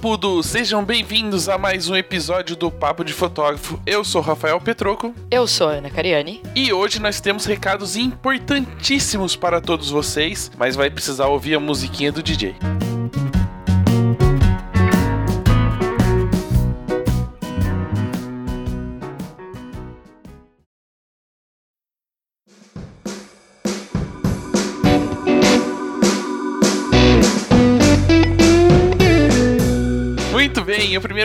[0.00, 0.42] Papudo!
[0.42, 3.78] Sejam bem-vindos a mais um episódio do Papo de Fotógrafo.
[3.84, 5.14] Eu sou Rafael Petroco.
[5.30, 6.40] Eu sou Ana Cariani.
[6.56, 12.10] E hoje nós temos recados importantíssimos para todos vocês, mas vai precisar ouvir a musiquinha
[12.10, 12.54] do DJ.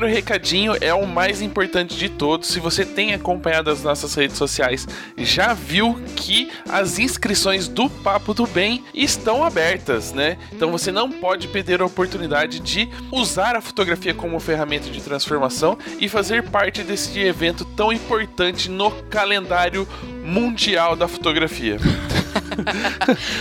[0.06, 2.50] Primeiro recadinho é o mais importante de todos.
[2.50, 4.88] Se você tem acompanhado as nossas redes sociais,
[5.18, 10.38] já viu que as inscrições do Papo do Bem estão abertas, né?
[10.52, 15.78] Então você não pode perder a oportunidade de usar a fotografia como ferramenta de transformação
[16.00, 19.88] e fazer parte desse evento tão importante no calendário
[20.24, 21.78] mundial da fotografia.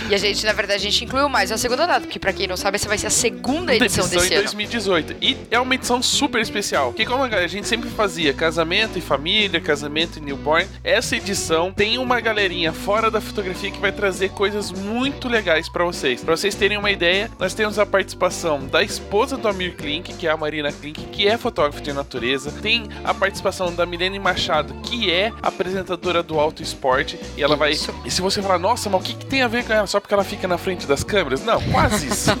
[0.09, 2.47] E a gente, na verdade, a gente incluiu mais a segunda data, porque pra quem
[2.47, 4.43] não sabe, essa vai ser a segunda edição, edição desse em ano.
[4.45, 5.15] 2018.
[5.21, 6.93] E é uma edição super especial.
[6.93, 11.97] Que como a gente sempre fazia casamento e família, casamento e newborn, essa edição tem
[11.97, 16.23] uma galerinha fora da fotografia que vai trazer coisas muito legais pra vocês.
[16.23, 20.27] Pra vocês terem uma ideia, nós temos a participação da esposa do Amir Klink, que
[20.27, 22.51] é a Marina Klink, que é fotógrafa de natureza.
[22.61, 27.19] Tem a participação da Milene Machado, que é apresentadora do Auto Esporte.
[27.37, 27.91] E ela Isso.
[27.91, 28.01] vai.
[28.05, 29.85] E se você falar, nossa, mas que, que tem a ver com ela?
[29.85, 31.43] Só porque ela fica na frente das câmeras?
[31.43, 32.31] Não, quase isso.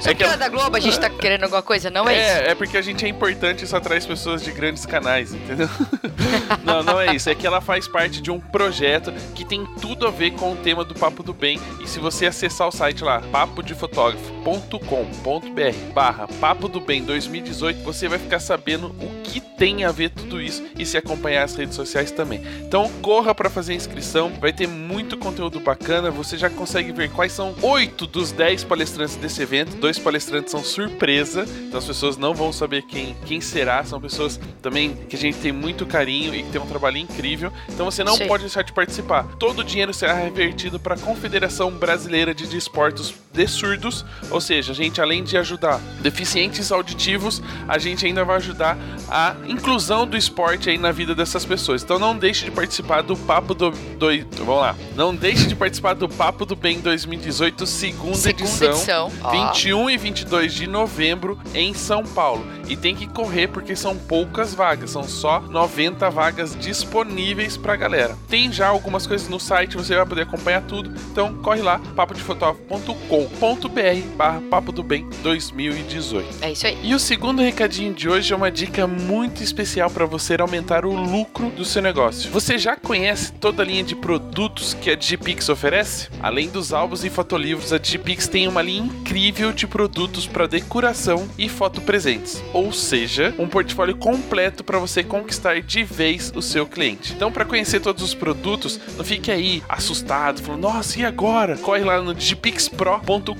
[0.00, 2.22] Só que ela é da Globo, a gente tá querendo alguma coisa, não é, isso?
[2.22, 5.70] É, é porque a gente é importante e só traz pessoas de grandes canais, entendeu?
[6.62, 7.30] não, não é isso.
[7.30, 10.56] É que ela faz parte de um projeto que tem tudo a ver com o
[10.56, 11.58] tema do Papo do Bem.
[11.82, 18.18] E se você acessar o site lá, papodefotógrafo.com.br barra Papo do Bem 2018, você vai
[18.18, 22.10] ficar sabendo o que tem a ver tudo isso e se acompanhar as redes sociais
[22.10, 22.42] também.
[22.60, 26.10] Então corra para fazer a inscrição, vai ter muito conteúdo bacana.
[26.10, 29.76] Você já consegue ver quais são oito dos dez palestrantes desse evento.
[29.76, 33.84] Dois palestrantes são surpresa, então as pessoas não vão saber quem, quem será.
[33.84, 37.52] São pessoas também que a gente tem muito carinho e que tem um trabalho incrível.
[37.68, 38.26] Então você não Sim.
[38.26, 39.24] pode deixar de participar.
[39.38, 44.72] Todo o dinheiro será revertido para a Confederação Brasileira de Desportos de Surdos, ou seja,
[44.72, 48.78] a gente além de ajudar deficientes auditivos, a gente ainda vai ajudar
[49.08, 51.82] a inclusão do esporte aí na vida dessas pessoas.
[51.82, 54.06] Então não deixe de participar do Papo do, do
[54.38, 54.76] vamos lá.
[54.94, 59.52] Não deixe de participar do Papo do Bem 2018, segunda, Segunda edição, edição, ó.
[59.52, 62.44] 21 e 22 de novembro em São Paulo.
[62.68, 68.16] E tem que correr porque são poucas vagas, são só 90 vagas disponíveis pra galera.
[68.28, 70.90] Tem já algumas coisas no site, você vai poder acompanhar tudo.
[71.12, 76.38] Então corre lá, papodefotógrafo.com.br barra Papo do Bem 2018.
[76.42, 76.76] É isso aí.
[76.82, 80.92] E o segundo recadinho de hoje é uma dica muito especial para você aumentar o
[80.92, 82.30] lucro do seu negócio.
[82.30, 84.94] Você já conhece toda a linha de produtos que a
[85.26, 86.08] Digipix oferece?
[86.22, 91.28] Além dos álbuns e fotolivros, a Digipix tem uma linha incrível de produtos para decoração
[91.36, 92.40] e fotopresentes.
[92.52, 97.12] Ou seja, um portfólio completo para você conquistar de vez o seu cliente.
[97.12, 101.56] Então, para conhecer todos os produtos, não fique aí assustado, falando, nossa, e agora?
[101.56, 103.32] Corre lá no digipixpro.com.br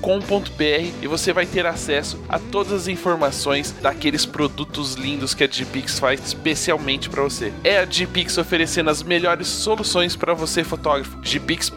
[1.01, 5.99] e você vai ter acesso a todas as informações daqueles produtos lindos que a Digipix
[5.99, 7.53] faz especialmente para você.
[7.63, 11.17] É a Digipix oferecendo as melhores soluções para você, fotógrafo.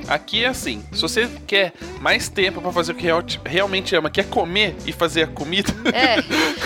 [0.09, 4.11] Aqui é assim, se você quer mais tempo para fazer o que real- realmente ama,
[4.11, 6.17] que é comer e fazer a comida, É.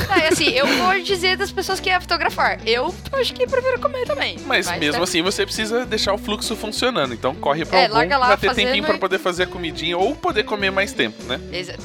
[0.08, 2.58] Ah, é assim, eu vou dizer das pessoas que é fotografar.
[2.66, 4.36] Eu acho que prefiro comer também.
[4.46, 5.04] mas, mesmo né?
[5.04, 7.12] assim você precisa deixar o fluxo funcionando.
[7.14, 10.44] Então corre para É, algum pra ter tempinho e- poder fazer a comidinha ou poder
[10.44, 11.40] comer mais tempo, né?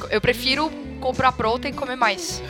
[0.09, 0.71] Eu prefiro
[1.03, 2.41] comprar pronta e comer mais.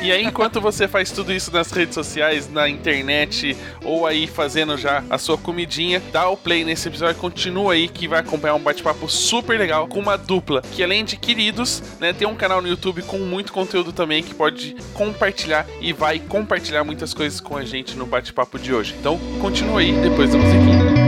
[0.00, 4.78] E aí, enquanto você faz tudo isso nas redes sociais, na internet, ou aí fazendo
[4.78, 8.60] já a sua comidinha, dá o play nesse episódio, continua aí que vai acompanhar um
[8.60, 12.68] bate-papo super legal com uma dupla que, além de queridos, né, tem um canal no
[12.68, 17.64] YouTube com muito conteúdo também que pode compartilhar e vai compartilhar muitas coisas com a
[17.64, 18.94] gente no bate-papo de hoje.
[19.00, 21.05] Então, continua aí depois da musiquinha.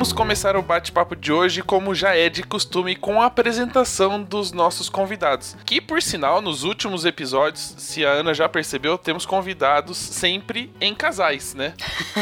[0.00, 4.50] Vamos começar o bate-papo de hoje, como já é de costume, com a apresentação dos
[4.50, 5.54] nossos convidados.
[5.66, 10.94] Que, por sinal, nos últimos episódios, se a Ana já percebeu, temos convidados sempre em
[10.94, 11.74] casais, né?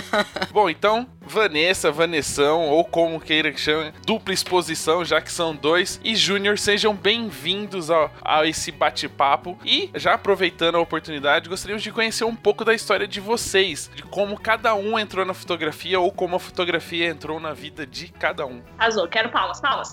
[0.51, 6.01] Bom, então, Vanessa, Vanessão, ou como queira que chame, dupla exposição, já que são dois,
[6.03, 9.59] e Júnior, sejam bem-vindos a, a esse bate-papo.
[9.65, 14.03] E, já aproveitando a oportunidade, gostaríamos de conhecer um pouco da história de vocês, de
[14.05, 18.47] como cada um entrou na fotografia ou como a fotografia entrou na vida de cada
[18.47, 18.63] um.
[18.79, 19.93] Azul, quero palmas, palmas.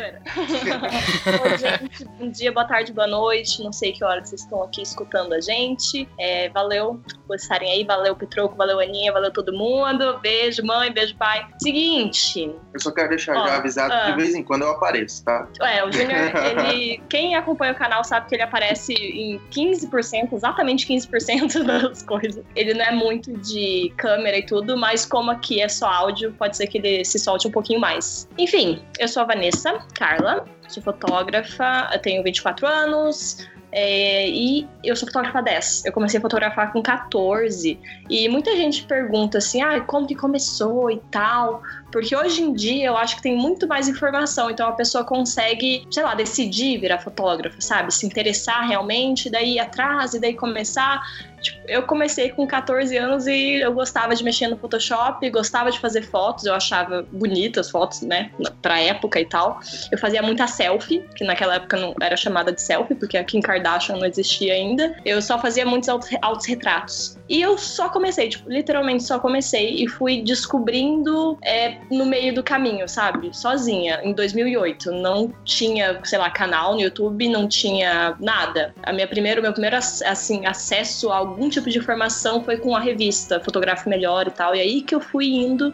[0.00, 0.22] Zoeira.
[1.44, 2.04] Oi, gente.
[2.18, 3.62] Bom dia, boa tarde, boa noite.
[3.62, 6.08] Não sei que hora vocês estão aqui escutando a gente.
[6.18, 7.84] É, valeu por estarem aí.
[7.84, 8.56] Valeu, Petroco.
[8.56, 9.12] Valeu, Aninha.
[9.12, 10.18] Valeu, todo mundo.
[10.20, 10.90] Beijo, mãe.
[10.90, 11.46] Beijo, pai.
[11.60, 12.54] Seguinte.
[12.72, 14.06] Eu só quero deixar Ó, já avisado ah.
[14.06, 15.46] que de vez em quando eu apareço, tá?
[15.60, 17.02] É, o Júnior, ele.
[17.08, 22.42] Quem acompanha o canal sabe que ele aparece em 15%, exatamente 15% das coisas.
[22.56, 26.56] Ele não é muito de câmera e tudo, mas como aqui é só áudio, pode
[26.56, 28.28] ser que ele se solte um pouquinho mais.
[28.38, 33.46] Enfim, eu sou a Vanessa Carla, sou fotógrafa, tenho 24 anos.
[33.72, 35.84] é, e eu sou fotógrafa há 10.
[35.84, 37.78] Eu comecei a fotografar com 14.
[38.08, 41.62] E muita gente pergunta assim: ah, como que começou e tal.
[41.90, 45.86] Porque hoje em dia eu acho que tem muito mais informação, então a pessoa consegue,
[45.90, 47.92] sei lá, decidir virar fotógrafa, sabe?
[47.92, 51.00] Se interessar realmente, daí ir atrás e daí começar.
[51.40, 55.78] Tipo, eu comecei com 14 anos e eu gostava de mexer no Photoshop, gostava de
[55.78, 59.58] fazer fotos, eu achava bonitas fotos, né, pra época e tal.
[59.90, 63.40] Eu fazia muita selfie, que naquela época não era chamada de selfie, porque aqui em
[63.40, 64.94] Kardashian não existia ainda.
[65.02, 67.18] Eu só fazia muitos autos- autorretratos.
[67.26, 72.42] E eu só comecei, tipo, literalmente só comecei e fui descobrindo é, no meio do
[72.42, 73.30] caminho, sabe?
[73.36, 74.92] Sozinha, em 2008.
[74.92, 78.74] Não tinha, sei lá, canal no YouTube, não tinha nada.
[78.82, 82.74] A minha primeira, o meu primeiro assim, acesso a algum tipo de informação foi com
[82.74, 84.54] a revista Fotografo Melhor e tal.
[84.54, 85.72] E aí que eu fui indo.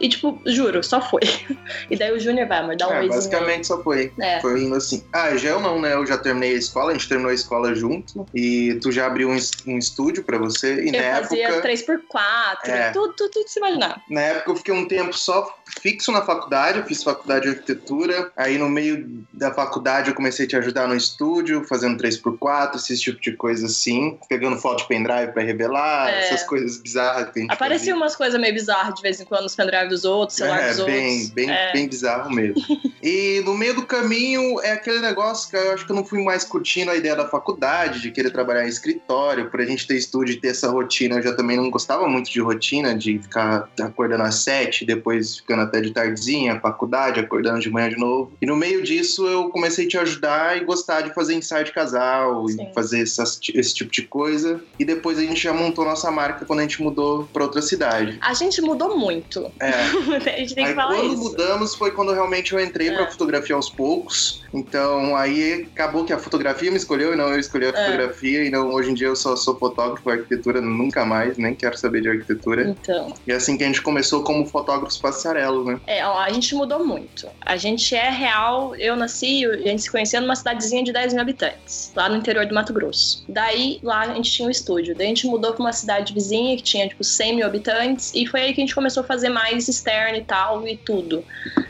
[0.00, 1.20] E, tipo, juro, só foi.
[1.90, 3.08] E daí o Júnior vai, amor, dá um é, aí.
[3.08, 4.12] basicamente só foi.
[4.20, 4.40] É.
[4.40, 5.04] Foi indo assim.
[5.12, 5.94] Ah, já eu não, né?
[5.94, 8.26] Eu já terminei a escola, a gente terminou a escola junto.
[8.34, 10.84] E tu já abriu um, um estúdio pra você.
[10.84, 11.68] E Eu na fazia época.
[11.68, 12.90] 3x4, É.
[12.90, 14.00] tudo, tudo, tudo se imaginar.
[14.10, 18.30] Na época eu fiquei um tempo só fixo na faculdade, eu fiz faculdade de arquitetura.
[18.36, 22.98] Aí no meio da faculdade eu comecei a te ajudar no estúdio, fazendo 3x4, esse
[22.98, 24.18] tipo de coisa assim.
[24.28, 26.18] Pegando foto de pendrive pra revelar, É.
[26.26, 27.96] essas coisas bizarras que a gente Aparecia fazia.
[27.96, 30.84] umas coisas meio bizarras de vez em quando nos pendrive dos outros, celular É, dos
[30.84, 31.30] bem, outros.
[31.30, 31.72] bem, É.
[31.72, 32.62] bem bizarro mesmo.
[33.02, 36.22] e no meio do caminho é aquele negócio que eu acho que eu não fui
[36.22, 39.96] mais curtindo a ideia da faculdade, de querer trabalhar em escritório, por a gente ter
[39.96, 41.16] estúdio e ter essa rotina.
[41.16, 45.62] Eu já também não gostava muito de rotina, de ficar acordando às sete, depois ficando
[45.62, 48.32] até de tardezinha, faculdade, acordando de manhã de novo.
[48.40, 51.72] E no meio disso eu comecei a te ajudar e gostar de fazer ensaio de
[51.72, 52.68] casal Sim.
[52.70, 54.60] e fazer essas- esse tipo de coisa.
[54.78, 58.18] E depois a gente já montou nossa marca quando a gente mudou pra outra cidade.
[58.20, 59.50] A gente mudou muito.
[59.60, 59.70] É.
[60.34, 61.22] a gente tem que Aí falar quando isso.
[61.22, 63.10] mudamos foi quando realmente eu entrei pra É.
[63.10, 64.42] fotografia aos poucos.
[64.52, 67.72] Então aí acabou que a fotografia me escolheu e não eu escolhi a É.
[67.72, 68.44] fotografia.
[68.44, 72.00] E não, hoje em dia eu só sou fotógrafo, arquitetura nunca mais, nem quero saber
[72.02, 72.76] de arquitetura.
[72.80, 75.80] Então, E é assim que a gente começou como fotógrafos passarelos, né?
[75.86, 77.26] é, ó, a gente mudou muito.
[77.44, 81.22] A gente é real, eu nasci, a gente se conhecia numa cidadezinha de 10 mil
[81.22, 83.24] habitantes, lá no interior do Mato Grosso.
[83.28, 84.94] Daí, lá a gente tinha um estúdio.
[84.96, 88.26] Daí a gente mudou pra uma cidade vizinha que tinha, tipo, 100 mil habitantes, e
[88.26, 91.24] foi aí que a gente começou a fazer mais externo e tal, e tudo.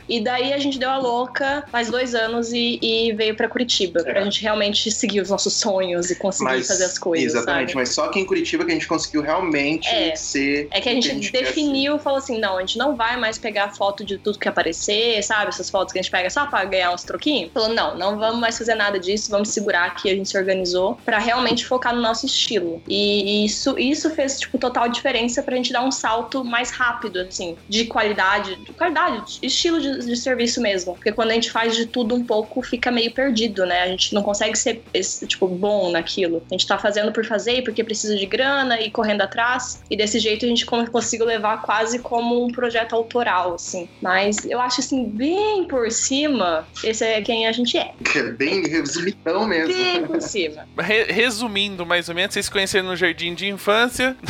[0.09, 4.01] E daí a gente deu a louca faz dois anos e, e veio pra Curitiba,
[4.03, 4.23] pra É.
[4.23, 7.33] gente realmente seguir os nossos sonhos e conseguir fazer as coisas.
[7.33, 7.75] Exatamente, sabe?
[7.75, 10.15] mas só que em Curitiba que a gente conseguiu realmente É.
[10.15, 10.67] ser.
[10.71, 11.43] É que a gente, quer ser.
[11.45, 15.21] definiu, falou assim, não, a gente não vai mais pegar foto de tudo que aparecer,
[15.23, 15.49] sabe?
[15.49, 17.51] Essas fotos que a gente pega só pra ganhar uns troquinhos.
[17.53, 20.97] Falou, não, não vamos mais fazer nada disso, vamos segurar aqui, a gente se organizou
[21.03, 22.81] pra realmente focar no nosso estilo.
[22.87, 27.57] E isso, isso fez, tipo, total diferença pra gente dar um salto mais rápido, assim,
[27.67, 30.93] de qualidade, de qualidade, de estilo de, de serviço mesmo.
[30.95, 33.83] Porque quando a gente faz de tudo um pouco, fica meio perdido, né?
[33.83, 36.43] A gente não consegue ser, esse, tipo, bom naquilo.
[36.49, 39.81] A gente tá fazendo por fazer e porque precisa de grana e correndo atrás.
[39.89, 43.87] E desse jeito a gente con- conseguiu levar quase como um projeto autoral, assim.
[44.01, 47.91] Mas eu acho, assim, bem por cima, esse é quem a gente é.
[48.11, 49.73] Que é bem resumidão mesmo.
[49.73, 50.67] Bem por cima.
[50.77, 54.15] Re- resumindo, mais ou menos, vocês se conheceram no jardim de infância.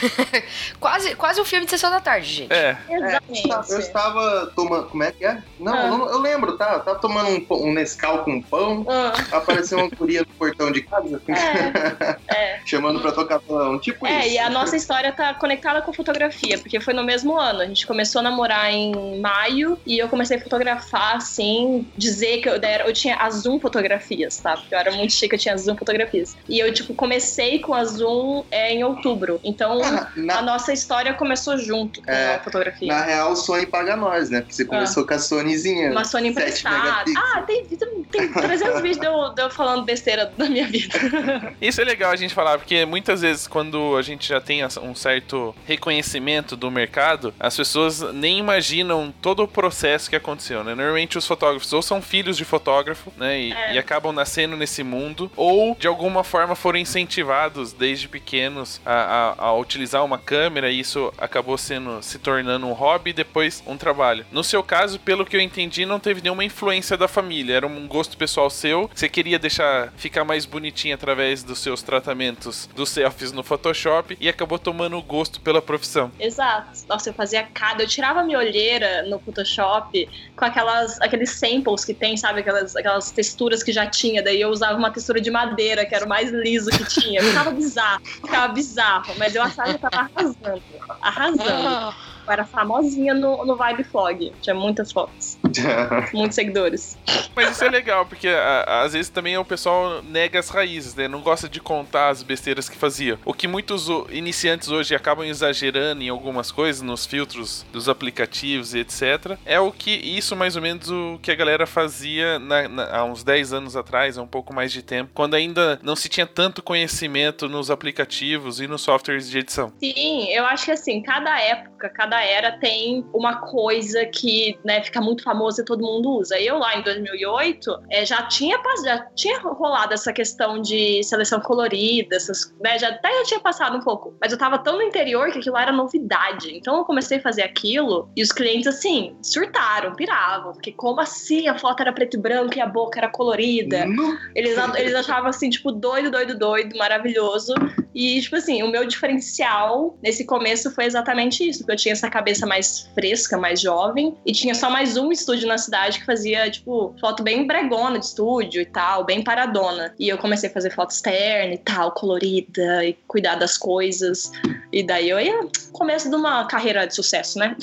[0.80, 2.52] Quase, quase um filme de sessão da tarde, gente.
[2.52, 2.76] É.
[2.88, 3.48] Exatamente.
[3.70, 4.86] Eu estava tomando.
[4.88, 5.42] Como é que é?
[5.58, 5.86] Não, Ah.
[5.88, 6.72] não- eu lembro, tá?
[6.74, 8.84] Eu tava tomando um, pão- um Nescau com pão.
[8.88, 12.60] Ah, Apareceu uma guria no portão de casa é, é.
[12.64, 13.78] chamando pra tocar violão.
[13.78, 14.34] Tipo É, isso.
[14.34, 17.60] e a nossa história tá conectada com fotografia, porque foi no mesmo ano.
[17.60, 22.48] A gente começou a namorar em maio e eu comecei a fotografar, assim, dizer que
[22.48, 24.56] eu, era- eu tinha a Zoom fotografias, tá?
[24.56, 26.36] Porque eu era muito chique, eu tinha Zoom fotografias.
[26.48, 29.40] E eu, tipo, comecei com a Zoom é, em outubro.
[29.44, 29.80] Então,
[30.16, 32.88] na, a nossa história começou junto com é, a fotografia.
[32.88, 34.40] Na real, o Sony paga nós, né?
[34.40, 35.06] Porque você começou ah.
[35.06, 35.90] com a Sonyzinha.
[35.90, 37.04] Uma Sony emprestada.
[37.16, 40.98] Ah, tem, tem 300 vídeos de eu, de eu falando besteira da minha vida.
[41.60, 44.94] Isso é legal a gente falar, porque muitas vezes quando a gente já tem um
[44.94, 50.74] certo reconhecimento do mercado, as pessoas nem imaginam todo o processo que aconteceu, né?
[50.74, 53.40] Normalmente os fotógrafos ou são filhos de fotógrafo, né?
[53.40, 53.74] E, é.
[53.74, 59.44] e acabam nascendo nesse mundo, ou de alguma forma foram incentivados desde pequenos a, a,
[59.46, 63.76] a utilizar uma câmera e isso acabou sendo se tornando um hobby e depois um
[63.76, 64.24] trabalho.
[64.30, 67.86] No seu caso, pelo que eu entendi, não teve nenhuma influência da família, era um
[67.86, 68.90] gosto pessoal seu.
[68.94, 74.28] Você queria deixar ficar mais bonitinho através dos seus tratamentos dos selfies no Photoshop e
[74.28, 76.10] acabou tomando gosto pela profissão.
[76.18, 76.80] Exato.
[76.88, 81.94] Nossa, eu fazia cada, eu tirava minha olheira no Photoshop com aquelas aqueles samples que
[81.94, 85.84] tem, sabe, aquelas aquelas texturas que já tinha, daí eu usava uma textura de madeira,
[85.84, 87.22] que era o mais liso que tinha.
[87.22, 90.64] Ficava bizarro, ficava bizarro, mas eu achava eu tava arrasando,
[91.02, 91.96] arrasando.
[92.30, 94.32] Eu era famosinha no, no Vibe Flog.
[94.40, 95.36] Tinha muitas fotos.
[96.14, 96.96] Muitos seguidores.
[97.34, 101.08] Mas isso é legal, porque a, às vezes também o pessoal nega as raízes, né?
[101.08, 103.18] Não gosta de contar as besteiras que fazia.
[103.24, 108.78] O que muitos iniciantes hoje acabam exagerando em algumas coisas, nos filtros dos aplicativos e
[108.78, 109.36] etc.
[109.44, 113.04] É o que isso mais ou menos o que a galera fazia na, na, há
[113.04, 116.26] uns 10 anos atrás, há um pouco mais de tempo, quando ainda não se tinha
[116.26, 119.72] tanto conhecimento nos aplicativos e nos softwares de edição.
[119.80, 125.00] Sim, eu acho que assim, cada época, cada era tem uma coisa que né, fica
[125.00, 126.38] muito famosa e todo mundo usa.
[126.38, 132.16] Eu lá em 2008 é, já tinha já tinha rolado essa questão de seleção colorida,
[132.16, 135.30] essas, né, já até já tinha passado um pouco, mas eu tava tão no interior
[135.30, 136.54] que aquilo era novidade.
[136.56, 141.48] Então eu comecei a fazer aquilo e os clientes assim surtaram, piravam, porque como assim
[141.48, 143.86] a foto era preto e branco e a boca era colorida?
[144.34, 147.54] Eles eles achavam assim tipo doido, doido, doido, maravilhoso.
[147.94, 152.09] E tipo assim, o meu diferencial nesse começo foi exatamente isso, porque eu tinha essa
[152.10, 156.50] cabeça mais fresca, mais jovem, e tinha só mais um estúdio na cidade que fazia,
[156.50, 159.94] tipo, foto bem bregona de estúdio e tal, bem paradona.
[159.98, 164.30] E eu comecei a fazer foto externa e tal, colorida, e cuidar das coisas.
[164.72, 165.40] E daí eu ia
[165.72, 167.56] começo de uma carreira de sucesso, né?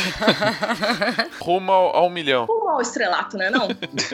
[1.40, 2.44] Rumo ao, ao, milhão.
[2.44, 3.50] Rumo ao estrelato, né?
[3.50, 3.68] Não?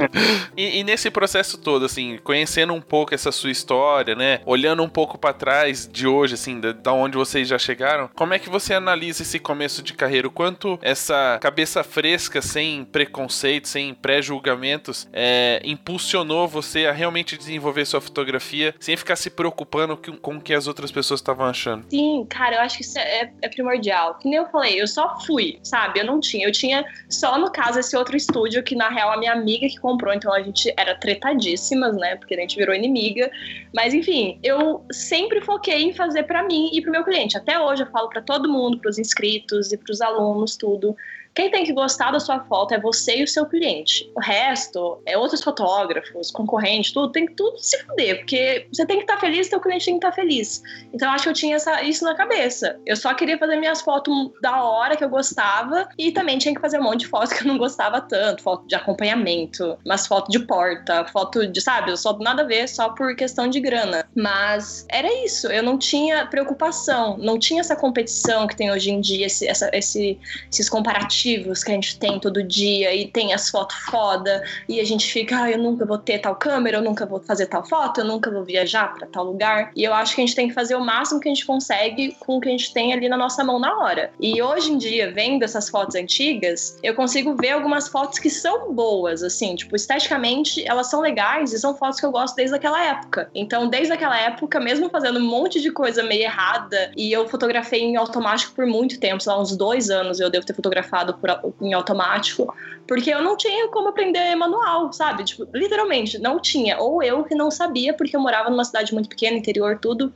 [0.56, 4.40] e, e, nesse processo todo, assim, conhecendo um pouco essa sua história, né?
[4.46, 8.34] Olhando um pouco para trás de hoje, assim, da, da onde vocês já chegaram, como
[8.34, 12.84] é que você analisa analisa esse começo de carreira, o quanto essa cabeça fresca, sem
[12.84, 19.96] preconceito, sem pré-julgamentos, é, impulsionou você a realmente desenvolver sua fotografia sem ficar se preocupando
[20.20, 21.84] com o que as outras pessoas estavam achando?
[21.90, 24.14] Sim, cara, eu acho que isso é, é, primordial.
[24.14, 26.00] Que nem eu falei, eu só fui, sabe?
[26.00, 26.46] Eu não tinha.
[26.46, 29.78] Eu tinha só, no caso, esse outro estúdio que, na real, a minha amiga que
[29.78, 32.16] comprou, então a gente era tretadíssimas, né?
[32.16, 33.30] Porque a gente virou inimiga.
[33.74, 37.36] Mas, enfim, eu sempre foquei em fazer para mim e pro meu cliente.
[37.36, 40.96] Até hoje eu falo para todo mundo, pros inscritos e para os alunos, tudo.
[41.36, 44.10] Quem tem que gostar da sua foto é você e o seu cliente.
[44.16, 48.96] O resto é outros fotógrafos, concorrentes, tudo, tem que tudo se fuder, porque você tem
[48.96, 50.62] que estar tá feliz, seu cliente tem que estar tá feliz.
[50.94, 52.80] Então eu acho que eu tinha essa, isso na cabeça.
[52.86, 56.60] Eu só queria fazer minhas fotos da hora que eu gostava e também tinha que
[56.60, 60.32] fazer um monte de fotos que eu não gostava tanto, foto de acompanhamento, umas fotos
[60.32, 64.08] de porta, foto de, sabe, só nada a ver, só por questão de grana.
[64.14, 69.02] Mas era isso, eu não tinha preocupação, não tinha essa competição que tem hoje em
[69.02, 70.18] dia, esse, essa, esse,
[70.50, 71.25] esses comparativos
[71.64, 75.42] que a gente tem todo dia e tem as fotos foda e a gente fica,
[75.42, 78.30] ah, eu nunca vou ter tal câmera, eu nunca vou fazer tal foto, eu nunca
[78.30, 79.70] vou viajar para tal lugar.
[79.74, 82.16] E eu acho que a gente tem que fazer o máximo que a gente consegue
[82.20, 84.10] com o que a gente tem ali na nossa mão na hora.
[84.20, 88.72] E hoje em dia, vendo essas fotos antigas, eu consigo ver algumas fotos que são
[88.72, 92.82] boas, assim, tipo, esteticamente elas são legais e são fotos que eu gosto desde aquela
[92.82, 93.30] época.
[93.34, 97.82] Então, desde aquela época, mesmo fazendo um monte de coisa meio errada, e eu fotografei
[97.82, 101.54] em automático por muito tempo, sei lá, uns dois anos eu devo ter fotografado por,
[101.60, 102.54] em automático,
[102.86, 105.24] porque eu não tinha como aprender manual, sabe?
[105.24, 106.78] Tipo, literalmente, não tinha.
[106.78, 110.12] Ou eu que não sabia, porque eu morava numa cidade muito pequena, interior, tudo.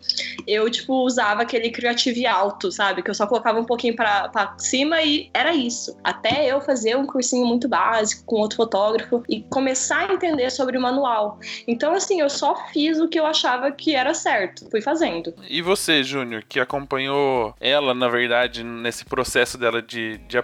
[0.47, 3.03] Eu, tipo, usava aquele Creative alto, sabe?
[3.03, 5.97] Que eu só colocava um pouquinho pra, pra cima e era isso.
[6.05, 10.79] Até eu fazer um cursinho muito básico com outro fotógrafo e começar a entender sobre
[10.79, 11.39] o manual.
[11.67, 14.69] Então, assim, eu só fiz o que eu achava que era certo.
[14.71, 15.35] Fui fazendo.
[15.49, 20.39] E você, Júnior, que acompanhou ela, na verdade, nesse processo dela de, de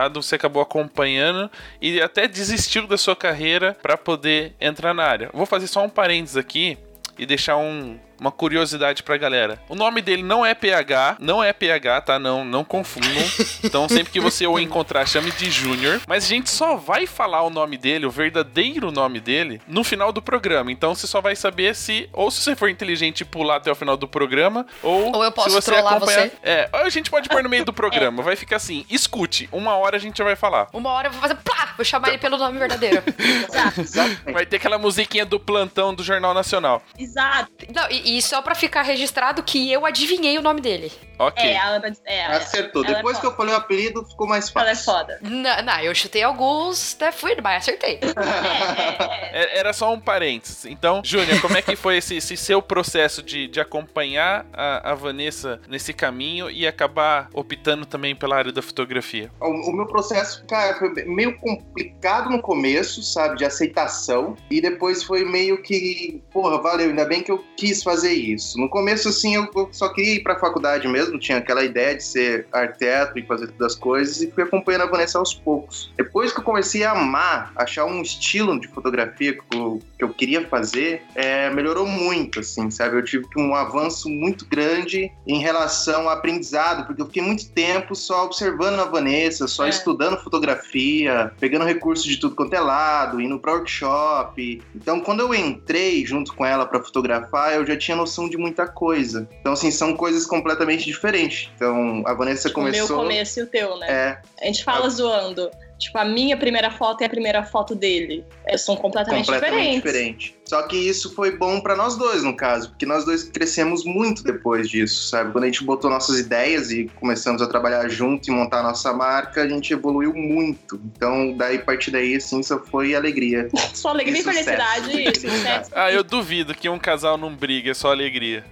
[0.00, 0.22] aprendizado?
[0.22, 5.30] você acabou acompanhando e até desistiu da sua carreira para poder entrar na área.
[5.32, 6.78] Vou fazer só um parênteses aqui
[7.18, 9.58] e deixar um uma curiosidade pra galera.
[9.68, 12.18] O nome dele não é PH, não é PH, tá?
[12.18, 13.10] Não, não confundam.
[13.62, 16.00] Então, sempre que você o encontrar, chame de Júnior.
[16.06, 20.12] Mas a gente só vai falar o nome dele, o verdadeiro nome dele, no final
[20.12, 20.72] do programa.
[20.72, 23.74] Então, você só vai saber se, ou se você for inteligente e pular até o
[23.74, 26.28] final do programa, ou, Ou eu posso se você trollar acompanhar.
[26.28, 26.32] você.
[26.42, 28.22] É, ou a gente pode pôr no meio do programa.
[28.22, 30.68] Vai ficar assim: escute, uma hora a gente já vai falar.
[30.72, 33.02] Uma hora eu vou fazer plá, vou chamar ele pelo nome verdadeiro.
[33.78, 34.32] Exato.
[34.32, 36.82] Vai ter aquela musiquinha do plantão do Jornal Nacional.
[36.98, 37.50] Exato.
[37.74, 40.90] Não, e, e só pra ficar registrado que eu adivinhei o nome dele.
[41.18, 41.44] Ok.
[41.44, 41.92] É, a Ana.
[42.06, 42.82] É, Acertou.
[42.82, 44.92] ela é Depois que eu falei o apelido, ficou mais Ela é fácil.
[44.92, 45.18] foda.
[45.22, 48.00] Não, não, eu chutei alguns, né, fui, mas acertei.
[48.10, 49.56] É, é, é.
[49.56, 50.64] É- Era só um parênteses.
[50.64, 54.94] Então, Júnior, como é que foi esse, esse seu processo de, de acompanhar a, a
[54.94, 59.30] Vanessa nesse caminho e acabar optando também pela área da fotografia?
[59.40, 64.36] O, o meu processo, cara, foi meio complicado no começo, sabe, de aceitação.
[64.50, 68.58] E depois foi meio que, porra, valeu, ainda bem que eu quis fazer isso.
[68.58, 72.46] No começo, assim, eu, só queria ir pra faculdade mesmo, tinha aquela ideia de ser
[72.52, 75.92] arquiteto e fazer todas as coisas, e fui acompanhando a Vanessa aos poucos.
[75.96, 80.08] Depois que eu comecei a amar, achar um estilo de fotografia que eu, que eu
[80.10, 82.96] queria fazer, é, melhorou muito, assim, sabe?
[82.96, 87.94] Eu tive um avanço muito grande em relação ao aprendizado, porque eu fiquei muito tempo
[87.94, 89.68] só observando a Vanessa, só É.
[89.70, 94.62] estudando fotografia, pegando recursos de tudo quanto é lado, indo para workshop.
[94.74, 98.66] Então, quando eu entrei junto com ela para fotografar, eu já tinha noção de muita
[98.68, 99.28] coisa.
[99.40, 101.50] Então, assim, são coisas completamente diferentes.
[101.56, 102.88] Então, a Vanessa O começou.
[102.88, 103.86] meu começo e o teu, né?
[103.90, 105.50] É, A gente fala zoando.
[105.80, 109.82] Tipo, a minha primeira foto e a primeira foto dele é, são completamente, completamente diferentes.
[109.82, 110.40] diferente.
[110.44, 114.22] Só que isso foi bom para nós dois, no caso, porque nós dois crescemos muito
[114.22, 115.32] depois disso, sabe?
[115.32, 119.42] Quando a gente botou nossas ideias e começamos a trabalhar junto e montar nossa marca,
[119.42, 120.78] a gente evoluiu muito.
[120.84, 123.48] Então, daí, a partir daí, assim, só foi alegria.
[123.72, 125.70] Só alegria e E felicidade e sucesso.
[125.74, 128.44] Ah, eu duvido que um casal não briga, é só alegria.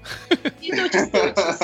[0.63, 1.59] E tuts-tuts.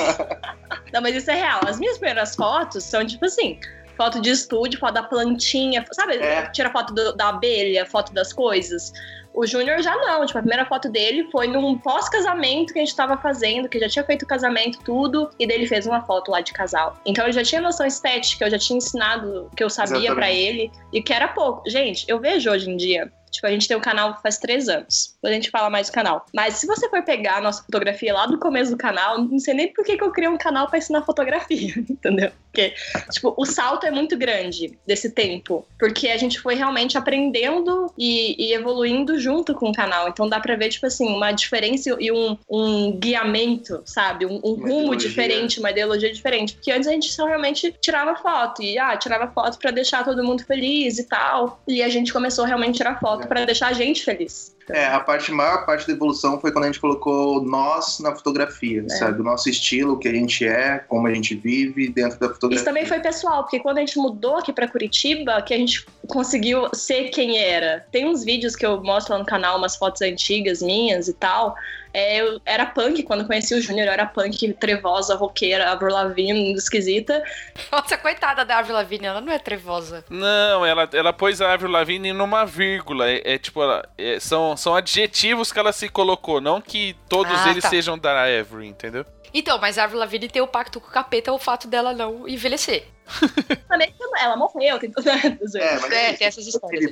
[0.93, 1.61] Não, mas isso é real.
[1.67, 3.59] As minhas primeiras fotos são tipo assim.
[3.95, 6.15] Foto de estúdio, foto da plantinha, sabe?
[6.17, 6.49] É.
[6.51, 8.91] Tira foto do- da abelha, foto das coisas.
[9.35, 12.95] O Júnior já não, tipo, a primeira foto dele foi num pós-casamento que a gente
[12.95, 16.31] tava fazendo, que já tinha feito o casamento, tudo, e daí ele fez uma foto
[16.31, 16.97] lá de casal.
[17.05, 20.31] Então ele já tinha noção estética, eu já tinha ensinado o que eu sabia pra
[20.31, 21.69] ele, e que era pouco.
[21.69, 25.13] Gente, eu vejo hoje em dia, Tipo, a gente tem um canal faz três anos.
[25.15, 26.25] Depois a gente fala mais do canal.
[26.33, 29.53] Mas se você for pegar a nossa fotografia lá do começo do canal, não sei
[29.53, 32.31] nem por que, que eu criei um canal pra ensinar fotografia, entendeu?
[32.49, 32.73] Porque,
[33.11, 35.67] tipo, o salto é muito grande desse tempo.
[35.77, 40.07] Porque a gente foi realmente aprendendo e, e evoluindo junto com o canal.
[40.07, 44.25] Então dá pra ver, tipo assim, uma diferença e um, um guiamento, sabe?
[44.25, 45.09] Um, um rumo ideologia.
[45.09, 46.53] diferente, uma ideologia diferente.
[46.53, 48.61] Porque antes a gente só realmente tirava foto.
[48.61, 51.59] E, ah, tirava foto pra deixar todo mundo feliz e tal.
[51.67, 53.27] E a gente começou realmente a tirar foto É.
[53.27, 54.54] pra deixar a gente feliz.
[54.69, 58.83] É, a parte maior parte da evolução foi quando a gente colocou nós na fotografia,
[58.89, 58.89] É.
[58.89, 59.21] sabe?
[59.21, 62.55] O nosso estilo, o que a gente é, como a gente vive dentro da fotografia.
[62.55, 65.85] Isso também foi pessoal, porque quando a gente mudou aqui pra Curitiba, que a gente
[66.07, 67.85] conseguiu ser quem era.
[67.91, 71.55] Tem uns vídeos que eu mostro lá no canal, umas fotos antigas minhas e tal.
[71.97, 76.53] É, eu era punk quando conheci o Júnior, eu era punk trevosa, roqueira, Avril Lavigne,
[76.53, 77.23] esquisita.
[77.71, 80.03] Nossa, coitada da Avril Lavigne, ela não é trevosa.
[80.09, 83.09] Não, ela, ela pôs a Avril Lavigne numa vírgula.
[83.09, 87.31] É, é tipo, ela- é, são, são adjetivos que ela se colocou, não que todos
[87.45, 87.69] Ah, eles tá.
[87.69, 89.05] sejam da Avril, entendeu?
[89.33, 92.27] Então, mas a Avril Lavigne tem o pacto com o capeta, o fato dela não
[92.27, 92.85] envelhecer.
[93.69, 95.05] Também ela morreu, tem tudo.
[95.55, 96.89] É, mas É, é, tem essas histórias.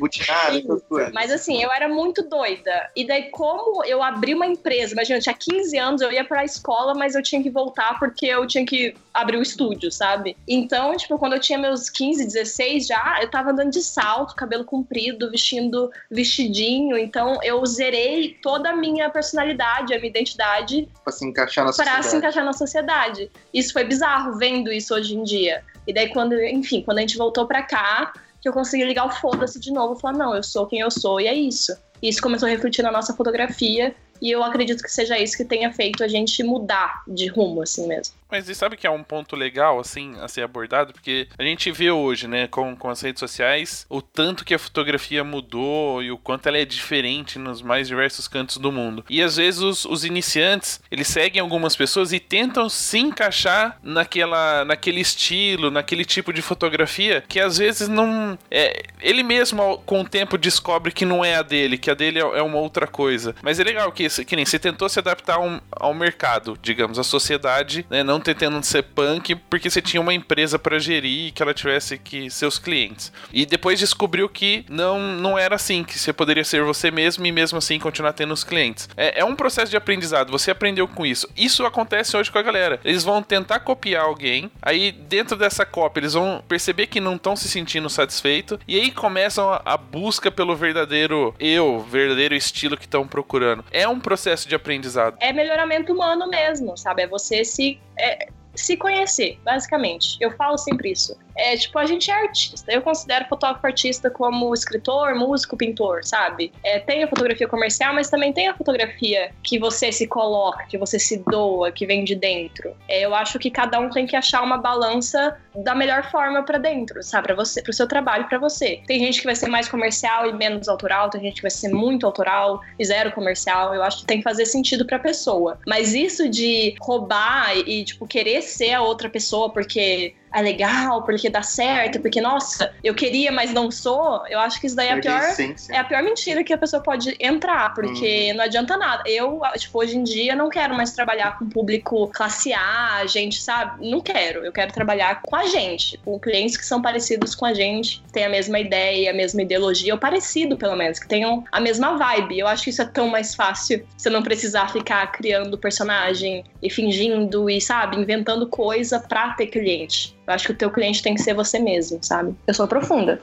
[0.88, 1.12] coisas.
[1.12, 2.89] Mas assim, eu era muito doida.
[2.96, 6.43] E daí, como eu abri uma empresa, imagina, eu tinha 15 anos, eu ia pra
[6.46, 10.38] escola, mas eu tinha que voltar porque eu tinha que abrir o estúdio, sabe?
[10.48, 14.65] Então, tipo, quando eu tinha meus 15, 16 já, eu tava andando de salto, cabelo
[14.65, 16.98] comprido, vestindo vestidinho.
[16.98, 21.78] Então, eu zerei toda a minha personalidade, a minha identidade Pra se encaixar na pra
[21.86, 22.06] sociedade.
[22.10, 23.29] se encaixar na sociedade.
[23.53, 25.63] Isso foi bizarro vendo isso hoje em dia.
[25.86, 29.12] E daí, quando, enfim, quando a gente voltou pra cá, que eu consegui ligar o
[29.12, 31.75] foda-se de novo, falar, não, eu sou quem eu sou e é isso.
[32.01, 33.93] E isso começou a refletir na nossa fotografia.
[34.21, 37.88] E eu acredito que seja isso que tenha feito a gente mudar de rumo, assim
[37.88, 38.15] mesmo.
[38.34, 40.91] Mas e sabe que é um ponto legal, assim, a ser abordado?
[40.91, 44.60] Porque a gente vê hoje, né, com, com as redes sociais, o tanto que a
[44.60, 49.06] fotografia mudou e o quanto ela é diferente nos mais diversos cantos do mundo.
[49.10, 54.65] E às vezes os, os iniciantes, eles seguem algumas pessoas e tentam se encaixar naquela,
[54.65, 58.38] naquele estilo, naquele tipo de fotografia, que às vezes não...
[58.52, 62.19] É, ele mesmo, com o tempo, descobre que não é a dele, que técnica dele
[62.19, 63.36] é, é uma outra coisa.
[63.41, 67.04] Mas é legal que, que nem você tentou se adaptar ao, ao mercado, digamos, à
[67.04, 68.04] sociedade, né?
[68.04, 71.97] Não tentando ser punk, porque você tinha uma empresa para gerir e que ela tivesse
[71.97, 73.12] que seus clientes.
[73.31, 77.31] E depois descobriu que não, não era assim, que você poderia ser você mesmo e
[77.31, 78.89] mesmo assim continuar tendo os clientes.
[78.95, 81.27] É, é um processo de aprendizado, você aprendeu com isso.
[81.36, 82.79] Isso acontece hoje com a galera.
[82.83, 87.36] Eles vão tentar copiar alguém, aí dentro dessa cópia eles vão perceber que não estão
[87.36, 92.86] se sentindo satisfeitos, e aí começam a, a busca pelo verdadeiro eu, verdadeiro estilo que
[92.86, 93.65] estão procurando.
[93.71, 95.17] É um processo de aprendizado.
[95.19, 97.03] É melhoramento humano mesmo, sabe?
[97.03, 97.79] É você se.
[98.04, 100.18] É se conhecer, basicamente.
[100.22, 101.18] Eu falo sempre isso.
[101.36, 102.72] É tipo, a gente é artista.
[102.72, 106.52] Eu considero fotógrafo artista como escritor, músico, pintor, sabe?
[106.63, 110.78] É, tem a fotografia comercial, mas também tem a fotografia que você se coloca, que
[110.78, 112.76] você se doa, que vem de dentro.
[112.88, 116.58] É, eu acho que cada um tem que achar uma balança da melhor forma para
[116.58, 117.28] dentro, sabe?
[117.28, 118.82] Para você, pro seu trabalho, para você.
[118.88, 121.69] Tem gente que vai ser mais comercial e menos autoral, tem gente que vai ser
[121.69, 123.74] muito autoral e zero comercial.
[123.74, 125.60] Eu acho que tem que fazer sentido pra pessoa.
[125.67, 131.30] Mas isso de roubar e, tipo, querer ser a outra pessoa porque é legal, porque
[131.30, 134.93] dá certo, porque, nossa, eu queria, mas não sou, eu acho que isso daí é
[134.93, 135.22] a pior,
[135.69, 138.38] é a pior mentira que a pessoa pode entrar, porque uhum.
[138.38, 139.04] não adianta nada.
[139.06, 143.89] Eu, tipo, hoje em dia não quero mais trabalhar com público classe A, gente, sabe?
[143.89, 144.43] Não quero.
[144.43, 148.13] Eu quero trabalhar com a gente, com clientes que são parecidos com a gente, que
[148.13, 151.96] têm a mesma ideia, a mesma ideologia, ou parecido, pelo menos, que tenham a mesma
[151.98, 152.39] vibe.
[152.39, 156.69] Eu acho que isso é tão mais fácil, você não precisar ficar criando personagem e
[156.69, 160.15] fingindo e, sabe, inventando coisa pra ter cliente.
[160.25, 162.33] Eu acho que o teu cliente tem que ser você mesmo, sabe?
[162.47, 163.21] Eu sou profunda.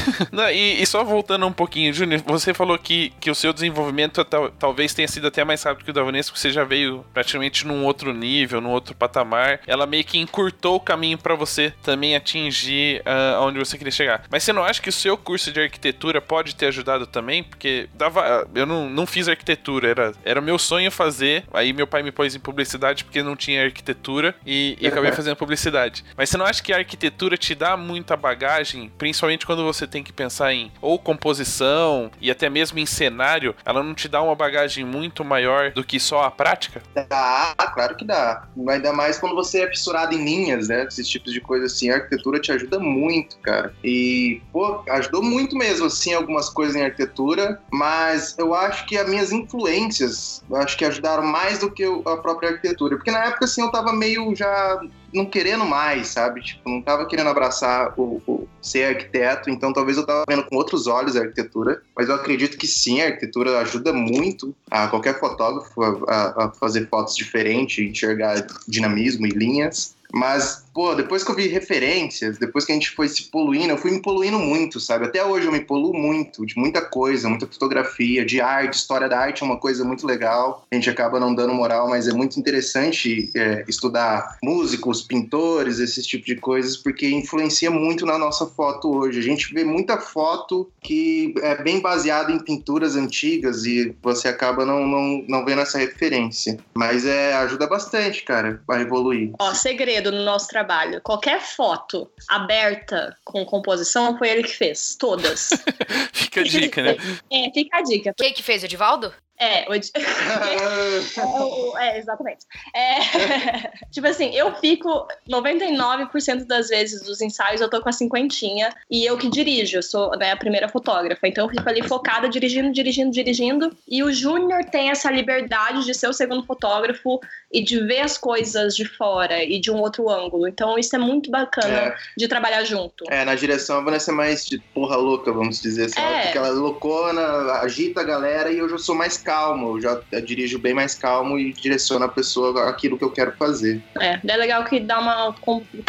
[0.30, 4.24] Não, e, e, só voltando um pouquinho, Júnior, você falou que, que o seu desenvolvimento
[4.24, 7.04] tal, talvez tenha sido até mais rápido que o da Vanessa, porque você já veio
[7.14, 9.60] praticamente num outro nível, num outro patamar.
[9.66, 14.24] Ela meio que encurtou o caminho para você também atingir uh, aonde você queria chegar.
[14.30, 17.42] Mas você não acha que o seu curso de arquitetura pode ter ajudado também?
[17.42, 21.44] Porque dava, eu não, não fiz arquitetura, era, era meu sonho fazer.
[21.52, 25.36] Aí meu pai me pôs em publicidade porque não tinha arquitetura e, e acabei fazendo
[25.36, 26.04] publicidade.
[26.16, 30.02] Mas você não acha que a arquitetura te dá muita bagagem, principalmente quando você tem
[30.02, 33.54] que pensar em ou composição e até mesmo em cenário?
[33.64, 36.82] Ela não te dá uma bagagem muito maior do que só a prática?
[36.94, 38.46] Dá, claro que dá.
[38.68, 40.84] Ainda mais quando você é fissurado em linhas, né?
[40.84, 41.90] Esses tipos de coisa assim.
[41.90, 43.74] A arquitetura te ajuda muito, cara.
[43.82, 49.08] E, pô, ajudou muito mesmo, assim, algumas coisas em arquitetura, mas eu acho que as
[49.08, 52.96] minhas influências, acho que ajudaram mais do que a própria arquitetura.
[52.96, 54.80] Porque na época, assim, eu tava meio já
[55.16, 56.42] não querendo mais, sabe?
[56.42, 60.56] Tipo, não tava querendo abraçar o, o, ser arquiteto, então talvez eu tava vendo com
[60.56, 65.18] outros olhos a arquitetura, mas eu acredito que sim, a arquitetura ajuda muito a qualquer
[65.18, 69.95] fotógrafo a, a fazer fotos diferentes, enxergar dinamismo e linhas.
[70.12, 73.78] Mas, pô, depois que eu vi referências, depois que a gente foi se poluindo, eu
[73.78, 75.06] fui me poluindo muito, sabe?
[75.06, 79.18] Até hoje eu me poluo muito, de muita coisa, muita fotografia, de arte, história da
[79.18, 80.66] arte é uma coisa muito legal.
[80.70, 86.02] A gente acaba não dando moral, mas é muito interessante é, estudar músicos, pintores, esse
[86.02, 89.18] tipo de coisas, porque influencia muito na nossa foto hoje.
[89.18, 94.64] A gente vê muita foto que é bem baseada em pinturas antigas e você acaba
[94.64, 96.58] não, não, não vendo essa referência.
[96.74, 99.32] Mas é, ajuda bastante, cara, a evoluir.
[99.38, 99.54] Ó,
[99.96, 101.00] segredo no nosso trabalho.
[101.00, 104.96] Qualquer foto aberta com composição foi ele que fez.
[104.98, 105.50] Todas.
[106.12, 106.96] fica a dica, né?
[107.30, 108.14] É, fica a dica.
[108.16, 109.12] Quem que fez, Edivaldo?
[109.38, 109.74] É, o...
[111.78, 112.46] é, exatamente.
[112.74, 113.70] É...
[113.92, 119.04] tipo assim, eu fico 99% das vezes dos ensaios eu tô com a cinquentinha e
[119.04, 122.72] eu que dirijo, eu sou né, a primeira fotógrafa, então eu fico ali focada, dirigindo,
[122.72, 123.76] dirigindo, dirigindo.
[123.86, 127.20] E o Júnior tem essa liberdade de ser o segundo fotógrafo
[127.52, 130.48] e de ver as coisas de fora e de um outro ângulo.
[130.48, 131.96] Então isso é muito bacana é.
[132.16, 133.04] de trabalhar junto.
[133.10, 136.00] É, na direção a Vanessa é mais de porra louca, vamos dizer assim.
[136.00, 136.22] É.
[136.22, 137.22] Porque ela é loucona,
[137.60, 141.36] agita a galera e eu já sou mais calmo, eu já dirijo bem mais calmo
[141.36, 143.82] e direciono a pessoa aquilo que eu quero fazer.
[144.00, 145.34] É, é legal que dá uma.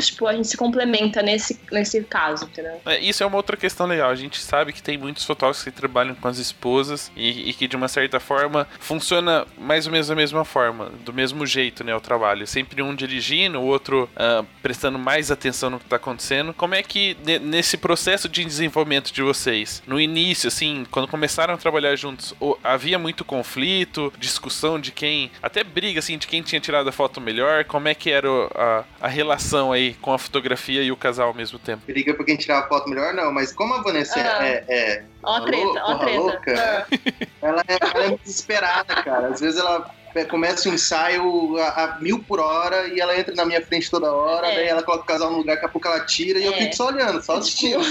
[0.01, 2.81] Tipo, a gente se complementa nesse, nesse caso, entendeu?
[2.85, 4.09] É, isso é uma outra questão legal.
[4.09, 7.67] A gente sabe que tem muitos fotógrafos que trabalham com as esposas e, e que,
[7.67, 11.95] de uma certa forma, funciona mais ou menos da mesma forma, do mesmo jeito, né?
[11.95, 12.47] O trabalho.
[12.47, 16.53] Sempre um dirigindo, o outro uh, prestando mais atenção no que tá acontecendo.
[16.53, 21.57] Como é que nesse processo de desenvolvimento de vocês, no início, assim, quando começaram a
[21.57, 26.89] trabalhar juntos, havia muito conflito, discussão de quem, até briga, assim, de quem tinha tirado
[26.89, 27.65] a foto melhor?
[27.65, 31.33] Como é que era a, a relação aí com a fotografia e o casal ao
[31.33, 31.83] mesmo tempo?
[31.85, 34.47] Briga por quem tirava a foto melhor, não, mas como a Vanessa ah.
[34.47, 36.19] é, é Ó, treta, ó, treta.
[36.19, 36.97] Louca, ah.
[37.41, 39.27] ela, é, ela é desesperada, cara.
[39.27, 39.93] Às vezes ela
[40.25, 44.11] começa o ensaio a, a, mil por hora e ela entra na minha frente toda
[44.11, 44.55] hora, é.
[44.55, 46.47] daí ela coloca o casal no lugar, daqui a pouco ela tira e é.
[46.47, 47.83] eu fico só olhando, só assistindo.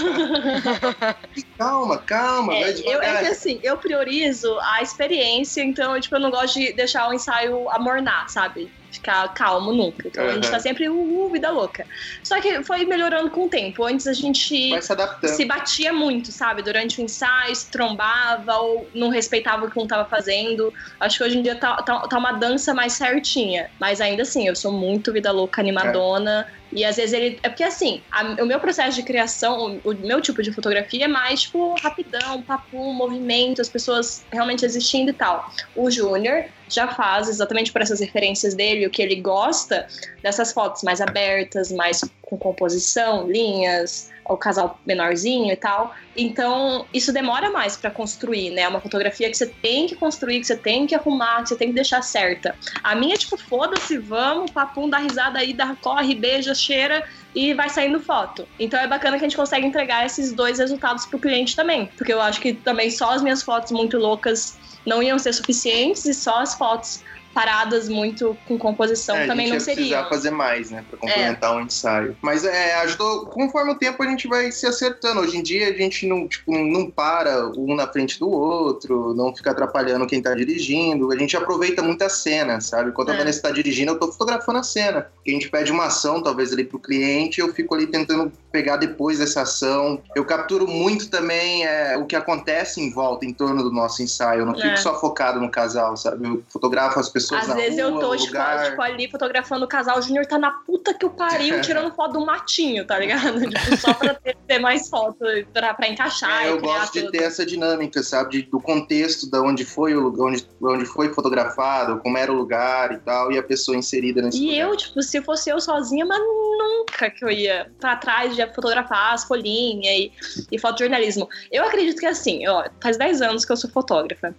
[1.58, 2.94] calma, calma, é, vai devagar.
[2.94, 7.08] Eu, é que assim, eu priorizo a experiência, então, tipo, eu não gosto de deixar
[7.08, 8.70] o ensaio amornar, sabe?
[8.90, 10.09] Ficar calmo nunca.
[10.09, 10.31] Então uhum.
[10.31, 11.87] a gente tá sempre uh, vida louca.
[12.22, 13.85] Só que foi melhorando com o tempo.
[13.85, 16.62] Antes a gente se, se, batia muito, sabe?
[16.62, 20.72] Durante o ensaio, se trombava ou não respeitava o que um tava fazendo.
[21.01, 23.70] Acho que hoje em dia tá, tá, tá uma dança mais certinha.
[23.79, 26.46] Mas ainda assim, eu sou muito vida louca, animadona.
[26.62, 26.66] É.
[26.72, 27.38] E às vezes ele.
[27.42, 31.05] É porque assim, a, o meu processo de criação, o, o, meu tipo de fotografia
[31.05, 35.51] é mais, tipo, rapidão, papo, movimento, as pessoas realmente existindo e tal.
[35.75, 39.87] O Júnior já faz exatamente por essas referências dele, o que ele gosta
[40.22, 45.94] dessas fotos mais abertas, mais com composição, linhas, o casal menorzinho e tal.
[46.16, 48.62] Então, isso demora mais para construir, né?
[48.62, 51.57] É uma fotografia que você tem que construir, que você tem que arrumar, que você
[51.57, 52.55] tem que deixar certa.
[52.83, 57.55] A minha, é, tipo, foda-se, vamos, papum, dá risada aí, dá, corre, beija, cheira e
[57.55, 58.48] vai saindo foto.
[58.59, 61.87] Então é bacana que a gente consegue entregar esses dois resultados pro cliente também.
[61.96, 66.05] Porque eu acho que também só as minhas fotos muito loucas não iam ser suficientes
[66.05, 67.03] e só as fotos
[67.37, 69.75] paradas muito com composição é, também não seria.
[69.75, 71.62] precisar fazer mais, né, para complementar o é.
[71.62, 72.16] um ensaio.
[72.22, 75.20] Mas é, ajudou, conforme o tempo a gente vai se acertando.
[75.20, 79.37] Hoje em dia a gente não, tipo, não para um na frente do outro, não
[79.37, 81.12] fica atrapalhando quem tá dirigindo.
[81.12, 82.92] A gente aproveita muita cena, sabe?
[82.92, 83.14] Quando é.
[83.14, 85.07] a Vanessa tá dirigindo, eu tô fotografando a cena.
[85.27, 89.18] A gente pede uma ação, talvez ali pro cliente, eu fico ali tentando pegar depois
[89.18, 90.01] dessa ação.
[90.14, 94.40] Eu capturo muito também é, o que acontece em volta, em torno do nosso ensaio.
[94.40, 94.77] Eu não fico é.
[94.77, 96.27] só focado no casal, sabe?
[96.27, 99.68] Eu fotografo as pessoas pessoas Às vezes rua, eu tô, tipo, tipo, ali fotografando o
[99.68, 103.40] casal, o Júnior tá na puta que o pariu, tirando foto do matinho, tá ligado?
[103.48, 106.44] tipo, só pra ter, ter mais fotos, pra, pra encaixar.
[106.44, 108.30] É, eu gosto de ter essa dinâmica, sabe?
[108.30, 112.34] De, do contexto da onde foi o lugar, onde, onde foi fotografado, como era o
[112.34, 114.58] lugar e tal, e a pessoa inserida nesse E lugar.
[114.58, 119.14] eu, tipo, se fosse eu sozinha, mas nunca que eu ia pra trás de fotografar
[119.14, 120.12] as folhinhas e,
[120.50, 121.28] e fotojornalismo.
[121.50, 124.34] Eu acredito que assim, ó, faz 10 anos que eu sou fotógrafa.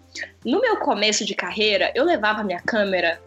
[0.46, 2.77] No meu começo de carreira, eu levava minha câmera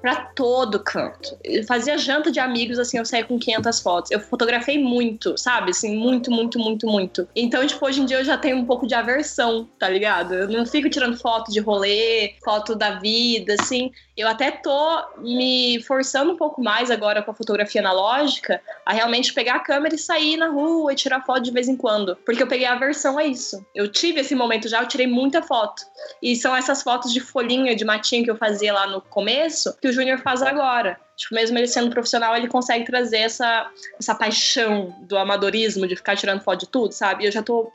[0.00, 1.36] para todo canto.
[1.42, 4.10] Eu fazia janta de amigos, assim, eu saía com 500 fotos.
[4.10, 5.70] Eu fotografei muito, sabe?
[5.70, 7.28] Assim, muito, muito, muito, muito.
[7.34, 10.34] Então, tipo, hoje em dia eu já tenho um pouco de aversão, tá ligado?
[10.34, 13.90] Eu não fico tirando foto de rolê, foto da vida, assim.
[14.20, 19.32] Eu até tô me forçando um pouco mais agora com a fotografia analógica a realmente
[19.32, 22.14] pegar a câmera e sair na rua e tirar foto de vez em quando.
[22.16, 23.64] Porque eu peguei a aversão a isso.
[23.74, 25.82] Eu tive esse momento já, eu tirei muita foto.
[26.22, 29.88] E são essas fotos de folhinha, de matinho que eu fazia lá no começo, que
[29.88, 31.00] o Júnior faz agora.
[31.20, 36.16] Tipo, mesmo ele sendo profissional, ele consegue trazer essa, essa paixão do amadorismo, de ficar
[36.16, 37.26] tirando foto de tudo, sabe?
[37.26, 37.70] Eu já tô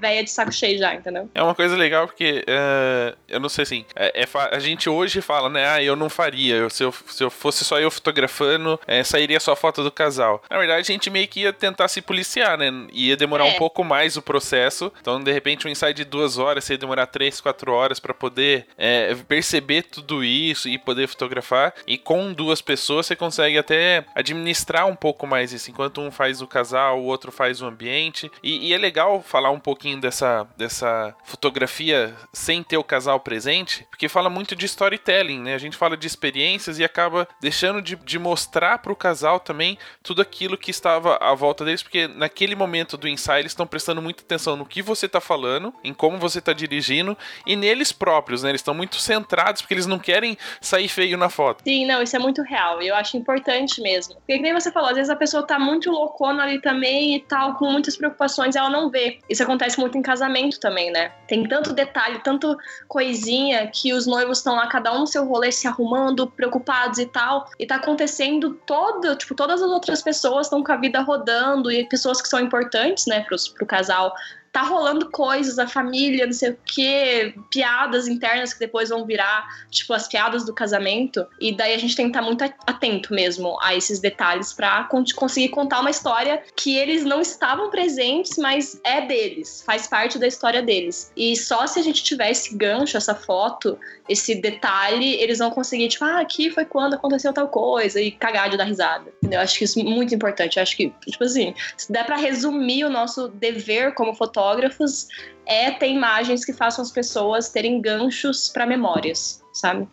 [0.00, 1.30] velha de saco cheio já, entendeu?
[1.32, 5.20] É uma coisa legal porque, uh, eu não sei assim, é, é, a gente hoje
[5.20, 5.68] fala, né?
[5.68, 6.56] Ah, eu não faria.
[6.56, 10.42] Eu, se, eu, se eu fosse só eu fotografando, é, sairia só foto do casal.
[10.50, 12.68] Na verdade, a gente meio que ia tentar se policiar, né?
[12.92, 13.52] Ia demorar é.
[13.52, 14.92] um pouco mais o processo.
[15.00, 18.12] Então, de repente, um ensaio de duas horas, você ia demorar três, quatro horas para
[18.12, 21.72] poder é, perceber tudo isso e poder fotografar.
[21.86, 25.70] E com duas pessoas você consegue até administrar um pouco mais isso.
[25.70, 28.30] Enquanto um faz o casal, o outro faz o ambiente.
[28.42, 33.86] E, e, é legal falar um pouquinho dessa, dessa fotografia sem ter o casal presente,
[33.90, 35.54] porque fala muito de storytelling, né?
[35.54, 39.78] A gente fala de experiências e acaba deixando de, de mostrar para o casal também
[40.02, 44.02] tudo aquilo que estava à volta deles, porque naquele momento do ensaio eles estão prestando
[44.02, 48.42] muita atenção no que você está falando, em como você está dirigindo e neles próprios,
[48.42, 48.50] né?
[48.50, 51.62] Eles estão muito centrados porque eles não querem sair feio na foto.
[51.64, 52.77] Sim, não, isso é muito real.
[52.82, 54.14] E eu acho importante mesmo.
[54.14, 57.54] Porque nem você falou, às vezes a pessoa tá muito loucona ali também e tal,
[57.54, 59.18] com muitas preocupações, ela não vê.
[59.28, 61.12] Isso acontece muito em casamento também, né?
[61.26, 65.50] Tem tanto detalhe, tanto coisinha que os noivos estão lá, cada um no seu rolê,
[65.52, 67.48] se arrumando, preocupados e tal.
[67.58, 71.84] E tá acontecendo todo, tipo, todas as outras pessoas estão com a vida rodando e
[71.84, 74.14] pessoas que são importantes, né, pros, pro casal
[74.58, 79.46] tá rolando coisas, a família, não sei o que, piadas internas que depois vão virar,
[79.70, 81.24] tipo, as piadas do casamento.
[81.40, 84.88] E daí a gente tem que estar tá muito atento mesmo a esses detalhes pra
[85.14, 90.26] conseguir contar uma história que eles não estavam presentes, mas é deles, faz parte da
[90.26, 91.12] história deles.
[91.16, 95.88] E só se a gente tiver esse gancho, essa foto, esse detalhe, eles vão conseguir,
[95.88, 99.12] tipo, ah, aqui foi quando aconteceu tal coisa e cagar de dar risada.
[99.18, 99.38] Entendeu?
[99.38, 100.56] Eu acho que isso é muito importante.
[100.56, 105.08] Eu acho que, tipo assim, se der pra resumir o nosso dever como fotógrafos,
[105.46, 109.88] é ter imagens que façam as pessoas terem ganchos para memórias, sabe?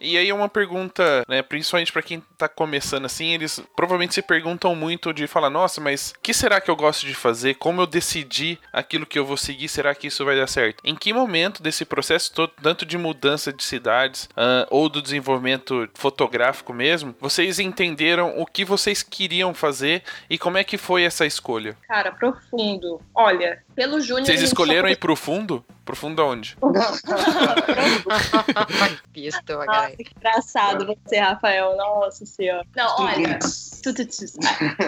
[0.00, 4.74] E aí uma pergunta, né, principalmente para quem tá começando assim, eles provavelmente se perguntam
[4.74, 7.54] muito de falar, nossa, mas o que será que eu gosto de fazer?
[7.54, 9.68] Como eu decidi aquilo que eu vou seguir?
[9.68, 10.82] Será que isso vai dar certo?
[10.84, 15.88] Em que momento desse processo todo, tanto de mudança de cidades uh, ou do desenvolvimento
[15.94, 21.24] fotográfico mesmo, vocês entenderam o que vocês queriam fazer e como é que foi essa
[21.24, 21.76] escolha?
[21.88, 23.00] Cara, profundo.
[23.14, 24.26] Olha, pelo Júnior.
[24.26, 24.92] Vocês escolheram só...
[24.92, 25.62] ir pro fundo?
[25.84, 26.56] Profundo aonde?
[29.12, 31.76] Pisto, ah, que engraçado você, Rafael.
[31.76, 32.66] Nossa senhora.
[32.74, 33.38] Não, olha.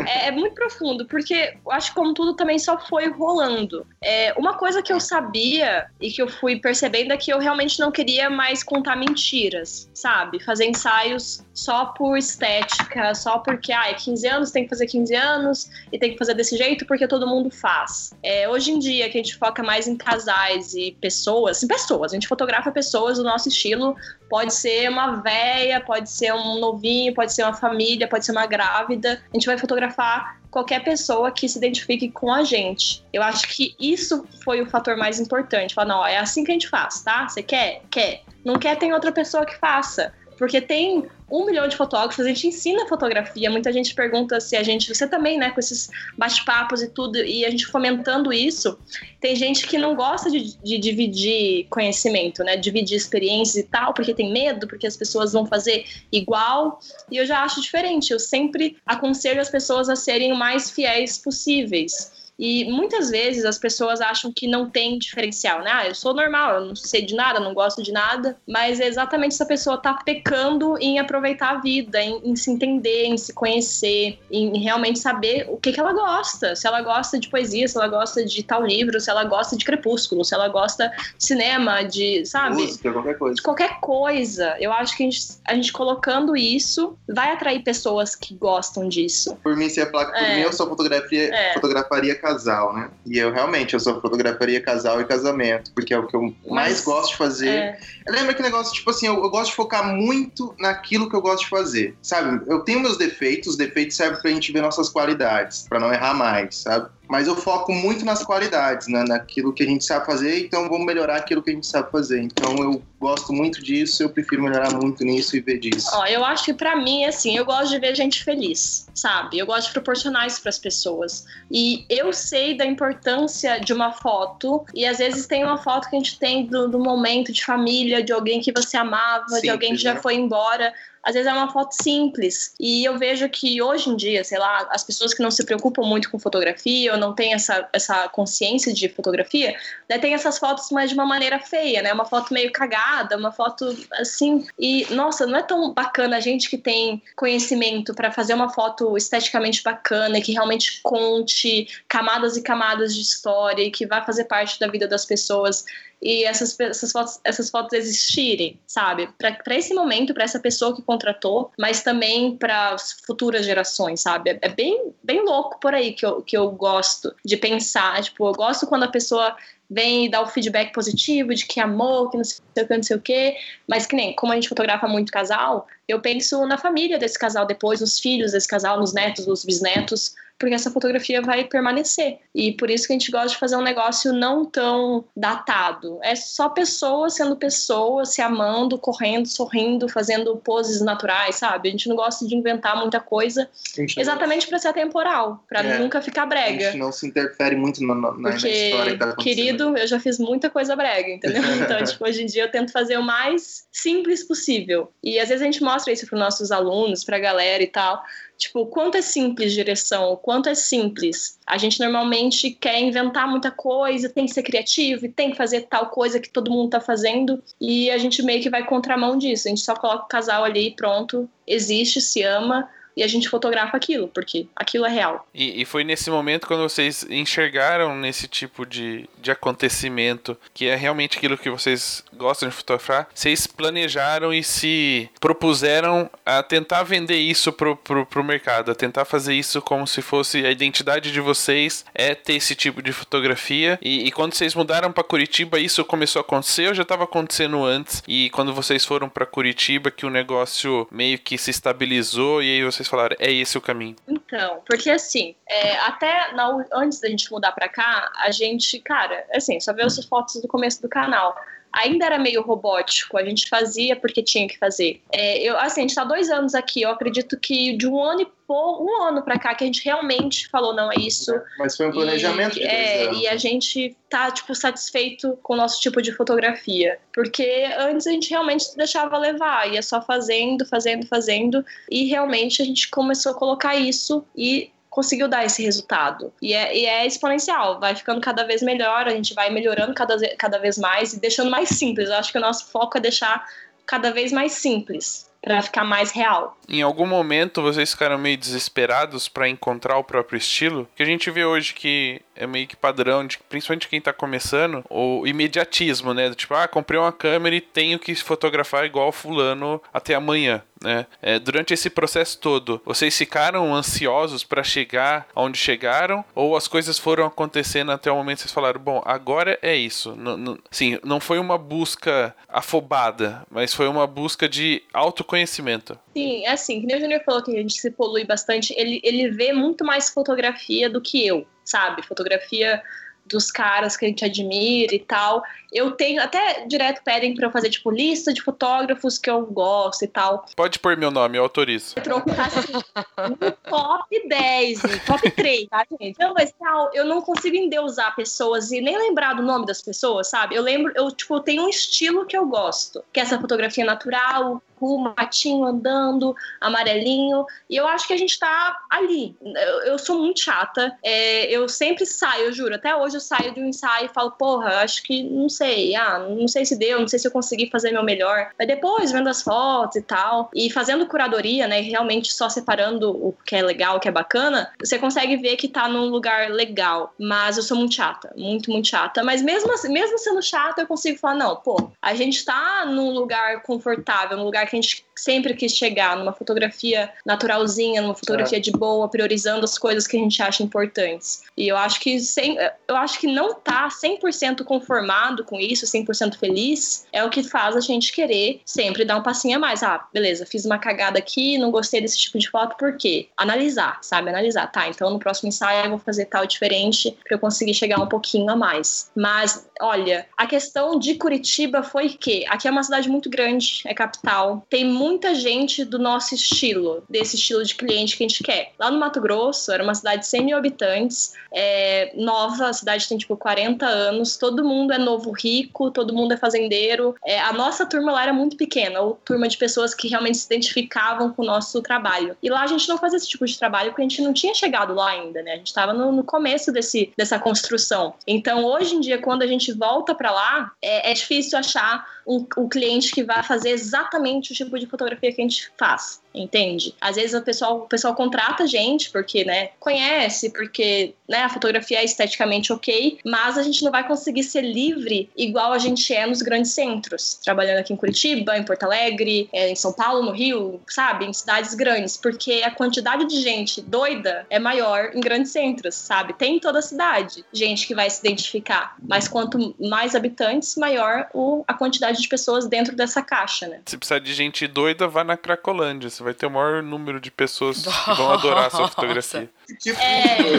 [0.09, 3.87] é, é, muito profundo, porque eu acho que como tudo também só foi rolando.
[4.03, 7.79] É, uma coisa que eu sabia e que eu fui percebendo é que eu realmente
[7.79, 10.43] não queria mais contar mentiras, sabe?
[10.43, 15.15] Fazer ensaios só por estética, só porque, ah, é 15 anos, tem que fazer 15
[15.15, 18.13] anos e tem que fazer desse jeito porque todo mundo faz.
[18.21, 22.13] É, hoje em dia, que a gente foca mais em casais e pessoas, em pessoas,
[22.13, 23.97] a gente fotografa pessoas do nosso estilo.
[24.29, 28.47] Pode ser uma véia, pode ser um novinho, pode ser uma família, pode ser uma
[28.47, 29.23] grávida.
[29.33, 33.05] A gente vai fotografar qualquer pessoa que se identifique com a gente.
[33.13, 35.75] Eu acho que isso foi o fator mais importante.
[35.75, 37.29] Falar, não, é assim que a gente faz, tá?
[37.29, 37.83] Você quer?
[37.91, 38.23] Quer.
[38.45, 40.13] Não quer, tem outra pessoa que faça.
[40.39, 44.63] Porque tem um milhão de fotógrafos, a gente ensina fotografia, muita gente pergunta se a
[44.63, 48.79] gente, você também, né, com esses bate-papos e tudo, e a gente fomentando isso,
[49.21, 54.15] tem gente que não gosta de, de, dividir conhecimento, né, dividir experiências e tal, porque
[54.15, 56.79] tem medo, porque as pessoas vão fazer igual,
[57.11, 61.19] e eu já acho diferente, eu sempre aconselho as pessoas a serem o mais fiéis
[61.19, 62.18] possíveis.
[62.39, 65.71] E muitas vezes as pessoas acham que não tem diferencial, né?
[65.73, 68.87] Ah, eu sou normal, eu não sei de nada, não gosto de nada, mas é
[68.87, 73.33] exatamente essa pessoa tá pecando em aproveitar a vida, em, em se entender, em se
[73.33, 76.55] conhecer, em realmente saber o que, que ela gosta.
[76.55, 79.65] Se ela gosta de poesia, se ela gosta de tal livro, se ela gosta de
[79.65, 82.57] crepúsculo, se ela gosta de cinema, de, sabe?
[82.57, 83.35] Música, qualquer coisa.
[83.35, 84.57] De qualquer coisa.
[84.61, 89.37] Eu acho que a gente, a gente colocando isso vai atrair pessoas que gostam disso.
[89.43, 90.37] Por mim, se é placa, por é.
[90.37, 91.55] mim, eu só fotografia, é.
[91.55, 92.91] fotografaria casal, né?
[93.07, 96.35] E eu realmente, eu só fotografaria casal e casamento, porque é o que eu Mas,
[96.47, 97.49] mais gosto de fazer.
[97.49, 97.79] É.
[98.09, 101.45] Lembra que negócio, tipo assim, eu, eu, gosto de focar muito naquilo que eu gosto
[101.45, 102.43] de fazer, sabe?
[102.47, 106.15] Eu tenho meus defeitos, os defeitos servem pra gente ver nossas qualidades, para não errar
[106.15, 106.91] mais, sabe?
[107.09, 109.05] Mas eu foco muito nas qualidades, né?
[109.07, 112.21] naquilo que a gente sabe fazer, então vamos melhorar aquilo que a gente sabe fazer.
[112.21, 115.89] Então eu gosto muito disso, eu prefiro melhorar muito nisso e ver disso.
[115.95, 119.39] Ó, eu acho que para mim, assim, eu gosto de ver gente feliz, sabe?
[119.39, 121.25] Eu gosto de proporcionar isso para as pessoas.
[121.51, 125.97] E eu sei da importância de uma foto, e às vezes tem uma foto que
[125.97, 129.51] a gente tem do, do momento de família, de alguém que você amava, Simples, de
[129.51, 130.01] alguém que já né?
[130.01, 132.55] foi embora às vezes é uma foto simples.
[132.59, 135.83] E eu vejo que hoje em dia, sei lá, as pessoas que não se preocupam
[135.83, 139.57] muito com fotografia ou não têm essa, essa consciência de fotografia,
[139.89, 141.93] né, tem essas fotos mais de uma maneira feia, né?
[141.93, 144.47] Uma foto meio cagada, uma foto assim.
[144.59, 148.97] E, nossa, não é tão bacana a gente que tem conhecimento para fazer uma foto
[148.97, 154.59] esteticamente bacana, que realmente conte camadas e camadas de história e que vai fazer parte
[154.59, 155.65] da vida das pessoas
[156.01, 159.09] e essas, essas, fotos, essas fotos existirem, sabe?
[159.19, 164.39] Para esse momento, para essa pessoa que contratou, mas também para as futuras gerações, sabe?
[164.41, 168.01] É, bem, bem louco por aí que eu, que eu gosto de pensar.
[168.03, 169.37] Tipo, eu gosto quando a pessoa
[169.69, 172.83] vem e dá o feedback positivo de que amor, que não sei o que, não
[172.83, 176.57] sei o que, mas que nem, como a gente fotografa muito casal, eu penso na
[176.57, 181.21] família desse casal depois, nos filhos desse casal, nos netos, nos bisnetos, porque essa fotografia
[181.21, 182.19] vai permanecer.
[182.35, 185.99] E por isso que a gente gosta de fazer um negócio não tão datado.
[186.03, 191.69] É só pessoas sendo pessoas, se amando, correndo, sorrindo, fazendo poses naturais, sabe?
[191.69, 193.49] A gente não gosta de inventar muita coisa
[193.97, 196.69] exatamente para ser atemporal, para é, nunca ficar brega.
[196.69, 199.87] A gente não se interfere muito na, na, porque, na história que tá Querido, eu
[199.87, 201.43] já fiz muita coisa brega, entendeu?
[201.59, 204.93] Então, tipo, hoje em dia eu tento fazer o mais simples possível.
[205.03, 208.03] E às vezes a gente mostra isso para nossos alunos, para a galera e tal.
[208.39, 211.41] Tipo, quanto é simples direção, quanto é simples.
[211.45, 215.63] A gente normalmente quer inventar muita coisa, tem que ser criativo e tem que fazer
[215.63, 217.43] tal coisa que todo mundo tá fazendo.
[217.61, 219.49] E a gente meio que vai contramão disso.
[219.49, 223.77] A gente só coloca o casal ali, pronto, existe, se ama e a gente fotografa
[223.77, 225.25] aquilo, porque aquilo é real.
[225.33, 230.75] E, e, foi nesse momento quando vocês enxergaram nesse tipo de, de acontecimento, que é
[230.75, 237.19] realmente aquilo que vocês gostam de fotografar, vocês planejaram e se propuseram a tentar vender
[237.19, 241.21] isso pro, pro, pro mercado, a tentar fazer isso como se fosse a identidade de
[241.21, 243.79] vocês é ter esse tipo de fotografia.
[243.81, 247.65] E, e quando vocês mudaram para Curitiba, isso começou a acontecer ou já estava acontecendo
[247.65, 248.03] antes?
[248.09, 252.65] E quando vocês foram para Curitiba, que o negócio meio que se estabilizou e aí
[252.65, 253.97] vocês vocês falaram, é esse o caminho?
[254.09, 259.25] Então, porque assim, é, até na, antes da gente mudar pra cá, a gente, cara,
[259.35, 261.37] assim, só vê as fotos do começo do canal.
[261.73, 265.01] Ainda era meio robótico, a gente fazia porque tinha que fazer.
[265.13, 268.23] É, eu, assim, a gente tá dois anos aqui, eu acredito que de um ano
[268.23, 271.33] e pouco, um ano para cá que a gente realmente falou, não, é isso.
[271.59, 273.13] Mas foi um planejamento e, é.
[273.13, 276.99] E a gente tá, tipo, satisfeito com o nosso tipo de fotografia.
[277.13, 281.65] Porque antes a gente realmente se deixava levar, ia só fazendo, fazendo, fazendo.
[281.91, 286.33] E realmente a gente começou a colocar isso e conseguiu dar esse resultado.
[286.43, 290.17] E é, e é, exponencial, vai ficando cada vez melhor, a gente vai melhorando cada,
[290.37, 292.09] cada vez mais e deixando mais simples.
[292.09, 293.47] Eu acho que o nosso foco é deixar
[293.87, 296.59] cada vez mais simples para ficar mais real.
[296.69, 300.89] Em algum momento vocês ficaram meio desesperados para encontrar o próprio estilo?
[300.97, 304.85] Que a gente vê hoje que é meio que padrão, de, principalmente quem tá começando,
[304.89, 306.33] o imediatismo, né?
[306.35, 310.63] Tipo, ah, comprei uma câmera e tenho que fotografar igual fulano até amanhã.
[310.81, 311.07] Né?
[311.21, 316.25] É, durante esse processo todo, vocês ficaram ansiosos para chegar onde chegaram?
[316.35, 320.13] Ou as coisas foram acontecendo até o momento que vocês falaram, bom, agora é isso?
[320.13, 325.99] N -n sim, não foi uma busca afobada, mas foi uma busca de autoconhecimento.
[326.17, 329.31] Sim, assim, que nem o Júnior falou que a gente se polui bastante, ele, ele
[329.31, 332.07] vê muito mais fotografia do que eu, sabe?
[332.07, 332.83] Fotografia
[333.29, 335.43] dos caras que a gente admira e tal.
[335.71, 340.03] Eu tenho, até direto pedem pra eu fazer, tipo, lista de fotógrafos que eu gosto
[340.03, 340.47] e tal.
[340.57, 341.93] Pode pôr meu nome, eu autorizo.
[341.97, 346.19] Eu troco assim, no top 10, top 3, tá, gente?
[346.19, 350.29] Não, mas tal, eu não consigo endeusar pessoas e nem lembrar do nome das pessoas,
[350.29, 350.55] sabe?
[350.55, 354.63] Eu lembro, eu, tipo, tenho um estilo que eu gosto, que é essa fotografia natural,
[354.79, 357.45] com matinho andando, amarelinho.
[357.69, 359.37] E eu acho que a gente tá ali.
[359.43, 360.97] Eu, eu sou muito chata.
[361.03, 362.75] É, eu sempre saio, eu juro.
[362.75, 365.95] Até hoje eu saio de um ensaio e falo, porra, acho que não sei.
[365.95, 368.51] Ah, não sei se deu, não sei se eu consegui fazer meu melhor.
[368.59, 371.81] Mas depois, vendo as fotos e tal, e fazendo curadoria, né?
[371.81, 375.69] Realmente só separando o que é legal, o que é bacana, você consegue ver que
[375.69, 377.15] tá num lugar legal.
[377.19, 378.33] Mas eu sou muito chata.
[378.37, 379.23] Muito, muito chata.
[379.25, 383.11] Mas mesmo, assim, mesmo sendo chata, eu consigo falar, não, pô, a gente tá num
[383.11, 388.61] lugar confortável, num lugar gente sempre quis chegar, numa fotografia naturalzinha, numa fotografia é.
[388.61, 391.43] de boa, priorizando as coisas que a gente acha importantes.
[391.57, 392.57] E eu acho que sem,
[392.87, 397.77] eu acho que não tá 100% conformado com isso, 100% feliz, é o que faz
[397.77, 399.83] a gente querer sempre dar um passinho a mais.
[399.83, 403.29] Ah, beleza, fiz uma cagada aqui, não gostei desse tipo de foto, por quê?
[403.37, 404.31] Analisar, sabe?
[404.31, 404.71] Analisar.
[404.71, 408.07] Tá, então no próximo ensaio eu vou fazer tal diferente para eu conseguir chegar um
[408.07, 409.11] pouquinho a mais.
[409.15, 413.95] Mas, olha, a questão de Curitiba foi que aqui é uma cidade muito grande, é
[413.95, 418.73] capital, tem muita gente do nosso estilo, desse estilo de cliente que a gente quer.
[418.79, 423.09] Lá no Mato Grosso, era uma cidade de 100 mil habitantes, é, nova, a cidade
[423.09, 427.15] tem tipo 40 anos, todo mundo é novo rico, todo mundo é fazendeiro.
[427.25, 430.47] É, a nossa turma lá era muito pequena, ou turma de pessoas que realmente se
[430.47, 432.37] identificavam com o nosso trabalho.
[432.43, 434.55] E lá a gente não fazia esse tipo de trabalho porque a gente não tinha
[434.55, 435.53] chegado lá ainda, né?
[435.53, 438.15] A gente estava no, no, começo desse, dessa construção.
[438.27, 442.47] Então, hoje em dia, quando a gente volta para lá, é, é difícil achar um,
[442.59, 446.95] um cliente que vai fazer exatamente o tipo de fotografia que a gente faz entende?
[447.01, 451.49] Às vezes o pessoal, o pessoal contrata a gente porque, né, conhece, porque, né, a
[451.49, 456.13] fotografia é esteticamente ok, mas a gente não vai conseguir ser livre igual a gente
[456.15, 460.23] é nos grandes centros, trabalhando aqui em Curitiba, em Porto Alegre, é, em São Paulo,
[460.23, 465.21] no Rio, sabe, em cidades grandes, porque a quantidade de gente doida é maior em
[465.21, 466.33] grandes centros, sabe?
[466.33, 471.29] Tem em toda a cidade gente que vai se identificar, mas quanto mais habitantes, maior
[471.33, 473.81] o, a quantidade de pessoas dentro dessa caixa, né?
[473.87, 477.31] Se precisar de gente doida, vá na Cracolândia, você vai ter o maior número de
[477.31, 479.49] pessoas que vão adorar a sua fotografia.
[479.87, 480.53] É,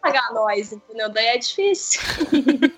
[0.00, 1.08] pagar nós, entendeu?
[1.08, 2.00] Daí é difícil.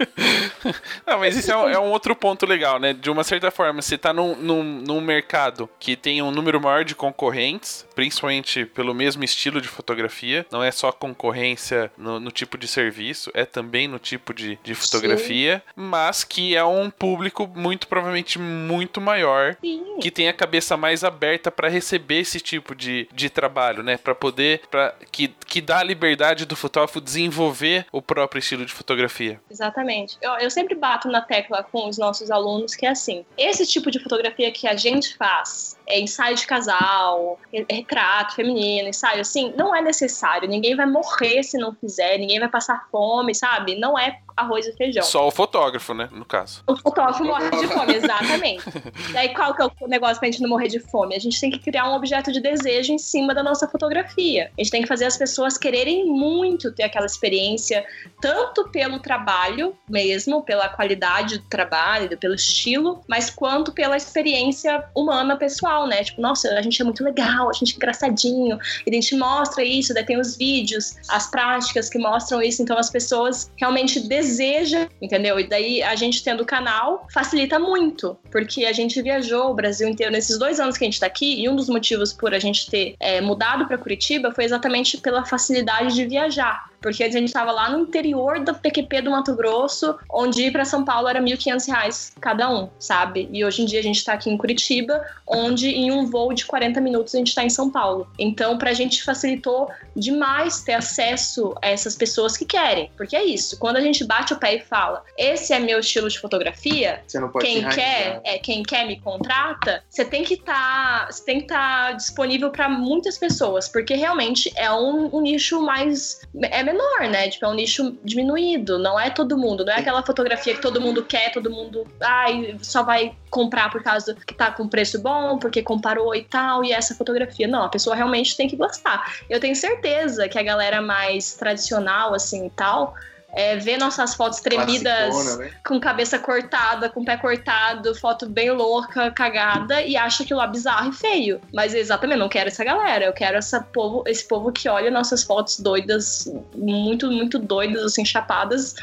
[1.06, 2.92] Não, mas isso é um, é um, outro ponto legal, né?
[2.92, 6.84] De uma certa forma, você tá num, num, num, mercado que tem um número maior
[6.84, 10.46] de concorrentes, principalmente pelo mesmo estilo de fotografia.
[10.50, 14.74] Não é só concorrência no, no tipo de serviço, é também no tipo de, de
[14.74, 15.72] fotografia, Sim.
[15.76, 19.98] mas que é um público muito provavelmente muito maior, Sim.
[20.00, 23.96] que tem a cabeça mais aberta para receber esse tipo de, de trabalho, né?
[23.96, 28.72] Para poder, para que, que dá a liberdade do fotógrafo desenvolver o próprio estilo de
[28.72, 29.40] fotografia.
[29.50, 30.16] Exatamente.
[30.20, 33.90] Eu, eu sempre bato na tecla com os nossos alunos que é assim: esse tipo
[33.90, 37.38] de fotografia que a gente faz, é ensaio de casal,
[37.70, 40.48] retrato feminino, ensaio assim, não é necessário.
[40.48, 43.78] Ninguém vai morrer se não fizer, ninguém vai passar fome, sabe?
[43.78, 45.02] Não é arroz e feijão.
[45.02, 46.08] Só o fotógrafo, né?
[46.12, 46.62] No caso.
[46.66, 48.64] O fotógrafo morre de fome, exatamente.
[49.12, 51.14] Daí qual que é o negócio pra gente não morrer de fome?
[51.14, 54.50] A gente tem que criar um objeto de desejo em cima da nossa fotografia.
[54.58, 57.84] A gente tem que fazer as pessoas quererem muito ter aquela experiência,
[58.20, 65.36] tanto pelo trabalho mesmo, pela qualidade do trabalho, pelo estilo, mas quanto pela experiência humana
[65.36, 66.04] pessoal, né?
[66.04, 69.64] Tipo, nossa, a gente é muito legal, a gente é engraçadinho, e a gente mostra
[69.64, 74.21] isso, daí tem os vídeos, as práticas que mostram isso, então as pessoas realmente desejam
[74.22, 75.38] deseja, entendeu?
[75.38, 79.88] E daí a gente tendo o canal facilita muito, porque a gente viajou o Brasil
[79.88, 82.38] inteiro nesses dois anos que a gente tá aqui, e um dos motivos por a
[82.38, 86.71] gente ter é, mudado para Curitiba foi exatamente pela facilidade de viajar.
[86.82, 90.64] Porque a gente estava lá no interior do PQP do Mato Grosso, onde ir para
[90.64, 93.28] São Paulo era R$ 1.500 cada um, sabe?
[93.32, 96.44] E hoje em dia a gente está aqui em Curitiba, onde em um voo de
[96.44, 98.06] 40 minutos a gente está em São Paulo.
[98.18, 102.90] Então, para a gente facilitou demais ter acesso a essas pessoas que querem.
[102.96, 106.08] Porque é isso, quando a gente bate o pé e fala, esse é meu estilo
[106.08, 107.02] de fotografia,
[107.40, 111.08] quem quer, é, quem quer me contrata, você tem que estar tá,
[111.42, 116.20] estar tá disponível para muitas pessoas, porque realmente é um, um nicho mais.
[116.42, 117.28] É menor, né?
[117.28, 118.78] Tipo, é um nicho diminuído.
[118.78, 119.64] Não é todo mundo.
[119.64, 123.82] Não é aquela fotografia que todo mundo quer, todo mundo ai, só vai comprar por
[123.82, 127.46] causa que tá com preço bom, porque comparou e tal, e essa fotografia.
[127.46, 129.16] Não, a pessoa realmente tem que gostar.
[129.28, 132.94] Eu tenho certeza que a galera mais tradicional, assim e tal,
[133.32, 135.50] é, ver nossas fotos tremidas, né?
[135.64, 140.90] com cabeça cortada, com pé cortado, foto bem louca, cagada, e acha aquilo lá bizarro
[140.90, 141.40] e feio.
[141.52, 143.06] Mas exatamente, não quero essa galera.
[143.06, 148.04] Eu quero essa povo, esse povo que olha nossas fotos doidas, muito, muito doidas, assim,
[148.04, 148.74] chapadas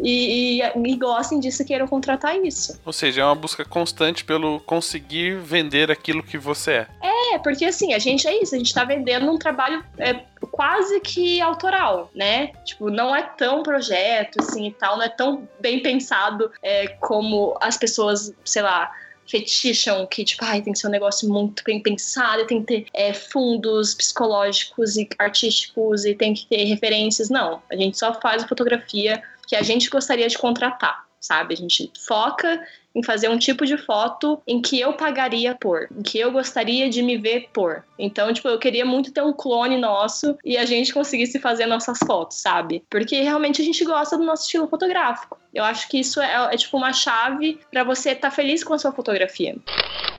[0.00, 2.78] e, e, e, gostem disso e queiram contratar isso.
[2.84, 6.86] Ou seja, é uma busca constante pelo conseguir vender aquilo que você é.
[7.34, 10.20] É, porque assim, a gente é isso, a gente tá vendendo um trabalho é,
[10.50, 12.48] quase que autoral, né?
[12.64, 17.56] Tipo, não é tão projeto, assim, e tal, não é tão bem pensado é, como
[17.60, 18.92] as pessoas, sei lá,
[19.26, 22.86] feticham que, tipo, ai, tem que ser um negócio muito bem pensado, tem que ter
[22.94, 27.28] é, fundos psicológicos e artísticos e tem que ter referências.
[27.28, 31.54] Não, a gente só faz fotografia que a gente gostaria de contratar, sabe?
[31.54, 32.60] A gente foca
[32.94, 36.88] em fazer um tipo de foto em que eu pagaria por, em que eu gostaria
[36.88, 37.84] de me ver por.
[37.98, 41.98] Então, tipo, eu queria muito ter um clone nosso e a gente conseguisse fazer nossas
[41.98, 42.82] fotos, sabe?
[42.88, 45.38] Porque realmente a gente gosta do nosso estilo fotográfico.
[45.56, 48.74] Eu acho que isso é, é tipo uma chave para você estar tá feliz com
[48.74, 49.56] a sua fotografia.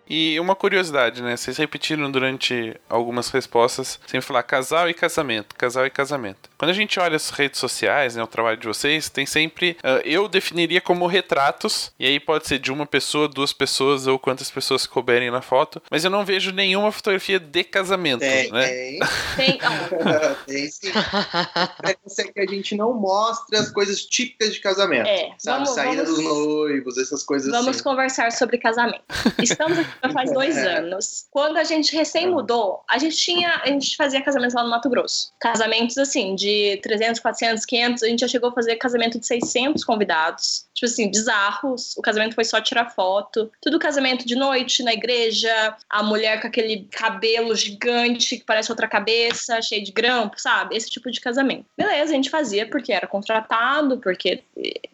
[0.10, 1.36] E uma curiosidade, né?
[1.36, 6.50] Vocês repetiram durante algumas respostas, sempre falar casal e casamento, casal e casamento.
[6.58, 10.02] Quando a gente olha as redes sociais, né, o trabalho de vocês, tem sempre, uh,
[10.06, 14.50] eu definiria como retratos, e aí pode ser de uma pessoa, duas pessoas ou quantas
[14.50, 18.68] pessoas couberem na foto, mas eu não vejo nenhuma fotografia de casamento, tem, né?
[18.68, 19.00] Tem,
[19.36, 19.60] tem.
[20.48, 20.92] tem sim.
[21.84, 25.08] É que a gente não mostra as coisas típicas de casamento.
[25.08, 25.60] É, sabe?
[25.60, 27.72] Vamos, Saída vamos, dos noivos, essas coisas vamos assim.
[27.72, 29.04] Vamos conversar sobre casamento.
[29.42, 30.78] Estamos aqui faz dois é.
[30.78, 31.26] anos.
[31.32, 34.90] Quando a gente recém mudou, a gente tinha, a gente fazia casamentos lá no Mato
[34.90, 35.32] Grosso.
[35.40, 39.84] Casamentos assim, de 300, 400, 500, a gente já chegou a fazer casamento de 600
[39.84, 40.67] convidados.
[40.78, 41.98] Tipo assim, bizarros.
[41.98, 43.52] O casamento foi só tirar foto.
[43.60, 48.88] Tudo casamento de noite, na igreja, a mulher com aquele cabelo gigante que parece outra
[48.88, 50.78] cabeça, cheio de grampo, sabe?
[50.78, 51.66] Esse tipo de casamento.
[51.76, 54.44] Beleza, a gente fazia porque era contratado, porque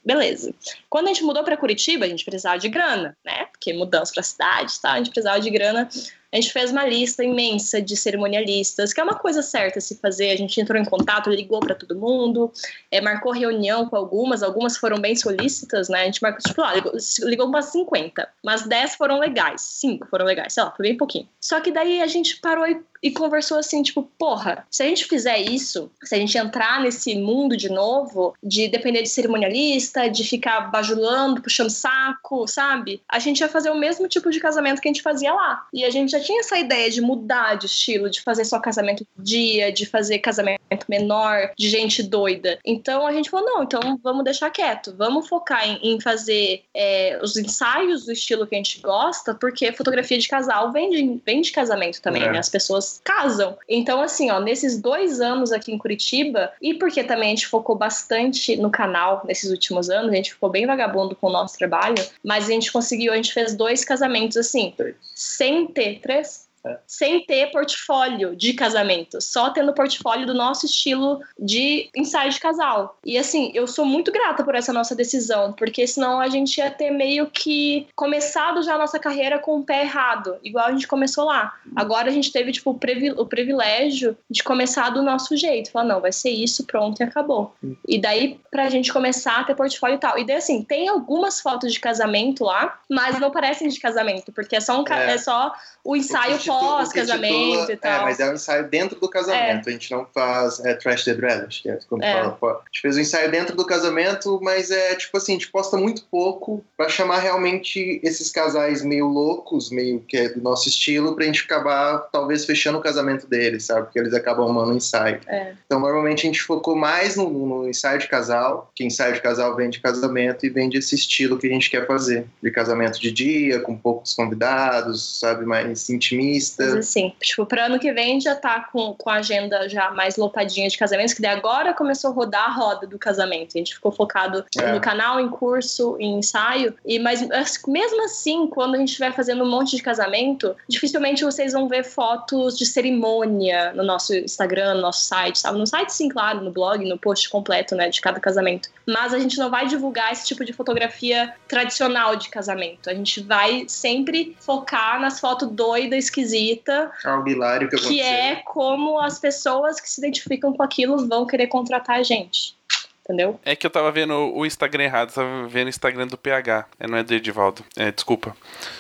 [0.06, 0.56] beleza.
[0.90, 3.48] Quando a gente mudou para Curitiba, a gente precisava de grana, né?
[3.52, 4.94] Porque mudança para cidade, tá?
[4.94, 5.90] A gente precisava de grana
[6.34, 10.32] a gente fez uma lista imensa de cerimonialistas, que é uma coisa certa se fazer.
[10.32, 12.52] A gente entrou em contato, ligou para todo mundo,
[12.90, 16.02] é, marcou reunião com algumas, algumas foram bem solícitas, né?
[16.02, 20.26] A gente marcou, tipo, lá, ligou, ligou umas 50, mas 10 foram legais, 5 foram
[20.26, 21.30] legais, sei lá, foi bem pouquinho.
[21.40, 25.04] Só que daí a gente parou e e conversou assim, tipo, porra, se a gente
[25.06, 30.24] fizer isso, se a gente entrar nesse mundo de novo, de depender de cerimonialista, de
[30.24, 33.02] ficar bajulando, puxando saco, sabe?
[33.10, 35.68] A gente ia fazer o mesmo tipo de casamento que a gente fazia lá.
[35.74, 39.06] E a gente já tinha essa ideia de mudar de estilo, de fazer só casamento
[39.18, 42.58] dia, de fazer casamento menor, de gente doida.
[42.66, 47.20] Então a gente falou: não, então vamos deixar quieto, vamos focar em, em fazer é,
[47.22, 51.42] os ensaios do estilo que a gente gosta, porque fotografia de casal vem de, vem
[51.42, 52.32] de casamento também, é.
[52.32, 52.40] né?
[52.40, 53.58] As pessoas casam.
[53.68, 57.76] Então, assim, ó, nesses dois anos aqui em Curitiba, e porque também a gente focou
[57.76, 62.04] bastante no canal nesses últimos anos, a gente ficou bem vagabundo com o nosso trabalho,
[62.24, 64.74] mas a gente conseguiu, a gente fez dois casamentos assim,
[65.16, 66.48] sem ter três
[66.88, 72.98] sem ter portfólio de casamento, só tendo portfólio do nosso estilo de ensaio de casal.
[73.06, 76.72] E assim, eu sou muito grata por essa nossa decisão, porque senão a gente ia
[76.72, 80.88] ter meio que começado já a nossa carreira com o pé errado, igual a gente
[80.88, 81.54] começou lá.
[81.76, 86.12] Agora a gente teve tipo o privilégio de começar do nosso jeito, falar não, vai
[86.12, 87.56] ser isso, pronto e acabou.
[87.88, 90.18] E daí pra gente começar a ter portfólio e tal.
[90.18, 94.56] E daí assim, tem algumas fotos de casamento lá, mas não parecem de casamento, porque
[94.56, 95.14] é só um é.
[95.14, 95.54] é só
[95.84, 98.02] o ensaio pós-casamento e tal.
[98.02, 99.68] É, mas é um ensaio dentro do casamento.
[99.68, 99.70] É.
[99.70, 102.36] A gente não faz é, Trash the Brothers, que é quando é.
[102.40, 102.54] fala.
[102.54, 105.78] A gente fez um ensaio dentro do casamento, mas é tipo assim, a gente posta
[105.78, 111.16] muito pouco pra chamar realmente esses casais meio loucos, meio que é do nosso estilo,
[111.16, 113.84] pra gente acabar talvez fechando o casamento deles, sabe?
[113.84, 115.20] Porque eles acabam amando o ensaio.
[115.28, 115.54] É.
[115.66, 119.56] Então, normalmente a gente focou mais no, no ensaio de casal, que ensaio de casal
[119.56, 122.26] vem de casamento e vem desse estilo que a gente quer fazer.
[122.42, 125.46] De casamento de dia, com poucos convidados, sabe?
[125.46, 126.43] Mais intimista.
[126.58, 130.18] Mas assim, tipo, pro ano que vem já tá com, com a agenda já mais
[130.18, 133.52] lotadinha de casamentos, que daí agora começou a rodar a roda do casamento.
[133.56, 134.72] A gente ficou focado é.
[134.72, 136.74] no canal, em curso, em ensaio.
[136.86, 137.22] E, mas
[137.68, 141.84] mesmo assim, quando a gente estiver fazendo um monte de casamento, dificilmente vocês vão ver
[141.84, 145.58] fotos de cerimônia no nosso Instagram, no nosso site, sabe?
[145.58, 148.70] No site, sim, claro, no blog, no post completo, né, de cada casamento.
[148.86, 152.90] Mas a gente não vai divulgar esse tipo de fotografia tradicional de casamento.
[152.90, 155.98] A gente vai sempre focar nas fotos doida,
[156.34, 156.92] esquisita.
[157.04, 161.48] Algo hilário que, que é como as pessoas que se identificam com aquilo vão querer
[161.48, 162.56] contratar a gente
[163.04, 163.40] entendeu?
[163.44, 166.88] É que eu tava vendo o Instagram errado, tava vendo o Instagram do PH, é,
[166.88, 167.64] não é do Edivaldo.
[167.76, 168.36] É, desculpa.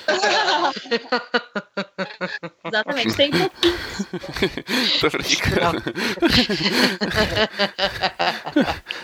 [2.65, 3.51] Exatamente, tem pouquinho.
[4.99, 5.84] Tô brincando.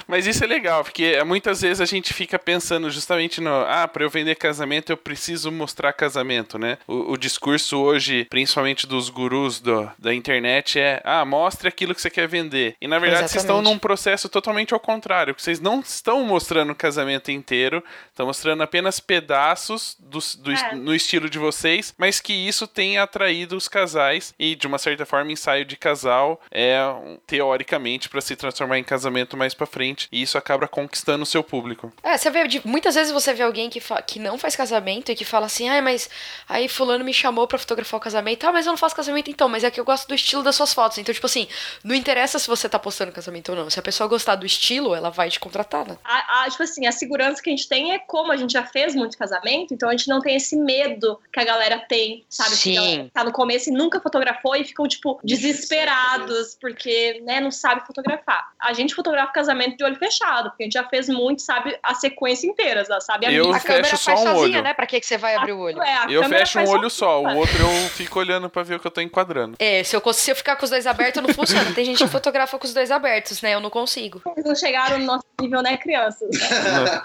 [0.08, 4.04] Mas isso é legal, porque muitas vezes a gente fica pensando justamente no, ah, para
[4.04, 6.80] eu vender casamento eu preciso mostrar casamento, né?
[6.88, 12.02] O, o discurso hoje, principalmente dos gurus do, da internet, é, ah, mostre aquilo que
[12.02, 12.76] você quer vender.
[12.82, 13.32] E na verdade Exatamente.
[13.32, 17.84] vocês estão num processo totalmente ao contrário contrário, vocês não estão mostrando o casamento inteiro,
[18.10, 20.76] estão mostrando apenas pedaços do, do é.
[20.76, 25.08] no estilo de vocês, mas que isso tem atraído os casais e, de uma certa
[25.08, 26.78] forma, ensaio de casal é,
[27.26, 31.44] teoricamente, para se transformar em casamento mais para frente, e isso acaba conquistando o seu
[31.44, 31.92] público.
[32.04, 35.26] É, você vê, muitas vezes você vê alguém que, que não faz casamento e que
[35.26, 36.08] fala assim, ah, mas
[36.48, 39.50] aí fulano me chamou para fotografar o casamento, ah, mas eu não faço casamento então,
[39.50, 41.00] mas é que eu gosto do estilo das suas fotos.
[41.00, 41.48] Então, tipo assim,
[41.84, 44.99] não interessa se você tá postando casamento ou não, se a pessoa gostar do estilo,
[45.00, 45.98] ela vai te contratar, né?
[46.04, 48.64] A, a, tipo assim, a segurança que a gente tem é como a gente já
[48.64, 52.56] fez muito casamento, então a gente não tem esse medo que a galera tem, sabe?
[52.56, 52.74] Sim.
[53.06, 57.86] Que tá no começo e nunca fotografou e ficam, tipo, desesperados porque, né, não sabe
[57.86, 58.52] fotografar.
[58.60, 61.94] A gente fotografa casamento de olho fechado, porque a gente já fez muito, sabe, a
[61.96, 63.26] sequência inteira, sabe?
[63.26, 64.62] A, eu a fecho só um sozinha, olho.
[64.62, 64.74] né?
[64.74, 65.82] Pra que, que você vai abrir o olho?
[65.82, 68.88] É, eu fecho um olho só, o outro eu fico olhando pra ver o que
[68.88, 69.56] eu tô enquadrando.
[69.60, 71.74] É, se eu, se eu ficar com os dois abertos, não funciona.
[71.74, 73.54] Tem gente que fotografa com os dois abertos, né?
[73.54, 74.22] Eu não consigo.
[74.46, 74.56] Não
[74.98, 76.30] no nosso nível, né, crianças?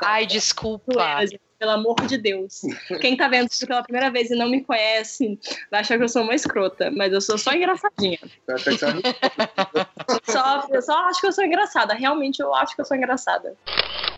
[0.03, 0.93] Ai, desculpa.
[1.65, 2.61] Pelo amor de Deus.
[3.01, 5.41] Quem tá vendo isso pela primeira vez e não me conhece,
[5.71, 8.19] vai achar que eu sou uma escrota, mas eu sou só engraçadinha.
[10.25, 11.95] só, eu só acho que eu sou engraçada.
[11.95, 13.57] Realmente eu acho que eu sou engraçada.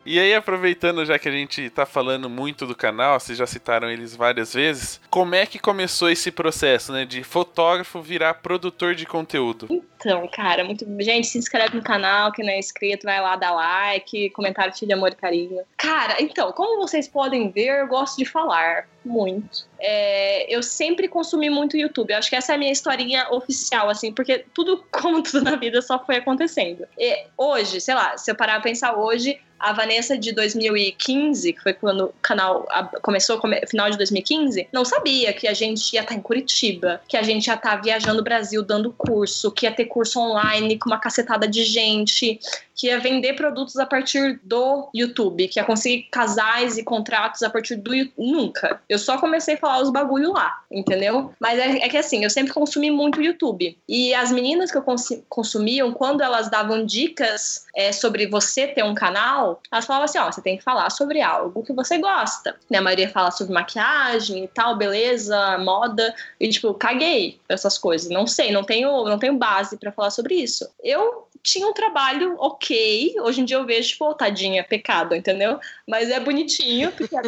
[0.05, 3.90] E aí, aproveitando já que a gente tá falando muito do canal, vocês já citaram
[3.90, 9.05] eles várias vezes, como é que começou esse processo, né, de fotógrafo virar produtor de
[9.05, 9.66] conteúdo?
[9.68, 10.86] Então, cara, muito.
[11.01, 14.92] Gente, se inscreve no canal, quem não é inscrito, vai lá dar like, comentário de
[14.92, 15.62] amor e carinho.
[15.76, 19.67] Cara, então, como vocês podem ver, eu gosto de falar muito.
[19.79, 22.11] É, eu sempre consumi muito YouTube.
[22.11, 25.57] Eu acho que essa é a minha historinha oficial, assim, porque tudo, como tudo na
[25.57, 26.87] vida, só foi acontecendo.
[26.99, 31.63] E hoje, sei lá, se eu parar a pensar hoje, a Vanessa de 2015, que
[31.63, 32.67] foi quando o canal
[33.03, 37.23] começou, final de 2015, não sabia que a gente ia estar em Curitiba, que a
[37.23, 41.01] gente ia estar viajando o Brasil dando curso, que ia ter curso online com uma
[41.01, 42.39] cacetada de gente,
[42.75, 47.49] que ia vender produtos a partir do YouTube, que ia conseguir casais e contratos a
[47.49, 48.15] partir do YouTube.
[48.19, 48.81] Nunca.
[48.89, 51.32] Eu só comecei a falar os bagulho lá, entendeu?
[51.40, 53.76] Mas é, é que assim, eu sempre consumi muito YouTube.
[53.88, 58.84] E as meninas que eu cons consumiam, quando elas davam dicas é, sobre você ter
[58.84, 62.57] um canal, elas falavam assim: ó, você tem que falar sobre algo que você gosta.
[62.70, 66.14] Minha maioria fala sobre maquiagem e tal, beleza, moda.
[66.38, 68.11] E tipo, caguei essas coisas.
[68.11, 70.68] Não sei, não tenho, não tenho base para falar sobre isso.
[70.82, 73.14] Eu tinha um trabalho ok.
[73.20, 75.61] Hoje em dia eu vejo, tipo, tadinha, pecado, entendeu?
[75.86, 77.22] Mas é bonitinho, porque é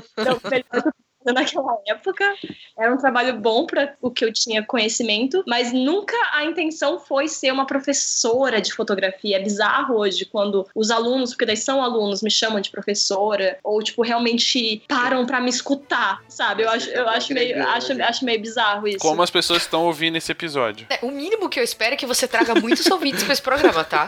[1.33, 2.35] naquela época.
[2.79, 7.29] Era um trabalho bom para o que eu tinha conhecimento, mas nunca a intenção foi
[7.29, 9.37] ser uma professora de fotografia.
[9.37, 13.83] É bizarro hoje quando os alunos, porque daí são alunos, me chamam de professora ou
[13.83, 16.63] tipo realmente param para me escutar, sabe?
[16.63, 18.99] Eu acho, eu acho meio, acho, acho meio bizarro isso.
[18.99, 20.87] Como as pessoas estão ouvindo esse episódio?
[20.91, 23.85] É, o mínimo que eu espero é que você traga muitos ouvintes para esse programa,
[23.85, 24.07] tá?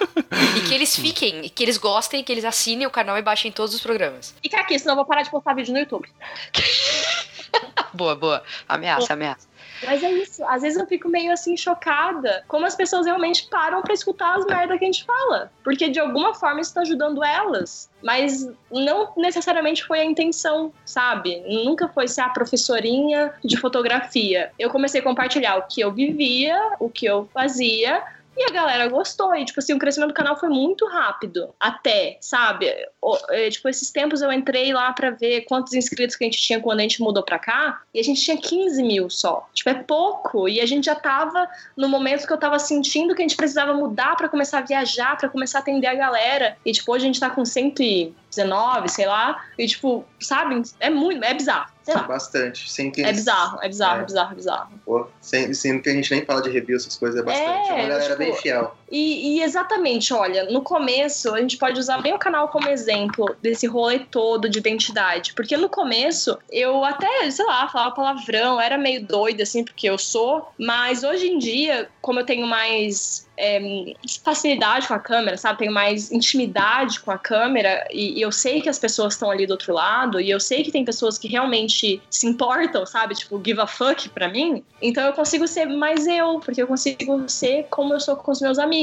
[0.56, 3.74] E que eles fiquem, que eles gostem, que eles assinem o canal e baixem todos
[3.74, 4.34] os programas.
[4.42, 6.08] Fica aqui, senão eu vou parar de postar vídeo no YouTube.
[7.94, 8.42] boa, boa.
[8.68, 9.48] Ameaça, ameaça.
[9.84, 10.44] Mas é isso.
[10.46, 14.44] Às vezes eu fico meio assim chocada como as pessoas realmente param para escutar as
[14.44, 15.50] merdas que a gente fala.
[15.64, 17.88] Porque de alguma forma isso tá ajudando elas.
[18.02, 21.42] Mas não necessariamente foi a intenção, sabe?
[21.46, 24.52] Nunca foi ser a professorinha de fotografia.
[24.58, 28.02] Eu comecei a compartilhar o que eu vivia, o que eu fazia,
[28.36, 29.34] e a galera gostou.
[29.34, 31.54] E, tipo assim, o crescimento do canal foi muito rápido.
[31.58, 32.72] Até, sabe?
[33.00, 36.40] O, é, tipo, esses tempos eu entrei lá para ver quantos inscritos que a gente
[36.40, 37.82] tinha quando a gente mudou pra cá.
[37.92, 39.48] E a gente tinha 15 mil só.
[39.52, 40.48] Tipo, é pouco.
[40.48, 43.74] E a gente já tava no momento que eu tava sentindo que a gente precisava
[43.74, 46.56] mudar para começar a viajar, para começar a atender a galera.
[46.64, 49.44] E, tipo, hoje a gente tá com 119, sei lá.
[49.58, 50.62] E, tipo, sabe?
[50.78, 51.70] É muito, é bizarro.
[51.92, 52.06] Sei lá.
[52.06, 52.70] Bastante.
[52.70, 54.02] Sem que É bizarro, é bizarro, É.
[54.02, 54.72] é bizarro, é bizarro.
[54.84, 57.68] Pô, sendo que a gente nem fala de review, essas coisas é bastante.
[57.68, 58.76] É, É, uma galera tipo, bem fiel.
[58.90, 63.36] E, e exatamente, olha, no começo a gente pode usar bem o canal como exemplo
[63.40, 65.32] desse rolê todo de identidade.
[65.34, 69.96] Porque no começo eu até, sei lá, falava palavrão, era meio doida, assim, porque eu
[69.96, 70.48] sou.
[70.58, 75.60] Mas hoje em dia, como eu tenho mais é, facilidade com a câmera, sabe?
[75.60, 79.46] Tenho mais intimidade com a câmera e, e eu sei que as pessoas estão ali
[79.46, 83.14] do outro lado e eu sei que tem pessoas que realmente se importam, sabe?
[83.14, 84.62] Tipo, give a fuck pra mim.
[84.82, 88.40] Então eu consigo ser mais eu, porque eu consigo ser como eu sou com os
[88.40, 88.79] meus amigos.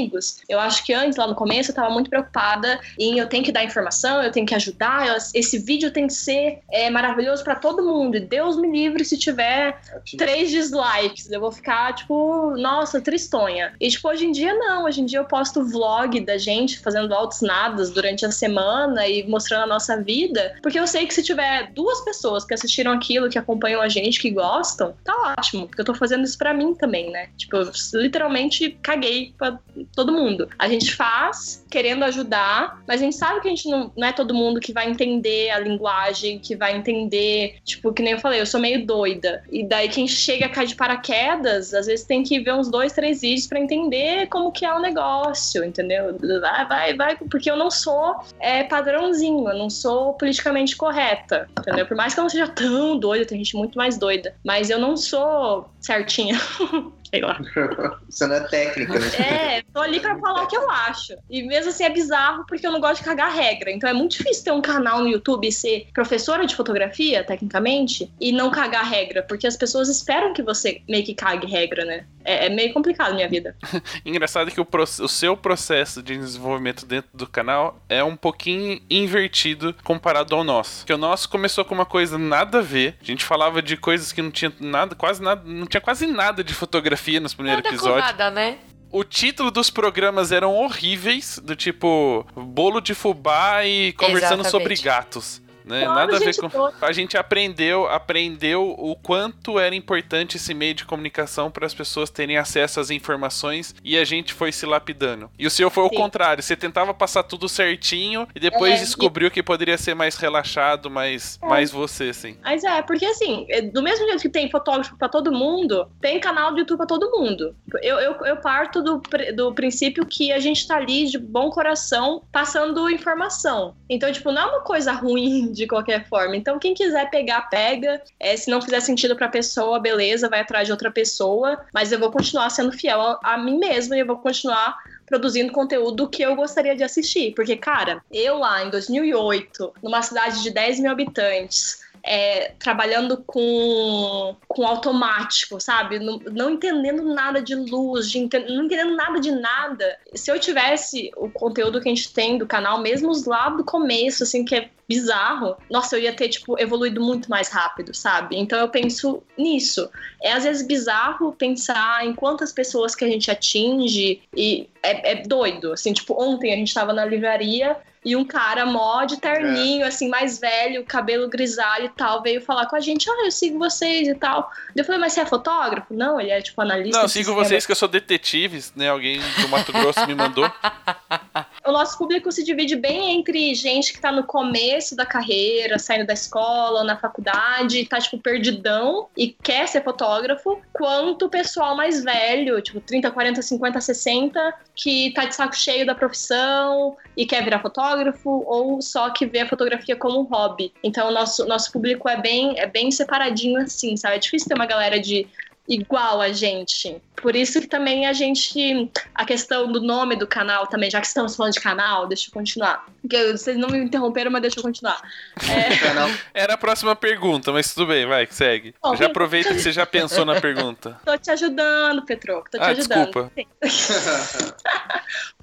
[0.47, 3.51] Eu acho que antes, lá no começo, eu tava muito preocupada em eu tenho que
[3.51, 7.55] dar informação, eu tenho que ajudar, eu- esse vídeo tem que ser é, maravilhoso pra
[7.55, 8.15] todo mundo.
[8.17, 9.79] E Deus me livre se tiver
[10.17, 11.31] três dislikes.
[11.31, 13.73] Eu vou ficar, tipo, nossa, tristonha.
[13.79, 14.85] E, tipo, hoje em dia não.
[14.85, 19.27] Hoje em dia eu posto vlog da gente fazendo altos nadas durante a semana e
[19.27, 20.55] mostrando a nossa vida.
[20.61, 24.19] Porque eu sei que se tiver duas pessoas que assistiram aquilo, que acompanham a gente,
[24.19, 25.67] que gostam, tá ótimo.
[25.67, 27.29] Porque eu tô fazendo isso pra mim também, né?
[27.37, 29.57] Tipo, eu literalmente caguei pra
[29.95, 30.49] todo mundo.
[30.57, 34.11] A gente faz querendo ajudar, mas a gente sabe que a gente não, não é
[34.11, 38.39] todo mundo que vai entender a linguagem, que vai entender, tipo, que nem eu falei,
[38.39, 39.43] eu sou meio doida.
[39.51, 43.21] E daí quem chega cair de paraquedas, às vezes tem que ver uns dois, três
[43.21, 46.17] vídeos pra entender como que é o negócio, entendeu?
[46.41, 51.85] Vai, vai, vai, porque eu não sou é, padrãozinho, eu não sou politicamente correta, entendeu?
[51.85, 54.79] Por mais que eu não seja tão doida, tem gente muito mais doida, mas eu
[54.79, 56.39] não sou certinha.
[57.09, 57.39] Sei lá.
[58.09, 59.07] Você não é técnica, né?
[59.17, 61.13] É, tô ali pra falar o que eu acho.
[61.29, 63.71] E mesmo assim é bizarro porque eu não gosto de cagar regra.
[63.71, 68.11] Então é muito difícil ter um canal no YouTube e ser professora de fotografia, tecnicamente,
[68.19, 69.23] e não cagar regra.
[69.23, 72.05] Porque as pessoas esperam que você meio que cague regra, né?
[72.25, 73.55] É, é meio complicado minha vida.
[74.05, 78.81] Engraçado que o, pro- o seu processo de desenvolvimento dentro do canal é um pouquinho
[78.89, 80.85] invertido comparado ao nosso.
[80.85, 82.95] Que o nosso começou com uma coisa nada a ver.
[83.01, 86.43] A gente falava de coisas que não tinha nada, quase nada, não tinha quase nada
[86.43, 88.05] de fotografia nos primeiros Nada episódios.
[88.05, 88.57] nada, né?
[88.91, 94.49] O título dos programas eram horríveis, do tipo bolo de fubá e conversando Exatamente.
[94.49, 95.41] sobre gatos.
[95.67, 95.83] Né?
[95.83, 96.49] Claro, Nada a ver com.
[96.85, 102.09] A gente aprendeu, aprendeu o quanto era importante esse meio de comunicação para as pessoas
[102.09, 105.29] terem acesso às informações e a gente foi se lapidando.
[105.37, 105.95] E o seu foi o Sim.
[105.95, 110.15] contrário, você tentava passar tudo certinho e depois É, e- descobriu que poderia ser mais
[110.15, 111.47] relaxado, mais, É.
[111.47, 112.37] mais você, assim.
[112.43, 116.19] Mas é, porque assim, é, do mesmo jeito que tem fotógrafo pra todo mundo, tem
[116.19, 117.55] canal do YouTube pra todo mundo.
[117.81, 119.01] Eu, eu, eu parto do,
[119.35, 123.75] do princípio que a gente tá ali de bom coração passando informação.
[123.89, 126.35] Então, tipo, não é uma coisa ruim de qualquer forma.
[126.35, 128.01] Então, quem quiser pegar, pega.
[128.19, 131.59] É, se não fizer sentido pra pessoa, beleza, vai atrás de outra pessoa.
[131.73, 135.53] Mas eu vou continuar sendo fiel a, a mim mesma e eu vou continuar produzindo
[135.53, 137.33] conteúdo que eu gostaria de assistir.
[137.33, 144.35] Porque, cara, eu lá em 2008, numa cidade de 10 mil habitantes, é, trabalhando com,
[144.47, 145.99] com automático, sabe?
[145.99, 149.97] Não, não entendendo nada de luz, de enten- não entendendo nada de nada.
[150.15, 153.63] Se eu tivesse o conteúdo que a gente tem do canal, mesmo os lá do
[153.63, 158.37] começo, assim, que é bizarro, nossa, eu ia ter, tipo, evoluído muito mais rápido, sabe?
[158.37, 159.89] Então eu penso nisso.
[160.21, 165.15] É às vezes bizarro pensar em quantas pessoas que a gente atinge e é, é
[165.23, 165.73] doido.
[165.73, 167.75] Assim, tipo, ontem a gente tava na livraria
[168.07, 172.65] e um cara mó de terninho, assim, mais velho, cabelo grisalho e tal, veio falar
[172.67, 174.49] com a gente, ah, eu sigo vocês e tal.
[174.73, 175.93] Eu falei, mas você é fotógrafo?
[175.93, 178.87] Não, ele é, tipo, analista Não, de sigo vocês que eu sou detetive, né?
[178.89, 180.49] Alguém do Mato Grosso me mandou.
[181.67, 186.07] O nosso público se divide bem entre gente que tá no começo da carreira, saindo
[186.07, 192.01] da escola na faculdade, tá, tipo, perdidão e quer ser fotógrafo, quanto o pessoal mais
[192.05, 197.43] velho, tipo, 30, 40, 50, 60, que tá de saco cheio da profissão e quer
[197.43, 200.71] virar fotógrafo, ou só que vê a fotografia como um hobby.
[200.81, 204.15] Então, o nosso, nosso público é bem, é bem separadinho assim, sabe?
[204.15, 205.27] É difícil ter uma galera de
[205.67, 207.01] igual a gente.
[207.15, 208.89] Por isso que também a gente.
[209.13, 212.33] A questão do nome do canal também, já que estamos falando de canal, deixa eu
[212.33, 212.85] continuar.
[213.01, 215.01] Porque vocês não me interromperam, mas deixa eu continuar.
[215.49, 216.17] É...
[216.33, 218.75] Era a próxima pergunta, mas tudo bem, vai, segue.
[218.81, 220.99] Bom, já aproveita que você já pensou na pergunta.
[221.03, 223.05] Tô te ajudando, Petroco, tô te ah, ajudando.
[223.05, 223.31] Desculpa.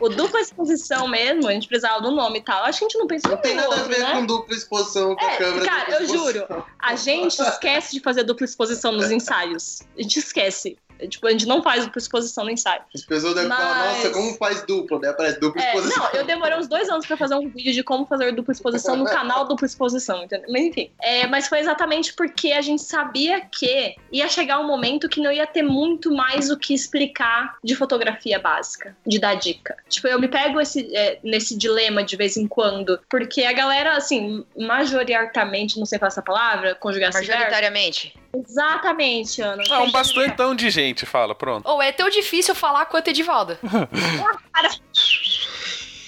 [0.01, 2.64] o dupla exposição mesmo, a gente precisava do nome e tal.
[2.64, 4.12] Acho que a gente não pensou Não tem nada outro, a ver né?
[4.12, 5.66] com dupla exposição com É, a câmera.
[5.66, 6.33] cara, eu exposição.
[6.33, 9.83] juro, a gente esquece de fazer dupla exposição nos ensaios.
[9.99, 10.77] A gente esquece.
[11.09, 12.83] Tipo, a gente não faz dupla exposição no ensaio.
[12.95, 15.01] As pessoas devem falar, Mas- nossa, como faz dupla?
[15.01, 16.03] Daí aparece dupla É, exposição.
[16.05, 18.97] não, eu demorei uns dois anos pra fazer um vídeo de como fazer dupla exposição
[18.97, 20.47] no canal dupla exposição, entendeu?
[20.51, 20.91] Mas enfim.
[21.03, 25.33] É, mas foi exatamente porque a gente sabia que ia chegar um momento que não
[25.33, 29.77] ia ter muito mais o que explicar de fotografia básica, de dar dica.
[29.89, 33.97] Tipo, eu me pego esse, é, nesse dilema de vez em quando, porque a galera,
[33.97, 37.27] assim, majoritariamente, não sei falar essa palavra, conjugar verbo.
[37.29, 38.15] Majoritariamente.
[38.37, 39.63] Exatamente, Ana.
[39.71, 41.66] Ah, um bastantão de gente fala, pronto.
[41.68, 43.59] Ou é tão difícil falar quanto Edivalda.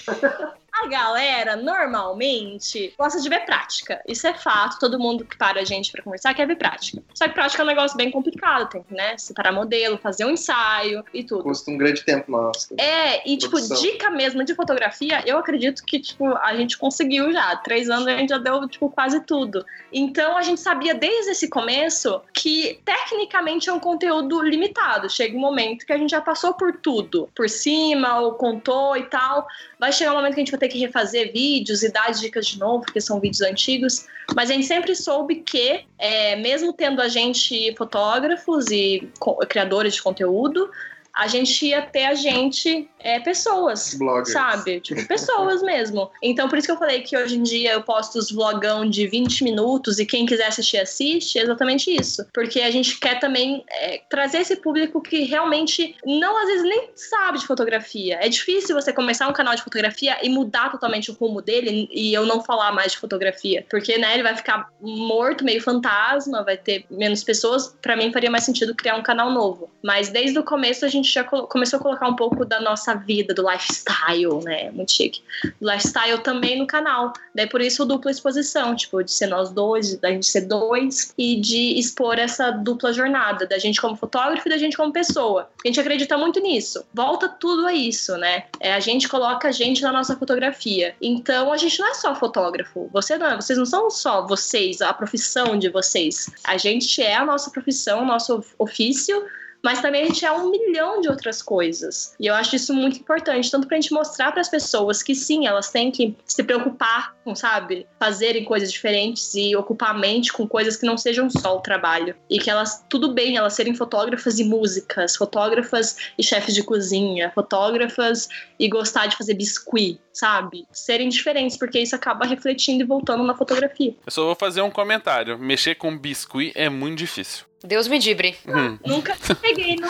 [0.83, 4.03] A galera, normalmente, gosta de ver prática.
[4.07, 4.79] Isso é fato.
[4.79, 7.03] Todo mundo que para a gente pra conversar quer ver prática.
[7.15, 8.69] Só que prática é um negócio bem complicado.
[8.69, 11.43] Tem que, né, separar modelo, fazer um ensaio e tudo.
[11.43, 12.75] Custa um grande tempo nosso.
[12.79, 13.81] É, e tipo, Produção.
[13.81, 17.57] dica mesmo de fotografia, eu acredito que, tipo, a gente conseguiu já.
[17.57, 19.65] Três anos a gente já deu, tipo, quase tudo.
[19.91, 25.09] Então a gente sabia desde esse começo que tecnicamente é um conteúdo limitado.
[25.09, 27.29] Chega um momento que a gente já passou por tudo.
[27.35, 29.47] Por cima, ou contou e tal.
[29.79, 32.21] Vai chegar um momento que a gente vai ter que refazer vídeos e dar as
[32.21, 34.07] dicas de novo, porque são vídeos antigos.
[34.35, 39.09] Mas a gente sempre soube que, é, mesmo tendo a gente fotógrafos e
[39.49, 40.71] criadores de conteúdo,
[41.17, 44.33] a gente ia ter a gente é, pessoas, Bloggers.
[44.33, 44.81] sabe?
[44.81, 46.11] Tipo, pessoas mesmo.
[46.23, 49.07] Então, por isso que eu falei que hoje em dia eu posto os vlogão de
[49.07, 51.39] 20 minutos e quem quiser assistir, assiste.
[51.39, 52.27] É exatamente isso.
[52.35, 56.91] Porque a gente quer também é, trazer esse público que realmente não, às vezes, nem
[56.95, 58.19] sabe de fotografia.
[58.21, 62.13] É difícil você começar um canal de fotografia e mudar totalmente o rumo dele e
[62.13, 63.65] eu não falar mais de fotografia.
[63.71, 67.75] Porque, né, ele vai ficar morto, meio fantasma, vai ter menos pessoas.
[67.81, 69.71] Pra mim, faria mais sentido criar um canal novo.
[69.83, 72.95] Mas desde o começo a gente já colo- começou a colocar um pouco da nossa
[72.95, 74.71] vida, do lifestyle, né?
[74.71, 75.23] Muito chique.
[75.61, 77.13] Do lifestyle também no canal.
[77.35, 81.37] Daí por isso dupla exposição, tipo, de ser nós dois, da gente ser dois e
[81.41, 85.49] de expor essa dupla jornada, da gente como fotógrafo e da gente como pessoa.
[85.65, 86.85] A gente acredita muito nisso.
[86.93, 88.45] Volta tudo a isso, né?
[88.61, 90.95] É, a gente coloca a gente na nossa fotografia.
[91.01, 92.89] Então a gente não é só fotógrafo.
[92.93, 96.31] Você não, é, vocês não são só vocês, a profissão de vocês.
[96.45, 99.25] A gente é a nossa profissão, o nosso ofício
[99.67, 102.15] mas também a gente é um milhão de outras coisas.
[102.21, 105.45] E eu acho isso muito importante, tanto pra gente mostrar para as pessoas que sim,
[105.45, 110.47] elas têm que se preocupar com, sabe, fazerem coisas diferentes e ocupar a mente com
[110.47, 112.15] coisas que não sejam só o trabalho.
[112.31, 117.33] E que elas, tudo bem, elas serem fotógrafas e músicas, fotógrafas e chefes de cozinha,
[117.35, 118.29] fotógrafas
[118.61, 120.65] e gostar de fazer biscuit, sabe?
[120.71, 123.97] Serem diferentes, porque isso acaba refletindo e voltando na fotografia.
[124.07, 125.37] Eu só vou fazer um comentário.
[125.37, 127.47] Mexer com biscuit é muito difícil.
[127.67, 128.37] Deus me dibre.
[128.47, 129.87] Hum, Nunca peguei no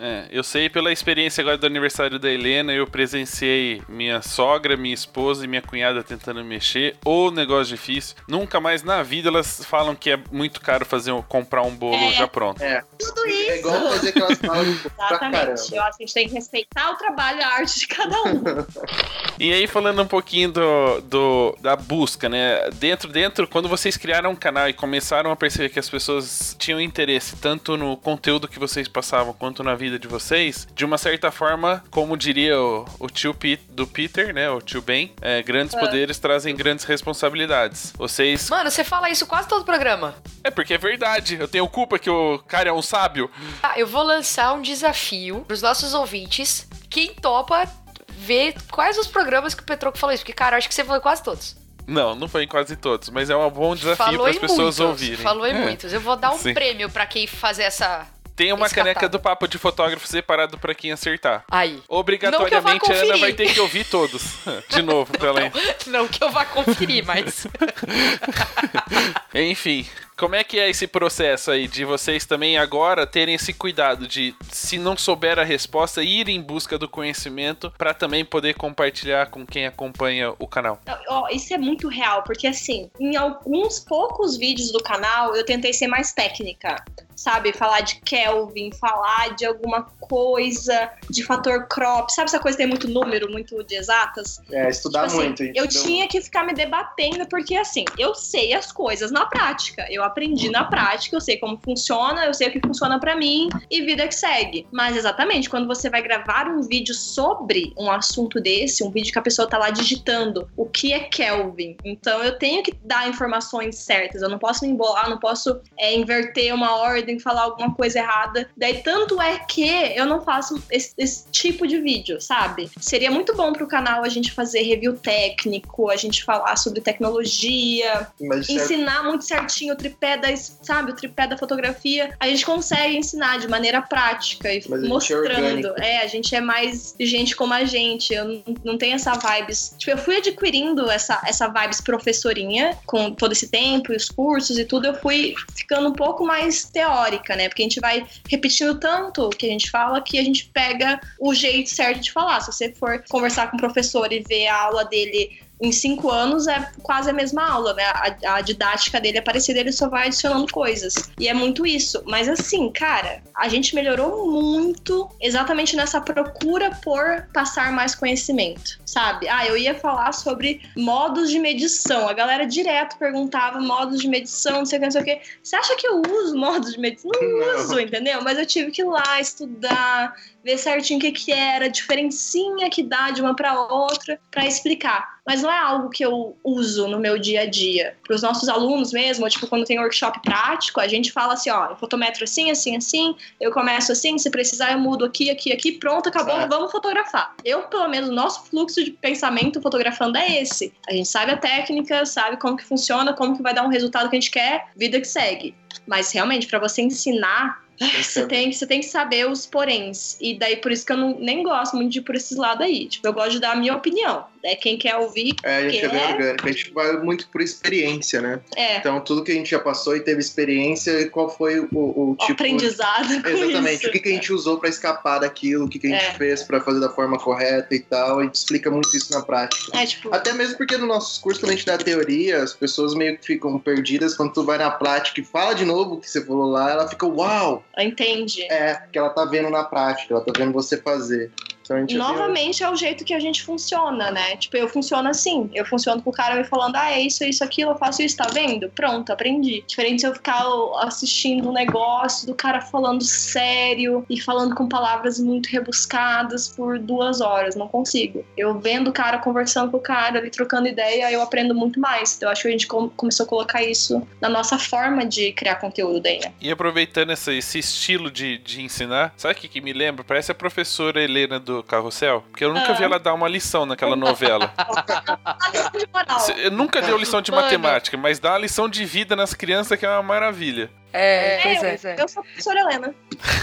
[0.00, 4.94] é, eu sei pela experiência agora do aniversário da Helena, eu presenciei minha sogra, minha
[4.94, 6.96] esposa e minha cunhada tentando mexer.
[7.04, 8.16] Ô negócio difícil.
[8.28, 12.12] Nunca mais na vida elas falam que é muito caro fazer comprar um bolo É.
[12.12, 12.62] já pronto.
[12.62, 13.52] É, tudo é isso.
[13.58, 15.32] igual fazer aquelas falas pra Exatamente.
[15.40, 15.60] caramba.
[15.72, 18.22] Eu acho que a gente tem que respeitar o trabalho e a arte de cada
[18.22, 18.42] um.
[19.36, 22.70] E aí, falando um pouquinho do, do- da busca, né?
[22.74, 26.80] Dentro, dentro, quando vocês criaram um canal e começaram a perceber que as pessoas tinham
[26.80, 31.30] interesse tanto no conteúdo que vocês passavam quanto na vida de vocês, de uma certa
[31.30, 34.50] forma, como diria o, o tio Pete, do Peter, né?
[34.50, 37.92] O tio Ben, é, grandes poderes trazem grandes responsabilidades.
[37.96, 38.48] Vocês.
[38.50, 40.14] Mano, você fala isso quase todo programa.
[40.42, 41.36] É porque é verdade.
[41.38, 43.30] Eu tenho culpa que o cara é um sábio.
[43.62, 46.68] Ah, eu vou lançar um desafio pros nossos ouvintes.
[46.88, 47.68] Quem topa
[48.16, 50.22] ver quais os programas que o Petroco falou isso?
[50.22, 51.56] Porque, cara, eu acho que você falou quase todos.
[51.86, 54.80] Não, não foi em quase todos, mas é um bom desafio para as pessoas muitos.
[54.80, 55.16] ouvirem.
[55.18, 55.58] Falou em É.
[55.58, 55.92] muitos.
[55.92, 56.54] Eu vou dar um Sim.
[56.54, 58.06] prêmio pra quem fazer essa.
[58.36, 61.44] Tem uma caneca do papo de fotógrafo separado para quem acertar.
[61.48, 61.80] Aí.
[61.86, 64.22] Obrigatoriamente a Ana vai ter que ouvir todos.
[64.68, 65.52] De novo, pra ela.
[65.86, 67.46] Não que eu vá conferir, mas.
[69.34, 69.86] Enfim,
[70.24, 74.34] como é que é esse processo aí de vocês também agora terem esse cuidado de,
[74.50, 79.44] se não souber a resposta, ir em busca do conhecimento pra também poder compartilhar com
[79.44, 80.80] quem acompanha o canal?
[81.08, 85.74] Ó, isso é muito real, porque assim, em alguns poucos vídeos do canal eu tentei
[85.74, 86.82] ser mais técnica.
[87.16, 92.62] Sabe, falar de Kelvin, falar de alguma coisa, de fator crop, sabe essa coisa que
[92.64, 94.40] tem muito número, muito de exatas?
[94.50, 95.42] É, estudar Tipo assim, muito.
[95.42, 99.12] a gente eu deu- tinha que ficar me debatendo, porque assim, eu sei as coisas
[99.12, 99.86] na prática.
[99.90, 103.48] Eu, aprendi na prática, eu sei como funciona, eu sei o que funciona para mim
[103.68, 104.66] e vida que segue.
[104.70, 109.18] Mas exatamente, quando você vai gravar um vídeo sobre um assunto desse, um vídeo que
[109.18, 113.76] a pessoa tá lá digitando o que é Kelvin, então eu tenho que dar informações
[113.76, 117.98] certas, eu não posso me embolar, não posso é, inverter uma ordem, falar alguma coisa
[117.98, 118.48] errada.
[118.56, 119.64] Daí, tanto é que
[119.96, 122.70] eu não faço esse, esse tipo de vídeo, sabe?
[122.78, 128.08] Seria muito bom pro canal a gente fazer review técnico, a gente falar sobre tecnologia,
[128.20, 128.62] Mas certo.
[128.62, 132.14] ensinar muito certinho o tripé da, sabe, o tripé da fotografia.
[132.18, 135.22] A gente consegue ensinar de maneira prática e Mas é mostrando.
[135.24, 135.80] orgânico.
[135.80, 138.12] É, a gente é mais gente como a gente.
[138.12, 139.74] Eu não, não tenho essa vibes.
[139.78, 144.58] Tipo, eu fui adquirindo essa, essa vibes professorinha com todo esse tempo e os cursos
[144.58, 144.86] e tudo.
[144.86, 147.48] Eu fui ficando um pouco mais teórica, né?
[147.48, 151.00] Porque a gente vai repetindo tanto o que a gente fala que a gente pega
[151.18, 152.40] o jeito certo de falar.
[152.40, 156.46] Se você for conversar com o professor e ver a aula dele em cinco anos
[156.46, 157.84] é quase a mesma aula, né?
[157.84, 160.94] A, a didática dele é parecida, ele só vai adicionando coisas.
[161.18, 162.02] E é muito isso.
[162.06, 169.28] Mas assim, cara, a gente melhorou muito exatamente nessa procura por passar mais conhecimento, sabe?
[169.28, 172.08] Ah, eu ia falar sobre modos de medição.
[172.08, 175.20] A galera direto perguntava modos de medição, não sei o que, não sei o que.
[175.42, 177.10] Você acha que eu uso modos de medição?
[177.14, 178.22] Não, uso, entendeu?
[178.22, 182.68] Mas eu tive que ir lá estudar, ver certinho o que que era, a diferencinha
[182.70, 185.13] que dá de uma para outra, para explicar.
[185.26, 187.96] Mas não é algo que eu uso no meu dia a dia.
[188.06, 191.70] Para os nossos alunos mesmo, tipo, quando tem workshop prático, a gente fala assim, ó,
[191.70, 195.72] eu fotometro assim, assim, assim, eu começo assim, se precisar eu mudo aqui, aqui, aqui,
[195.72, 196.46] pronto, acabou, É.
[196.46, 197.34] vamos fotografar.
[197.44, 200.72] Eu, pelo menos, o nosso fluxo de pensamento fotografando é esse.
[200.86, 204.10] A gente sabe a técnica, sabe como que funciona, como que vai dar um resultado
[204.10, 205.54] que a gente quer, vida que segue.
[205.86, 207.62] Mas realmente, para você ensinar,
[208.02, 210.16] você tem, você tem que saber os poréns.
[210.20, 212.64] E daí, por isso que eu não, nem gosto muito de ir por esses lados
[212.64, 212.86] aí.
[212.86, 214.26] Tipo, eu gosto de dar a minha opinião.
[214.42, 216.12] Daí, quem quer ouvir, É, a gente é bem Quer?
[216.14, 216.46] orgânico.
[216.48, 218.40] A gente vai muito por experiência, né?
[218.56, 218.76] é.
[218.76, 222.10] Então, tudo que a gente já passou e teve experiência, e qual foi o, o
[222.12, 222.32] o tipo.
[222.32, 223.74] aprendizado Exatamente.
[223.78, 223.88] isso.
[223.88, 226.12] O que, que a gente usou pra escapar daquilo, o que, que a gente É.
[226.14, 228.20] fez pra fazer da forma correta e tal.
[228.20, 229.76] A gente explica muito isso na prática.
[229.76, 232.94] É, tipo, Até mesmo porque nos nossos cursos, quando a gente dá teoria, as pessoas
[232.94, 234.14] meio que ficam perdidas.
[234.14, 236.88] Quando tu vai na prática e fala de novo o que você falou lá, ela
[236.88, 237.64] fica, uau!
[237.84, 238.42] entende.
[238.44, 241.30] É, que ela tá vendo na prática, ela tá vendo você fazer.
[241.64, 244.36] Então Novamente é o jeito que a gente funciona, né?
[244.36, 245.50] Tipo, eu funciono assim.
[245.54, 248.02] Eu funciono com o cara me falando, ah, é isso, é isso, aquilo, eu faço
[248.02, 248.68] isso, tá vendo?
[248.70, 249.64] Pronto, aprendi.
[249.66, 250.42] Diferente se eu ficar
[250.80, 257.20] assistindo um negócio do cara falando sério e falando com palavras muito rebuscadas por duas
[257.20, 257.54] horas.
[257.54, 258.24] Não consigo.
[258.36, 262.16] Eu vendo o cara, conversando com o cara, ali trocando ideia, eu aprendo muito mais.
[262.16, 265.32] Então eu acho que a gente com- começou a colocar isso na nossa forma de
[265.32, 266.32] criar conteúdo daí, né?
[266.40, 270.04] E aproveitando essa- esse estilo de, de ensinar, sabe o que, que me lembra?
[270.04, 272.22] Parece a professora Helena do Carrossel.
[272.30, 272.74] Porque eu nunca Ah.
[272.74, 274.52] vi ela dar uma lição naquela novela.
[276.38, 277.42] Eu nunca deu lição de Mano.
[277.44, 280.70] matemática, mas dá uma lição de vida nas crianças que é uma maravilha.
[280.92, 281.96] É, pois é, pois é.
[281.98, 282.94] eu sou a professora Helena.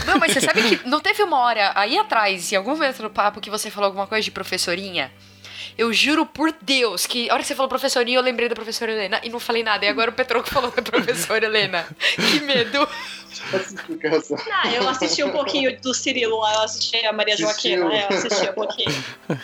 [0.06, 3.10] Não, mas você sabe que não teve uma hora aí atrás, em algum momento do
[3.10, 5.12] papo, que você falou alguma coisa de professorinha?
[5.78, 8.92] Eu juro por Deus que a hora que você falou professorinha, eu lembrei da professora
[8.92, 9.86] Helena e não falei nada.
[9.86, 11.86] E agora o Petroco falou da professora Helena.
[12.16, 12.88] Que medo.
[13.58, 14.38] Explicação.
[14.52, 17.38] Ah, eu assisti um pouquinho do Cirilo lá, eu assisti a Maria?
[17.38, 19.04] Joaquina, é, eu assisti um pouquinho.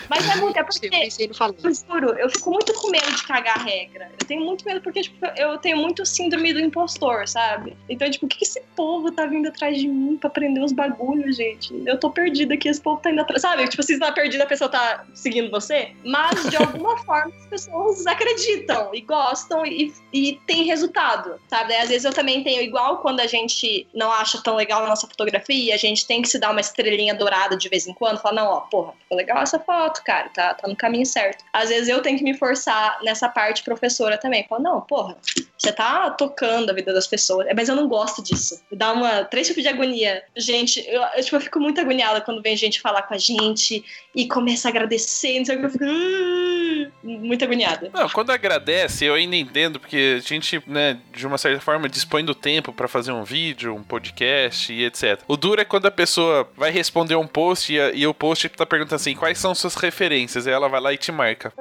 [0.10, 3.64] Mas é muito, é porque, eu juro, eu fico muito com medo de cagar a
[3.64, 4.12] regra.
[4.20, 7.76] Eu tenho muito medo porque, tipo, eu tenho muito síndrome do impostor, sabe?
[7.90, 10.72] Então, tipo, o que que esse povo tá vindo atrás de mim pra aprender os
[10.72, 11.74] bagulhos, gente?
[11.86, 13.42] Eu tô perdida aqui, esse povo tá indo atrás.
[13.42, 13.68] Sabe?
[13.68, 15.92] Tipo, se você tá perdida, a pessoa tá seguindo você.
[16.06, 21.76] Mas, de alguma forma, as pessoas acreditam e gostam e, e tem resultado, sabe?
[21.76, 25.08] Às vezes eu também tenho, igual quando a gente não acha tão legal a nossa
[25.08, 28.36] fotografia, a gente tem que se dar uma estrelinha dourada de vez em quando, falar,
[28.36, 31.44] não, ó, porra, ficou legal essa foto, cara, tá, tá no caminho certo.
[31.52, 35.18] Às vezes eu tenho que me forçar nessa parte professora também, falar, não, porra,
[35.58, 38.62] você tá tocando a vida das pessoas, mas eu não gosto disso.
[38.72, 40.24] Me dá uma, três tipos de agonia.
[40.36, 43.84] Gente, eu, eu, tipo, eu fico muito agoniada quando vem gente falar com a gente
[44.14, 47.90] e começa a agradecer, não sei o que, eu fico "Ah", muito agoniada.
[47.94, 52.24] Não, quando agradece, eu ainda entendo, porque a gente, né, de uma certa forma, dispõe
[52.24, 55.20] do tempo pra fazer um vídeo, um podcast e etc.
[55.28, 58.50] O duro é quando a pessoa vai responder um post e, a- e o post
[58.50, 60.46] tá perguntando assim, quais são suas referências?
[60.48, 61.52] Aí ela vai lá e te marca.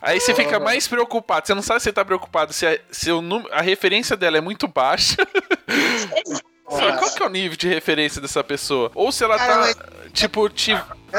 [0.00, 1.46] Aí você fica mais preocupado.
[1.46, 4.40] Você não sabe se você tá preocupado se, a, se o a referência dela é
[4.40, 5.16] muito baixa.
[6.68, 8.90] Fala, Qual que é o nível de referência dessa pessoa?
[8.94, 9.72] Ou se ela tá,
[10.12, 10.72] tipo, te...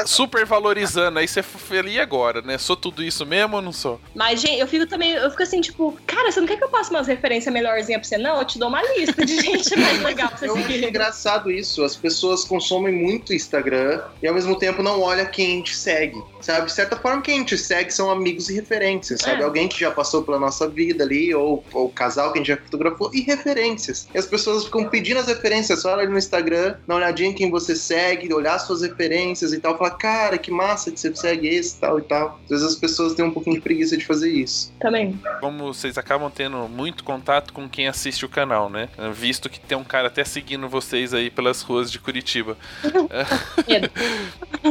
[0.06, 1.18] super valorizando.
[1.18, 1.42] Aí você
[1.86, 2.58] e agora, né?
[2.58, 4.00] Sou tudo isso mesmo ou não sou?
[4.14, 6.68] Mas, gente, eu fico também, eu fico assim, tipo, cara, você não quer que eu
[6.68, 8.18] passe umas referências melhorzinhas pra você?
[8.18, 10.88] Não, eu te dou uma lista de gente mais legal pra você Eu acho seguir.
[10.88, 11.82] engraçado isso.
[11.84, 16.22] As pessoas consomem muito Instagram e ao mesmo tempo não olha quem a gente segue.
[16.40, 16.66] Sabe?
[16.66, 19.42] De certa forma, quem a gente segue são amigos e referências, sabe?
[19.42, 19.44] É.
[19.44, 22.56] Alguém que já passou pela nossa vida ali, ou o casal que a gente já
[22.56, 24.08] fotografou, e referências.
[24.14, 27.30] E as pessoas ficam pedindo as referências, só olha ali no Instagram, dá uma olhadinha
[27.30, 31.14] em quem você segue, olhar suas referências e tal, falar, cara, que massa que você
[31.14, 32.38] segue esse tal e tal.
[32.44, 34.72] Às vezes as pessoas têm um pouquinho de preguiça de fazer isso.
[34.80, 35.18] Também.
[35.40, 38.88] Como vocês acabam tendo muito contato com quem assiste o canal, né?
[39.12, 42.56] Visto que tem um cara até seguindo vocês aí pelas ruas de Curitiba.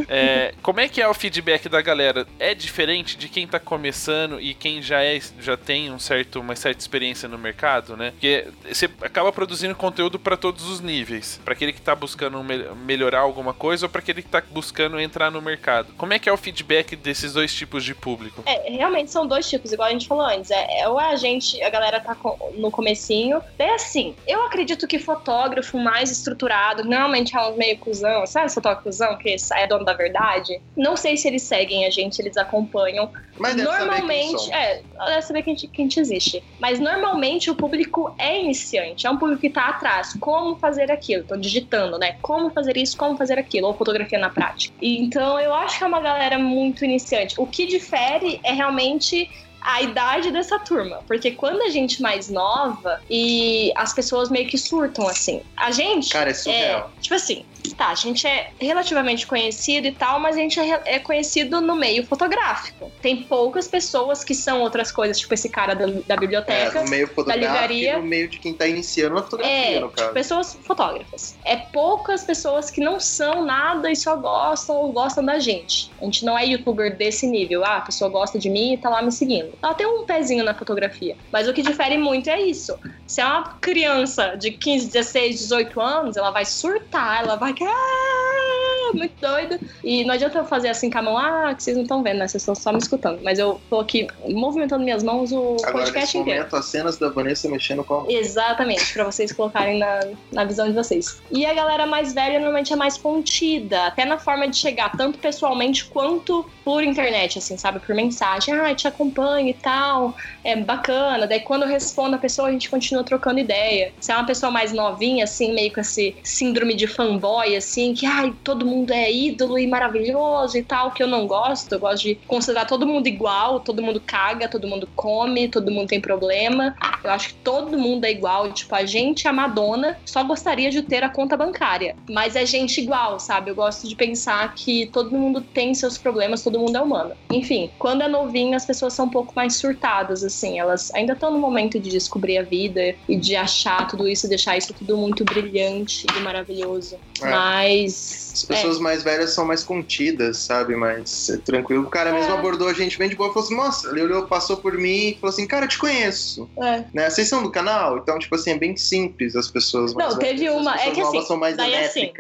[0.10, 2.28] É, como é que é o feedback da galera?
[2.40, 6.56] É diferente de quem tá começando e quem já é já tem um certo, uma
[6.56, 8.12] certa experiência no mercado, né?
[8.12, 12.66] Porque você acaba produzindo conteúdo para todos os níveis, para aquele que tá buscando me-
[12.86, 15.94] melhorar alguma coisa ou para aquele que tá buscando entrar no mercado.
[15.98, 18.44] Como é que é o feedback desses dois tipos de público?
[18.46, 20.52] É, realmente são dois tipos, igual a gente falou antes.
[20.52, 23.42] É, é ou a gente, a galera tá com- no comecinho.
[23.58, 28.84] É assim, eu acredito que fotógrafo mais estruturado, normalmente é um meio cuzão, sabe fotógrafo
[28.84, 30.62] cuzão, que é dono da verdade?
[30.76, 33.12] Não sei se eles seguem a gente, eles acompanham.
[33.38, 36.44] Mas deve saber quem normalmente, é, deve saber que a, gente, que a gente existe.
[36.60, 40.16] Mas normalmente o público é iniciante, é um público que tá atrás.
[40.20, 41.24] Como fazer aquilo?
[41.24, 42.18] Tô digitando, né?
[42.22, 44.74] Como fazer isso, como fazer aquilo, ou fotografia na prática.
[44.82, 47.36] E, então eu acho que é uma galera muito iniciante.
[47.38, 49.30] O que difere é realmente
[49.60, 51.00] a idade dessa turma.
[51.08, 55.42] Porque quando a gente mais nova e as pessoas meio que surtam assim.
[55.58, 56.10] A gente.
[56.14, 56.92] Cara, é É, surreal.
[57.02, 57.44] tipo assim,
[57.76, 61.76] tá, a gente é relativamente conhecido e tal, mas a gente é, é conhecido no
[61.76, 62.92] meio fotográfico.
[63.02, 66.80] Tem poucas pessoas que são outras coisas, tipo esse cara da, da biblioteca.
[66.80, 67.98] É, no meio fotográfico livraria.
[67.98, 70.12] no meio de quem tá iniciando na fotografia, É, no caso.
[70.14, 71.36] pessoas fotógrafas.
[71.44, 75.92] É poucas pessoas que não são nada e só gostam ou gostam da gente.
[76.02, 77.64] A gente não é youtuber desse nível.
[77.66, 79.54] Ah, a pessoa gosta de mim e tá lá me seguindo.
[79.62, 81.16] Ela tem um pezinho na fotografia.
[81.32, 82.78] Mas o que difere muito é isso.
[83.06, 87.54] Se é uma criança de 15, 16, 18 anos, ela vai surtar, ela vai.
[87.64, 89.60] Ah, muito doida.
[89.84, 92.20] E não adianta eu fazer assim com a mão, ah, que vocês não estão vendo,
[92.20, 92.28] né?
[92.28, 93.20] Vocês estão só me escutando.
[93.24, 96.48] Mas eu tô aqui movimentando minhas mãos o Agora, podcast inteiro.
[96.52, 98.12] as cenas da Vanessa mexendo com a mão.
[98.12, 100.00] Exatamente, pra vocês colocarem na,
[100.32, 101.22] na visão de vocês.
[101.32, 105.18] E a galera mais velha normalmente é mais contida, até na forma de chegar, tanto
[105.20, 107.80] pessoalmente quanto por internet, assim, sabe?
[107.80, 108.54] Por mensagem.
[108.54, 111.28] Ah, te acompanho e tal, é bacana.
[111.28, 113.94] Daí quando eu respondo a pessoa, a gente continua trocando ideia.
[114.00, 118.06] Se é uma pessoa mais novinha, assim, meio com esse síndrome de fanboy, assim, que
[118.06, 121.72] ai, todo mundo é ídolo e maravilhoso e tal, que eu não gosto.
[121.72, 125.88] Eu gosto de considerar todo mundo igual, todo mundo caga, todo mundo come, todo mundo
[125.88, 126.76] tem problema.
[127.04, 128.52] Eu acho que todo mundo é igual.
[128.52, 131.96] Tipo, a gente, a Madonna, só gostaria de ter a conta bancária.
[132.10, 133.52] Mas é gente igual, sabe?
[133.52, 137.16] Eu gosto de pensar que todo mundo tem seus problemas, todo mundo é humano.
[137.32, 140.60] Enfim, quando é novinho, as pessoas são um pouco mais surtadas, assim.
[140.60, 144.58] Elas ainda estão no momento de descobrir a vida e de achar tudo isso, deixar
[144.58, 146.98] isso tudo muito brilhante e maravilhoso.
[147.32, 148.28] Mas.
[148.38, 150.76] As pessoas mais velhas são mais contidas, sabe?
[150.76, 151.86] Mais é, tranquilo.
[151.88, 152.38] O cara mesmo É.
[152.38, 155.10] abordou a gente bem de boa e falou assim: Nossa, ele olhou, passou por mim
[155.10, 156.48] e falou assim: Cara, eu te conheço.
[156.62, 156.86] É, é.
[156.94, 157.10] Né?
[157.10, 157.98] Vocês são do canal?
[157.98, 160.40] Então, tipo assim, é bem simples as pessoas mais Não, velhas.
[160.40, 162.12] teve uma- As é que assim, são mais daí assim.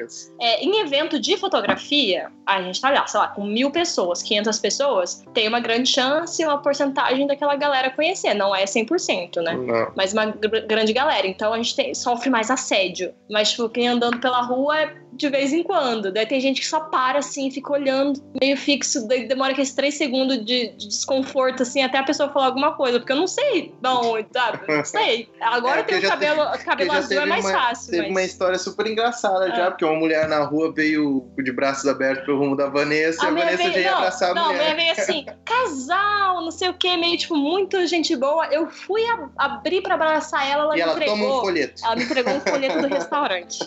[0.41, 4.57] É, em evento de fotografia, a gente tá lá, sei lá, com mil pessoas, 500
[4.59, 8.33] pessoas, tem uma grande chance, uma porcentagem daquela galera conhecer.
[8.33, 9.53] Não é 100%, né?
[9.53, 9.91] Não.
[9.95, 11.27] Mas uma gr- grande galera.
[11.27, 13.13] Então a gente tem- sofre mais assédio.
[13.29, 16.11] Mas, tipo, quem andando pela rua é de vez em quando.
[16.11, 19.95] Daí tem gente que só para assim, fica olhando meio fixo, daí demora aqueles três
[19.95, 23.74] segundos de, de desconforto, assim, até a pessoa falar alguma coisa, porque eu não sei
[23.82, 24.59] de onde, sabe?
[24.68, 25.30] Não sei.
[25.41, 27.91] Agora É, tem o cabelo, cabelo Porque já azul é teve mais uma- fácil.
[27.91, 28.11] Teve mas...
[28.11, 29.55] uma história super engraçada É.
[29.55, 33.28] já, porque uma mulher na rua veio de braços abertos pro rumo da Vanessa e
[33.28, 34.76] a Vanessa veio- já ia não, abraçar a não, mulher.
[34.76, 38.45] minha veio assim, casal, não sei o que, meio tipo, muito gente boa.
[38.47, 41.18] Eu fui a- abrir pra abraçar ela, ela e me ela entregou.
[41.18, 41.86] toma um folheto.
[41.86, 43.59] Ela me entregou um folheto do restaurante.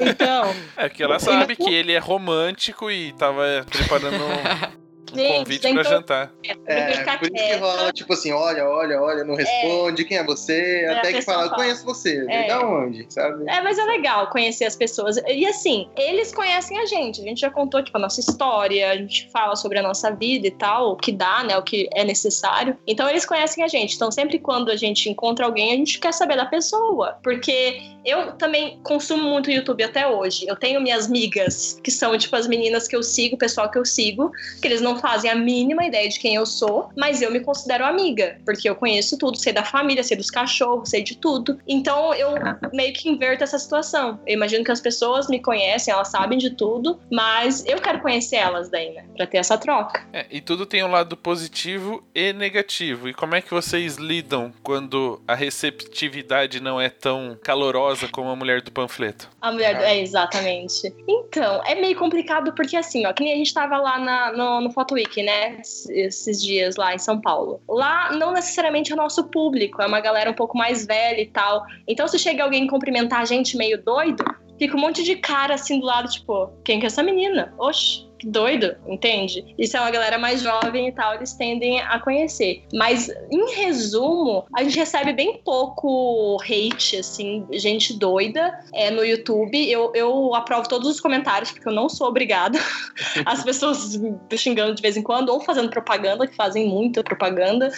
[0.00, 4.72] Então, É que ela sabe que ele é romântico e tava preparando um
[5.14, 6.32] gente, convite pra jantar.
[6.66, 10.24] É, ficar por isso que rola, tipo assim, olha, olha, olha, não responde, quem é
[10.24, 10.86] você?
[10.88, 11.54] a Até que fala, fala.
[11.56, 12.48] conheço você, É.
[12.48, 13.44] da onde, sabe?
[13.46, 15.18] É, mas é legal conhecer as pessoas.
[15.28, 17.20] E assim, eles conhecem a gente.
[17.20, 20.46] A gente já contou, tipo, a nossa história, a gente fala sobre a nossa vida
[20.46, 21.58] e tal, o que dá, né?
[21.58, 22.76] O que é necessário.
[22.86, 23.94] Então eles conhecem a gente.
[23.96, 27.18] Então, sempre quando a gente encontra alguém, a gente quer saber da pessoa.
[27.22, 30.46] Porque eu também consumo muito YouTube até hoje.
[30.46, 33.78] Eu tenho minhas migas, que são, tipo, as meninas que eu sigo, o pessoal que
[33.78, 37.30] eu sigo, que eles não fazem a mínima ideia de quem eu sou, mas eu
[37.30, 41.16] me considero amiga, porque eu conheço tudo, sei da família, sei dos cachorros, sei de
[41.16, 41.58] tudo.
[41.66, 42.30] Então eu
[42.72, 44.18] meio que inverto essa situação.
[44.26, 48.36] Eu imagino que as pessoas me conhecem, elas sabem de tudo, mas eu quero conhecer
[48.36, 49.04] elas daí, né?
[49.16, 50.04] Pra ter essa troca.
[50.12, 53.08] É, e tudo tem um lado positivo e negativo.
[53.08, 58.36] E como é que vocês lidam quando a receptividade não é tão calorosa como a
[58.36, 59.28] mulher do panfleto?
[59.40, 59.82] A mulher do...
[59.82, 60.92] É, exatamente.
[61.06, 64.60] Então, é meio complicado porque assim, ó, que nem a gente tava lá na, no,
[64.60, 65.60] no Photo Week, né?
[65.60, 67.60] Esses dias lá em São Paulo.
[67.68, 71.26] Lá não necessariamente é o nosso público, é uma galera um pouco mais velha e
[71.26, 71.64] tal.
[71.86, 74.24] Então, se chega alguém cumprimentar a gente meio doido,
[74.58, 77.52] fica um monte de cara assim do lado, tipo, quem que é essa menina?
[77.58, 79.52] Oxe que doido, entende?
[79.58, 82.62] Isso é uma galera mais jovem e tal, eles tendem a conhecer.
[82.72, 89.68] Mas, em resumo, a gente recebe bem pouco hate, assim, gente doida é, no YouTube.
[89.68, 92.60] Eu, eu aprovo todos os comentários, porque eu não sou obrigada.
[93.26, 97.72] As pessoas me xingando de vez em quando, ou fazendo propaganda, que fazem muita propaganda.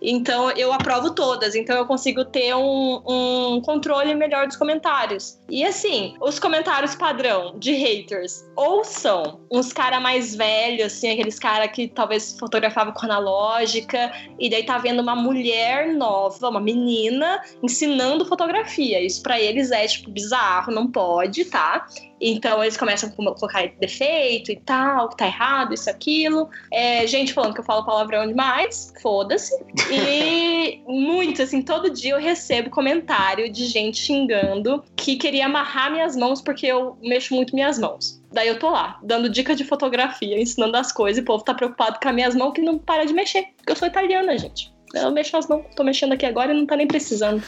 [0.00, 5.40] Então eu aprovo todas, então eu consigo ter um, um controle melhor dos comentários.
[5.50, 11.38] E assim, os comentários padrão de haters ou são uns cara mais velhos, assim, aqueles
[11.38, 17.40] cara que talvez fotografava com analógica, e daí tá vendo uma mulher nova, uma menina,
[17.62, 19.00] ensinando fotografia.
[19.00, 21.86] Isso para eles é, tipo, bizarro, não pode, tá?
[22.20, 26.50] Então eles começam a colocar defeito e tal, que tá errado, isso, aquilo.
[26.70, 29.54] É, gente falando que eu falo palavrão demais, foda-se.
[29.90, 36.14] E muito, assim, todo dia eu recebo comentário de gente xingando que queria amarrar minhas
[36.14, 38.17] mãos porque eu mexo muito minhas mãos.
[38.30, 41.54] Daí eu tô lá, dando dica de fotografia, ensinando as coisas, e o povo tá
[41.54, 43.46] preocupado com as minhas mãos que não para de mexer.
[43.56, 44.72] Porque eu sou italiana, gente.
[44.94, 47.42] Eu mexo as mãos, tô mexendo aqui agora e não tá nem precisando.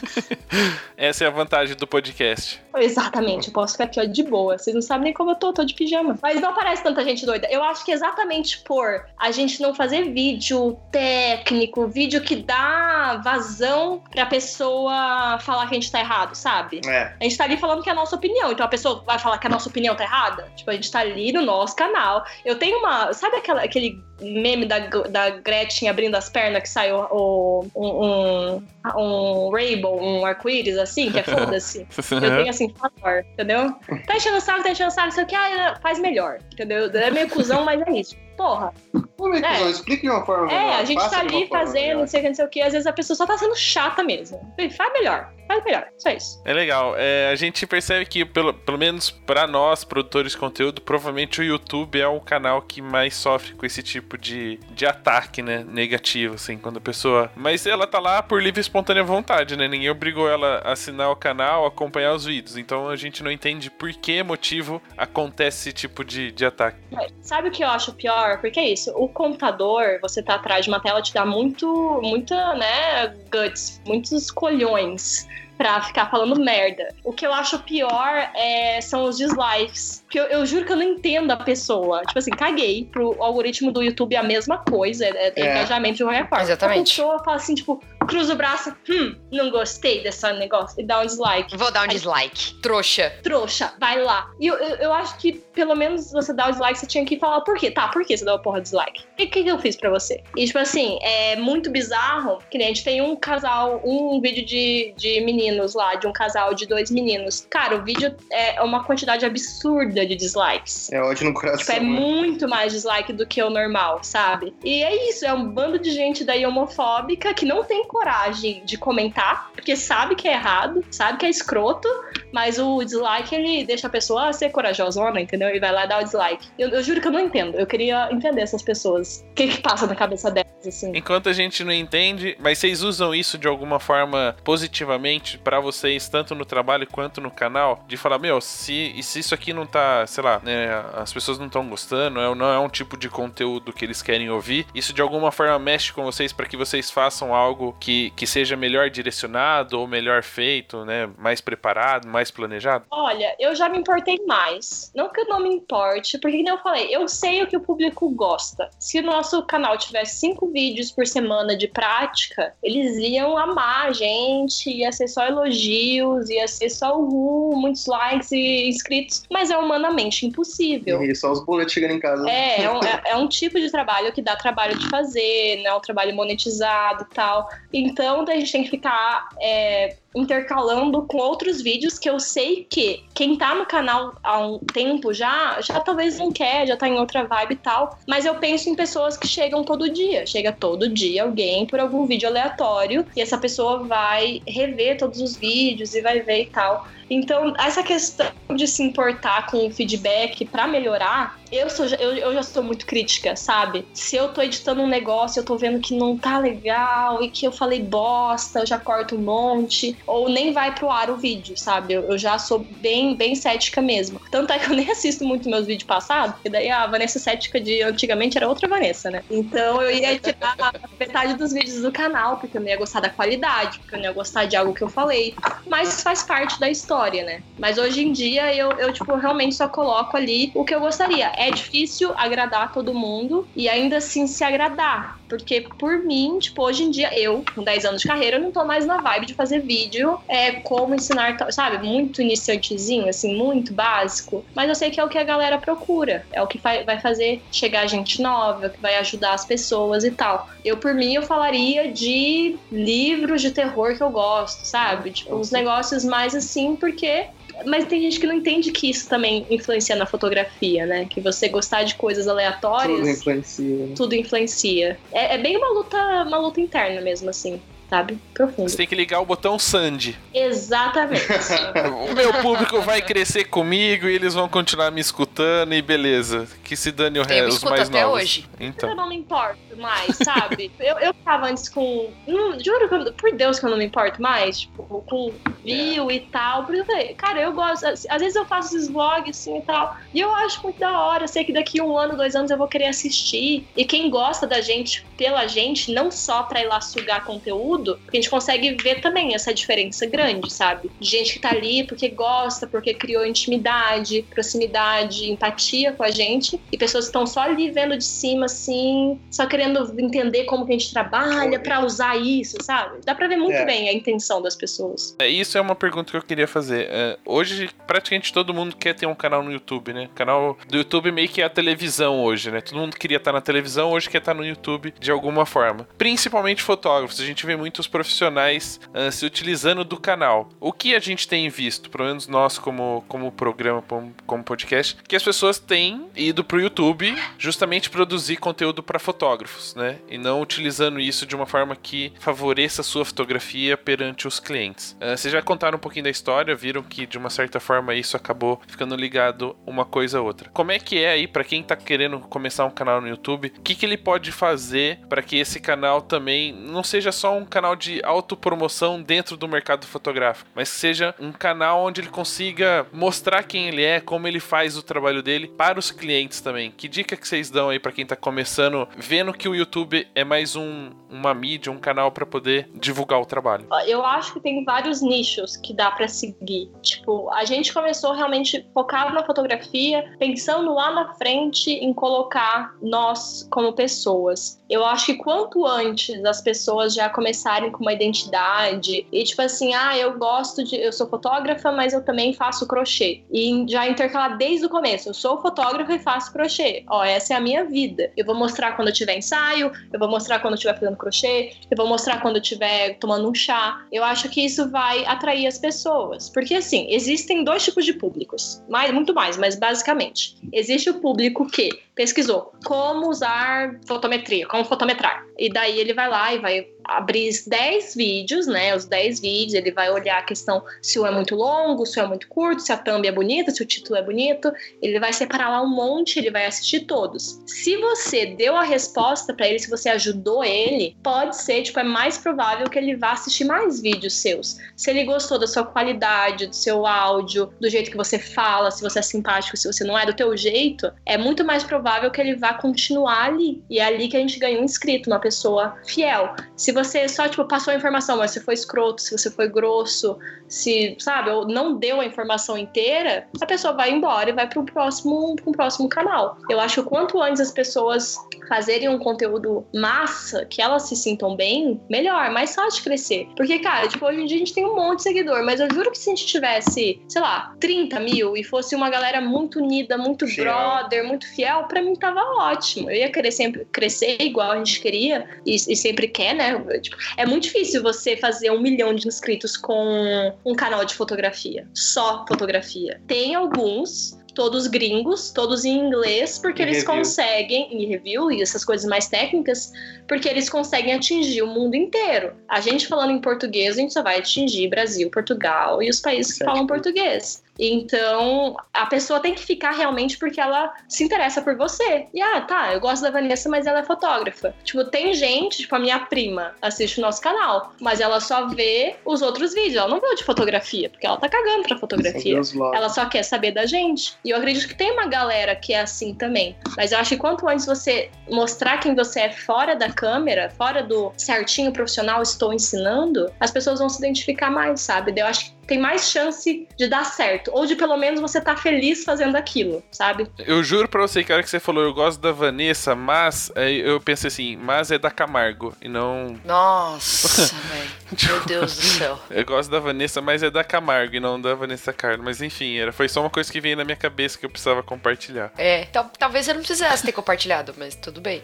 [0.95, 2.61] Essa é a vantagem do podcast.
[2.75, 4.57] Exatamente, eu posso ficar aqui ó, de boa.
[4.57, 6.17] Vocês não sabem nem como eu tô, tô de pijama.
[6.21, 7.47] Mas não aparece tanta gente doida.
[7.49, 14.03] Eu acho que exatamente por a gente não fazer vídeo técnico, vídeo que dá vazão
[14.11, 16.81] pra pessoa falar que a gente tá errado, sabe?
[16.85, 17.13] É.
[17.19, 18.51] A gente tá ali falando que é a nossa opinião.
[18.51, 20.51] Então a pessoa vai falar que a nossa opinião tá errada?
[20.55, 22.23] Tipo, a gente tá ali no nosso canal.
[22.45, 23.13] Eu tenho uma.
[23.13, 28.61] Sabe aquela, aquele meme da, da Gretchen abrindo as pernas que sai o, o um,
[28.95, 31.85] um, um rainbow, um arco-íris assim, que é foda-se.
[32.11, 33.73] Eu tenho assim, favor, entendeu?
[34.05, 36.89] Tá enchendo o saco, tá enchendo o saco, sei o que, ah, faz melhor, entendeu?
[36.91, 38.15] É meio cuzão, mas é isso.
[38.37, 38.73] Porra.
[39.21, 39.69] Como é?
[39.69, 40.79] Explique de uma forma É, melhor.
[40.79, 41.99] a gente Faça tá ali fazendo, melhor.
[41.99, 43.55] não sei o que, não sei o que, às vezes a pessoa só tá sendo
[43.55, 44.39] chata mesmo.
[44.75, 46.41] Faz melhor, faz melhor, só isso.
[46.43, 46.95] É legal.
[46.97, 51.43] É, a gente percebe que, pelo, pelo menos pra nós, produtores de conteúdo, provavelmente o
[51.43, 55.63] YouTube é o canal que mais sofre com esse tipo de, de ataque, né?
[55.67, 57.31] Negativo, assim, quando a pessoa.
[57.35, 59.67] Mas ela tá lá por livre e espontânea vontade, né?
[59.67, 62.57] Ninguém obrigou ela a assinar o canal, acompanhar os vídeos.
[62.57, 66.77] Então a gente não entende por que motivo acontece esse tipo de, de ataque.
[67.21, 68.39] Sabe o que eu acho pior?
[68.41, 72.55] Porque é isso, o computador, você tá atrás de uma tela, te dá muito, muita,
[72.55, 75.27] né, guts, muitos colhões
[75.61, 76.87] pra ficar falando merda.
[77.03, 80.01] O que eu acho pior é, são os dislikes.
[80.01, 82.01] Porque eu, eu juro que eu não entendo a pessoa.
[82.01, 85.51] Tipo assim, caguei pro algoritmo do YouTube é a mesma coisa, é, é É.
[85.51, 86.43] engajamento de qualquer forma.
[86.43, 86.79] Exatamente.
[86.99, 90.99] A pessoa fala assim, tipo, cruza o braço, hum, não gostei desse negócio, e dá
[91.01, 91.55] um dislike.
[91.55, 92.59] Vou dar um dislike.
[92.61, 93.13] Trouxa.
[93.21, 94.31] Trouxa, vai lá.
[94.39, 97.19] E eu, eu, eu acho que, pelo menos, você dá o dislike, você tinha que
[97.19, 97.69] falar por quê.
[97.69, 99.03] Tá, por que você deu a porra de dislike?
[99.13, 100.23] O que, que, que eu fiz pra você?
[100.35, 104.43] E, tipo assim, é muito bizarro que nem a gente tem um casal, um vídeo
[104.43, 105.21] de, de
[105.51, 107.45] meninos lá, de um casal de dois meninos.
[107.49, 110.91] Cara, o vídeo é uma quantidade absurda de dislikes.
[110.91, 111.59] É ódio no coração.
[111.59, 111.85] Tipo, é né?
[111.85, 114.53] muito mais dislike do que o normal, sabe?
[114.63, 118.77] E é isso, é um bando de gente daí homofóbica que não tem coragem de
[118.77, 121.87] comentar, porque sabe que é errado, sabe que é escroto,
[122.31, 125.53] mas o dislike ele deixa a pessoa ser corajosona, entendeu?
[125.53, 126.47] E vai lá dar o dislike.
[126.57, 127.55] Eu, eu juro que eu não entendo.
[127.55, 129.25] Eu queria entender essas pessoas.
[129.31, 130.91] O que que passa na cabeça delas, assim?
[130.95, 136.07] Enquanto a gente não entende, mas vocês usam isso de alguma forma positivamente pra vocês,
[136.09, 139.65] tanto no trabalho quanto no canal, de falar, meu, se, e se isso aqui não
[139.65, 143.09] tá, sei lá, né, as pessoas não estão gostando, é- não é um tipo de
[143.09, 146.89] conteúdo que eles querem ouvir, isso de alguma forma mexe com vocês pra que vocês
[146.89, 152.85] façam algo que, que seja melhor direcionado ou melhor feito, né, mais preparado, mais planejado?
[152.91, 154.91] Olha, eu já me importei mais.
[154.95, 157.61] Não que eu não me importe, porque, como eu falei, eu sei o que o
[157.61, 158.69] público gosta.
[158.79, 163.93] Se o nosso canal tivesse cinco vídeos por semana de prática, eles iam amar a
[163.93, 169.57] gente, ia ser só elogios, ia ser só uhul, muitos likes e inscritos, mas é
[169.57, 171.03] humanamente impossível.
[171.03, 172.29] E só os boletos chegando em casa.
[172.29, 175.71] É, é um, é- é um tipo de trabalho que dá trabalho de fazer, não
[175.71, 177.47] é um trabalho monetizado e tal.
[177.73, 183.03] Então a gente tem que ficar é, intercalando com outros vídeos que eu sei que
[183.13, 186.99] quem tá no canal há um tempo já, já talvez não quer, já tá em
[186.99, 187.97] outra vibe e tal.
[188.07, 190.25] Mas eu penso em pessoas que chegam todo dia.
[190.25, 195.35] Chega todo dia alguém por algum vídeo aleatório e essa pessoa vai rever todos os
[195.35, 196.85] vídeos e vai ver e tal.
[197.13, 202.33] Então, essa questão de se importar com o feedback para melhorar, eu, sou, eu, eu
[202.33, 203.85] já sou muito crítica, sabe?
[203.93, 207.45] Se eu tô editando um negócio, eu tô vendo que não tá legal e que
[207.45, 211.57] eu falei bosta, eu já corto um monte, ou nem vai pro ar o vídeo,
[211.57, 211.95] sabe?
[211.95, 214.21] Eu, eu já sou bem, bem cética mesmo.
[214.31, 217.59] Tanto é que eu nem assisto muito meus vídeos passados, e daí a Vanessa cética
[217.59, 219.21] de antigamente era outra Vanessa, né?
[219.29, 220.55] Então eu ia tirar
[220.97, 224.05] metade dos vídeos do canal, porque eu não ia gostar da qualidade, porque eu não
[224.05, 225.35] ia gostar de algo que eu falei.
[225.67, 227.43] Mas faz parte da história, né?
[227.57, 231.31] Mas hoje em dia eu, eu tipo, realmente só coloco ali o que eu gostaria
[231.37, 235.20] é difícil agradar todo mundo e ainda assim se agradar.
[235.31, 238.51] Porque por mim, tipo, hoje em dia, eu, com 10 anos de carreira, eu não
[238.51, 241.87] tô mais na vibe de fazer vídeo é como ensinar, sabe?
[241.87, 244.45] Muito iniciantezinho, assim, muito básico.
[244.53, 246.27] Mas eu sei que é o que a galera procura.
[246.33, 250.45] É o que vai fazer chegar gente nova, que vai ajudar as pessoas e tal.
[250.65, 255.11] Eu, por mim, eu falaria de livros de terror que eu gosto, sabe?
[255.11, 257.25] Tipo, uns negócios mais assim, porque
[257.65, 261.05] mas tem gente que não entende que isso também influencia na fotografia, né?
[261.09, 262.99] Que você gostar de coisas aleatórias.
[262.99, 263.89] Tudo influencia.
[263.95, 264.99] Tudo influencia.
[265.11, 265.97] É, é bem uma luta,
[266.27, 267.59] uma luta interna mesmo, assim
[267.91, 268.17] sabe?
[268.33, 268.69] Profundo.
[268.69, 270.17] Você tem que ligar o botão Sandy.
[270.33, 271.25] Exatamente.
[272.09, 276.47] o meu público vai crescer comigo e eles vão continuar me escutando e beleza.
[276.63, 278.21] Que se dane o resto, os mais até novos.
[278.21, 278.49] hoje.
[278.57, 278.89] Então.
[278.89, 280.71] Eu não me importo mais, sabe?
[280.79, 282.09] eu, eu tava antes com.
[282.25, 284.61] Hum, juro, por Deus que eu não me importo mais.
[284.61, 286.13] Tipo, com view é.
[286.13, 286.63] e tal.
[286.63, 287.85] Porque eu falei, cara, eu gosto.
[287.85, 289.97] Às vezes eu faço esses vlogs assim e tal.
[290.13, 291.25] E eu acho muito da hora.
[291.25, 293.67] Eu sei que daqui um ano, dois anos eu vou querer assistir.
[293.75, 297.99] E quem gosta da gente, pela gente, não só pra ir lá sugar conteúdo tudo,
[298.11, 300.89] a gente consegue ver também essa diferença grande, sabe?
[300.99, 306.59] De gente que tá ali porque gosta, porque criou intimidade, proximidade, empatia com a gente,
[306.71, 310.73] e pessoas que estão só ali vendo de cima, assim, só querendo entender como que
[310.73, 312.99] a gente trabalha para usar isso, sabe?
[313.03, 313.65] Dá pra ver muito é.
[313.65, 315.15] bem a intenção das pessoas.
[315.19, 316.87] É, isso é uma pergunta que eu queria fazer.
[316.89, 320.05] É, hoje, praticamente todo mundo quer ter um canal no YouTube, né?
[320.11, 322.61] O canal do YouTube meio que é a televisão hoje, né?
[322.61, 325.87] Todo mundo queria estar na televisão, hoje quer estar no YouTube de alguma forma.
[325.97, 327.19] Principalmente fotógrafos.
[327.19, 330.49] A gente vê muito muitos profissionais uh, se utilizando do canal.
[330.59, 335.15] O que a gente tem visto, pelo menos nós como, como programa, como, podcast, que
[335.15, 339.99] as pessoas têm ido pro YouTube justamente produzir conteúdo para fotógrafos, né?
[340.09, 344.97] E não utilizando isso de uma forma que favoreça a sua fotografia perante os clientes.
[344.99, 348.17] Uh, vocês já contaram um pouquinho da história, viram que de uma certa forma isso
[348.17, 350.49] acabou ficando ligado uma coisa a outra.
[350.49, 353.53] Como é que é aí para quem tá querendo começar um canal no YouTube?
[353.57, 357.45] O que, que ele pode fazer para que esse canal também não seja só um
[357.45, 362.87] canal canal de autopromoção dentro do mercado fotográfico, mas seja um canal onde ele consiga
[362.91, 366.71] mostrar quem ele é, como ele faz o trabalho dele para os clientes também.
[366.71, 370.23] Que dica que vocês dão aí para quem tá começando, vendo que o YouTube é
[370.23, 373.67] mais um, uma mídia, um canal para poder divulgar o trabalho?
[373.85, 376.71] Eu acho que tem vários nichos que dá para seguir.
[376.81, 383.47] Tipo, a gente começou realmente focado na fotografia, pensando lá na frente em colocar nós
[383.51, 384.59] como pessoas.
[384.67, 389.41] Eu acho que quanto antes as pessoas já começarem começarem com uma identidade e tipo
[389.41, 393.21] assim, ah, eu gosto de, eu sou fotógrafa, mas eu também faço crochê.
[393.31, 396.83] E já intercalar desde o começo, eu sou fotógrafa e faço crochê.
[396.87, 398.11] Ó, essa é a minha vida.
[398.15, 401.53] Eu vou mostrar quando eu tiver ensaio, eu vou mostrar quando eu estiver fazendo crochê,
[401.69, 403.85] eu vou mostrar quando eu estiver tomando um chá.
[403.91, 408.63] Eu acho que isso vai atrair as pessoas, porque assim, existem dois tipos de públicos,
[408.69, 411.69] mais muito mais, mas basicamente, existe o público que
[412.01, 415.23] pesquisou como usar fotometria, como fotometrar.
[415.37, 418.75] E daí ele vai lá e vai abrir 10 vídeos, né?
[418.75, 422.03] Os 10 vídeos, ele vai olhar a questão se o é muito longo, se o
[422.03, 424.51] é muito curto, se a thumb é bonita, se o título é bonito.
[424.81, 427.39] Ele vai separar lá um monte, ele vai assistir todos.
[427.45, 431.83] Se você deu a resposta para ele, se você ajudou ele, pode ser, tipo, é
[431.83, 434.57] mais provável que ele vá assistir mais vídeos seus.
[434.75, 438.81] Se ele gostou da sua qualidade, do seu áudio, do jeito que você fala, se
[438.81, 442.21] você é simpático, se você não é do teu jeito, é muito mais provável que
[442.21, 443.63] ele vá continuar ali.
[443.69, 446.35] E é ali que a gente ganha um inscrito, uma pessoa fiel.
[446.55, 450.17] Se você só, tipo, passou a informação, mas você foi escroto, se você foi grosso,
[450.47, 454.59] se, sabe, ou não deu a informação inteira, a pessoa vai embora e vai para
[454.59, 456.37] um próximo, um próximo canal.
[456.49, 458.15] Eu acho que quanto antes as pessoas
[458.47, 463.27] fazerem um conteúdo massa, que elas se sintam bem, melhor, mais fácil de crescer.
[463.35, 465.67] Porque, cara, tipo, hoje em dia a gente tem um monte de seguidor, mas eu
[465.73, 469.59] juro que se a gente tivesse, sei lá, 30 mil e fosse uma galera muito
[469.59, 472.91] unida, muito brother, muito fiel, pra mim tava ótimo.
[472.91, 476.59] Eu ia querer sempre crescer igual a gente queria e, e sempre quer, né?
[476.79, 481.65] Tipo, é muito difícil você fazer um milhão de inscritos com um canal de fotografia,
[481.73, 482.99] só fotografia.
[483.07, 486.93] Tem alguns, todos gringos, todos em inglês, porque E eles review.
[486.93, 489.71] conseguem, em review e essas coisas mais técnicas,
[490.07, 492.33] porque eles conseguem atingir o mundo inteiro.
[492.49, 496.37] A gente falando em português, a gente só vai atingir Brasil, Portugal e os países
[496.37, 497.43] que falam português.
[497.61, 502.07] Então, a pessoa tem que ficar realmente porque ela se interessa por você.
[502.11, 504.55] E ah, tá, eu gosto da Vanessa, mas ela é fotógrafa.
[504.63, 508.95] Tipo, tem gente, tipo, a minha prima assiste o nosso canal, mas ela só vê
[509.05, 509.75] os outros vídeos.
[509.75, 512.41] Ela não vê o de fotografia, porque ela tá cagando pra fotografia.
[512.73, 514.17] Ela só quer saber da gente.
[514.25, 516.55] E eu acredito que tem uma galera que é assim também.
[516.75, 520.81] Mas eu acho que quanto antes você mostrar quem você é fora da câmera, fora
[520.81, 525.13] do certinho profissional, estou ensinando, as pessoas vão se identificar mais, sabe?
[525.15, 527.49] Eu acho que tem mais chance de dar certo.
[527.53, 530.27] Ou de pelo menos você tá feliz fazendo aquilo, sabe?
[530.37, 533.49] Eu juro pra você que a hora que você falou, eu gosto da Vanessa, mas
[533.55, 536.35] eu pensei assim, mas é da Camargo e não.
[536.43, 537.89] Nossa, velho.
[538.27, 539.17] Meu Deus do céu.
[539.31, 542.25] Eu gosto da Vanessa, mas é da Camargo e não da Vanessa Carlos.
[542.25, 544.83] Mas enfim, era, foi só uma coisa que veio na minha cabeça que eu precisava
[544.83, 545.51] compartilhar.
[545.57, 548.43] É, tal- talvez eu não precisasse ter compartilhado, mas tudo bem.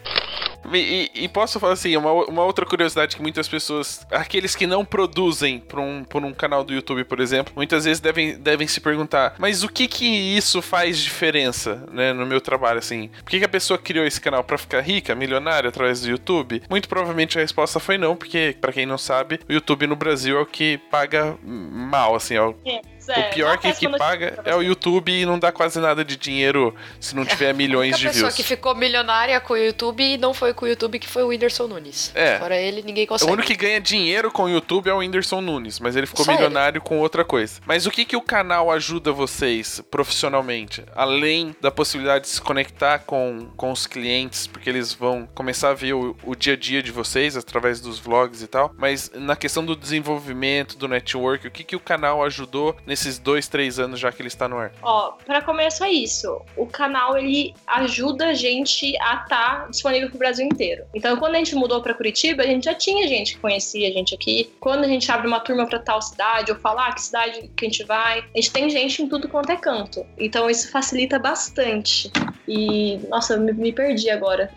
[0.74, 4.66] E, e- e posso falar assim, uma, uma outra curiosidade que muitas pessoas, aqueles que
[4.66, 8.68] não produzem por um, por um canal do YouTube, por exemplo, muitas vezes devem, devem
[8.68, 13.10] se perguntar, mas o que que isso faz diferença, né, no meu trabalho, assim?
[13.24, 16.62] Por que, que a pessoa criou esse canal pra ficar rica, milionária através do YouTube?
[16.70, 20.38] Muito provavelmente a resposta foi não, porque, pra quem não sabe, o YouTube no Brasil
[20.38, 22.56] é o que paga mal, assim, é o
[23.10, 26.76] o pior que, que paga é o YouTube e não dá quase nada de dinheiro
[27.00, 28.36] se não tiver milhões a de pessoa views.
[28.36, 31.28] que ficou milionária com o YouTube e não foi com o YouTube que foi o
[31.28, 32.12] Whindersson Nunes.
[32.16, 32.38] É.
[32.40, 33.32] Fora ele, ninguém O consegue.
[33.32, 36.32] único que ganha dinheiro com o YouTube é o Whindersson Nunes, mas ele ficou Só
[36.32, 36.40] ele.
[36.42, 37.60] milionário com outra coisa.
[37.66, 40.84] Mas o que, que o canal ajuda vocês profissionalmente?
[40.96, 45.74] Além da possibilidade de se conectar com, com os clientes, porque eles vão começar a
[45.74, 48.74] ver o, o dia a dia de vocês através dos vlogs e tal.
[48.78, 53.48] Mas na questão do desenvolvimento, do network, o que, que o canal ajudou nesses dois,
[53.48, 54.72] três anos já que ele está no ar?
[54.82, 56.42] Ó, pra começo é isso.
[56.56, 60.86] O canal ele ajuda a gente a estar disponível pro Brasil inteiro.
[60.96, 63.92] Então, quando a gente mudou pra Curitiba, a gente já tinha gente que conhecia a
[63.92, 64.52] gente aqui.
[64.60, 67.66] Quando a gente abre uma turma pra tal cidade, ou falar ah, que cidade que
[67.66, 70.06] a gente vai, a gente tem gente em tudo quanto é canto.
[70.18, 72.12] Então, isso facilita bastante.
[72.48, 74.50] E, nossa, eu me, me perdi agora.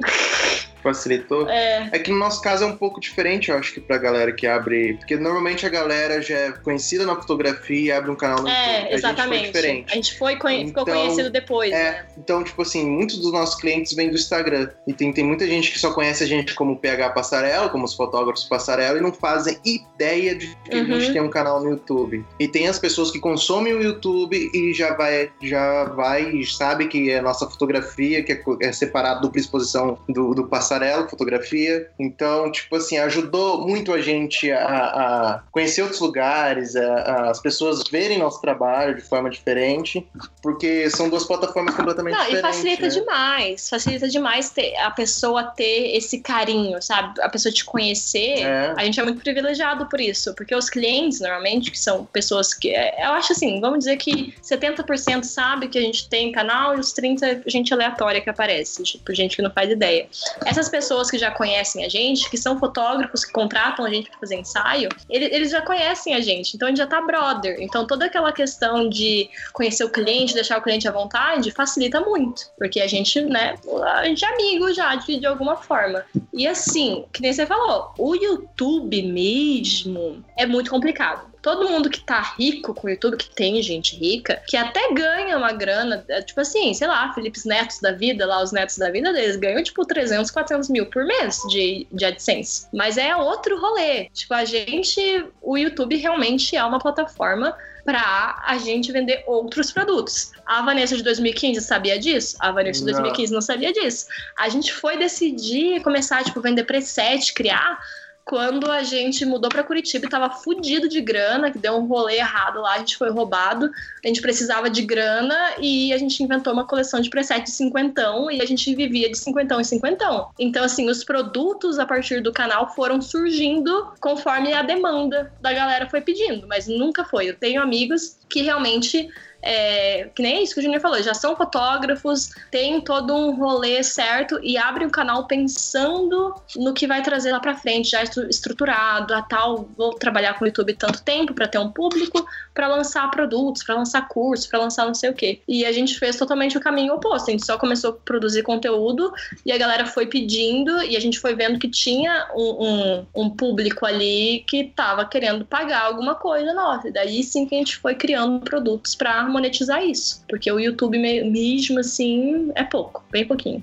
[0.82, 1.46] Facilitou.
[1.46, 4.32] É, É que no nosso caso é um pouco diferente, eu acho que pra galera
[4.32, 4.94] que abre.
[4.94, 8.56] Porque normalmente a galera já é conhecida na fotografia e abre um canal no YouTube.
[8.58, 9.46] é, A gente foi exatamente.
[9.46, 9.92] diferente.
[9.92, 12.06] A gente foi, conhe- ficou Então, conhecido depois, É, né?
[12.16, 14.70] então, tipo assim, muitos dos nossos clientes vêm do Instagram.
[14.86, 17.92] E tem, tem muita gente que só conhece a gente como PH Passarela, como os
[17.92, 20.98] fotógrafos Passarela, e não fazem ideia de que a Uhum.
[20.98, 22.24] gente tem um canal no YouTube.
[22.38, 26.88] E tem as pessoas que consomem o YouTube e já vai, já vai e sabe
[26.88, 27.79] que é nossa fotografia,
[28.22, 31.88] que é, é separado dupla exposição do, do Passarela, fotografia.
[31.98, 37.40] Então, tipo assim, ajudou muito a gente a, a conhecer outros lugares, a- a- as
[37.40, 40.06] pessoas verem nosso trabalho de forma diferente,
[40.42, 42.56] porque são duas plataformas completamente Não, e diferentes.
[42.56, 42.88] facilita né?
[42.88, 43.68] demais.
[43.68, 47.20] Facilita demais ter, a pessoa ter esse carinho, sabe?
[47.20, 48.40] A pessoa te conhecer.
[48.42, 48.74] É.
[48.76, 50.34] A gente é muito privilegiado por isso.
[50.34, 52.70] Porque os clientes, normalmente, que são pessoas que.
[52.74, 56.80] é, Eu acho assim, vamos dizer que 70% sabe que a gente tem canal e
[56.80, 58.82] os 30% é gente aleatória que aparece.
[58.82, 60.08] Tipo, gente que não faz ideia.
[60.44, 64.18] Essas pessoas que já conhecem a gente, que são fotógrafos que contratam a gente pra
[64.20, 66.54] fazer ensaio, ele- eles já conhecem a gente.
[66.54, 67.56] Então a gente já tá brother.
[67.60, 72.42] Então toda aquela questão de conhecer o cliente, deixar o cliente à vontade, facilita muito.
[72.58, 73.54] Porque a gente, né,
[73.94, 76.04] a gente é amigo já, de, de alguma forma.
[76.32, 81.29] E assim, que nem você falou, o YouTube mesmo é muito complicado.
[81.42, 85.36] Todo mundo que tá rico com o YouTube, que tem gente rica, que até ganha
[85.36, 88.90] uma grana, é, tipo assim, sei lá, Felipe Netos da vida, lá os netos da
[88.90, 92.66] vida deles ganham tipo 300, 400 mil por mês de, de AdSense.
[92.72, 94.10] Mas é outro rolê.
[94.10, 100.32] Tipo, a gente, o YouTube realmente é uma plataforma pra a gente vender outros produtos.
[100.46, 102.36] A Vanessa de 2015 sabia disso?
[102.38, 102.92] A Vanessa de Não.
[102.92, 104.06] 2015 não sabia disso.
[104.38, 107.80] A gente foi decidir começar, tipo, vender preset, criar
[108.24, 112.16] quando a gente mudou pra Curitiba e tava fudido de grana, que deu um rolê
[112.16, 113.70] errado lá, a gente foi roubado,
[114.04, 118.30] a gente precisava de grana e a gente inventou uma coleção de preset de cinquentão
[118.30, 120.30] e a gente vivia de cinquentão em cinquentão.
[120.38, 125.88] Então, assim, os produtos a partir do canal foram surgindo conforme a demanda da galera
[125.88, 127.30] foi pedindo, mas nunca foi.
[127.30, 129.08] Eu tenho amigos que realmente
[129.42, 133.82] é, que nem isso que o Júnior falou, já são fotógrafos, tem todo um rolê
[133.82, 139.14] certo e abrem o canal pensando no que vai trazer lá pra frente, já estruturado,
[139.14, 142.26] a tal, vou trabalhar com o YouTube tanto tempo para ter um público,
[142.60, 145.40] para lançar produtos, para lançar cursos, para lançar não sei o quê.
[145.48, 149.10] E a gente fez totalmente o caminho oposto, a gente só começou a produzir conteúdo
[149.46, 153.30] e a galera foi pedindo e a gente foi vendo que tinha um, um, um
[153.30, 156.88] público ali que tava querendo pagar alguma coisa nossa.
[156.88, 160.22] E daí sim que a gente foi criando produtos para monetizar isso.
[160.28, 163.62] Porque o YouTube mesmo, assim, é pouco, bem pouquinho.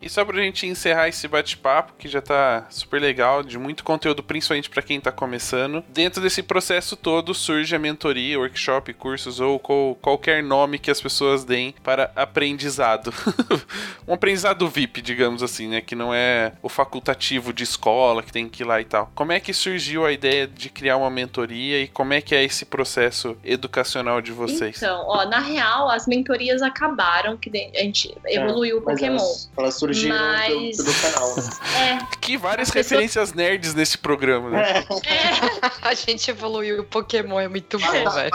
[0.00, 4.22] E só pra gente encerrar esse bate-papo, que já tá super legal, de muito conteúdo,
[4.22, 5.82] principalmente para quem tá começando.
[5.88, 11.44] Dentro desse processo todo surge a mentoria, workshop, cursos ou qualquer nome que as pessoas
[11.44, 13.12] deem para aprendizado.
[14.06, 15.80] um aprendizado VIP, digamos assim, né?
[15.80, 19.10] Que não é o facultativo de escola que tem que ir lá e tal.
[19.14, 22.44] Como é que surgiu a ideia de criar uma mentoria e como é que é
[22.44, 24.76] esse processo educacional de vocês?
[24.76, 29.16] Então, ó, na real, as mentorias acabaram, que a gente evoluiu é, o Pokémon.
[29.16, 30.76] Elas, elas surgiram Mas...
[30.76, 31.36] do, do, canal.
[31.36, 31.42] Né?
[31.76, 32.16] É.
[32.20, 34.62] Que várias referências nerds nesse programa, né?
[34.72, 34.78] É.
[34.78, 35.70] é.
[35.82, 38.30] A gente evoluiu o Pokémon, é muito bom, velho.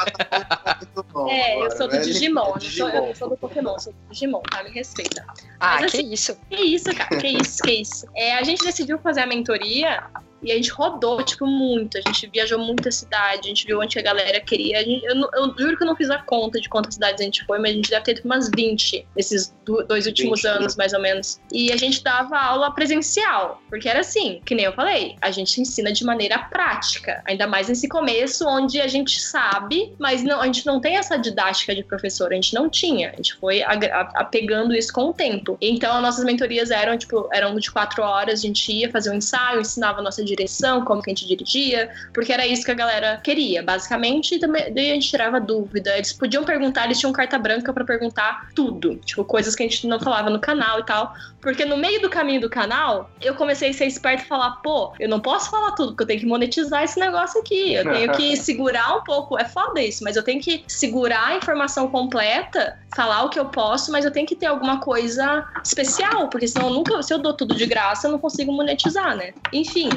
[1.29, 2.53] É, eu sou do Digimon.
[2.55, 4.63] Eu, sou, do Pokémon, sou do Digimon, tá?
[4.63, 5.25] Me respeita.
[5.59, 6.37] Ah, Mas, assim, que isso?
[6.49, 8.05] Que isso, cara, que isso, que isso.
[8.15, 10.03] É, a gente decidiu fazer a mentoria
[10.43, 11.97] e a gente rodou, tipo, muito.
[11.97, 14.83] A gente viajou muita cidade, a gente viu onde a galera queria.
[14.83, 17.45] Gente, eu, eu, juro que eu não fiz a conta de quantas cidades a gente
[17.45, 19.55] foi, mas a gente deve ter umas 20 nesses
[19.87, 20.51] dois últimos 20.
[20.51, 21.39] anos, mais ou menos.
[21.51, 25.59] E a gente dava aula presencial, porque era assim, que nem eu falei, a gente
[25.61, 27.21] ensina de maneira prática.
[27.25, 31.17] Ainda mais nesse começo, onde a gente sabe, mas não, a gente não tem essa
[31.17, 33.11] didática de professor, a gente não tinha.
[33.11, 35.57] A gente foi apegando isso com o tempo.
[35.61, 39.15] Então, as nossas mentorias eram, tipo, eram de quatro horas, a gente ia fazer um
[39.15, 42.75] ensaio, ensinava a nossa direção, como que a gente dirigia, porque era isso que a
[42.75, 45.95] galera queria, basicamente, e também daí a gente tirava dúvida.
[45.95, 49.87] Eles podiam perguntar, eles tinham carta branca para perguntar tudo, tipo, coisas que a gente
[49.87, 53.69] não falava no canal e tal, porque no meio do caminho do canal, eu comecei
[53.69, 56.25] a ser esperto e falar, pô, eu não posso falar tudo, porque eu tenho que
[56.25, 60.23] monetizar esse negócio aqui, eu tenho que segurar um pouco, é foda isso, mas eu
[60.23, 64.35] tenho que segurar a informação completa, falar o que eu posso, mas eu tenho que
[64.35, 68.11] ter alguma coisa especial, porque senão eu nunca, se eu dou tudo de graça, eu
[68.11, 69.33] não consigo monetizar, né?
[69.51, 69.89] Enfim,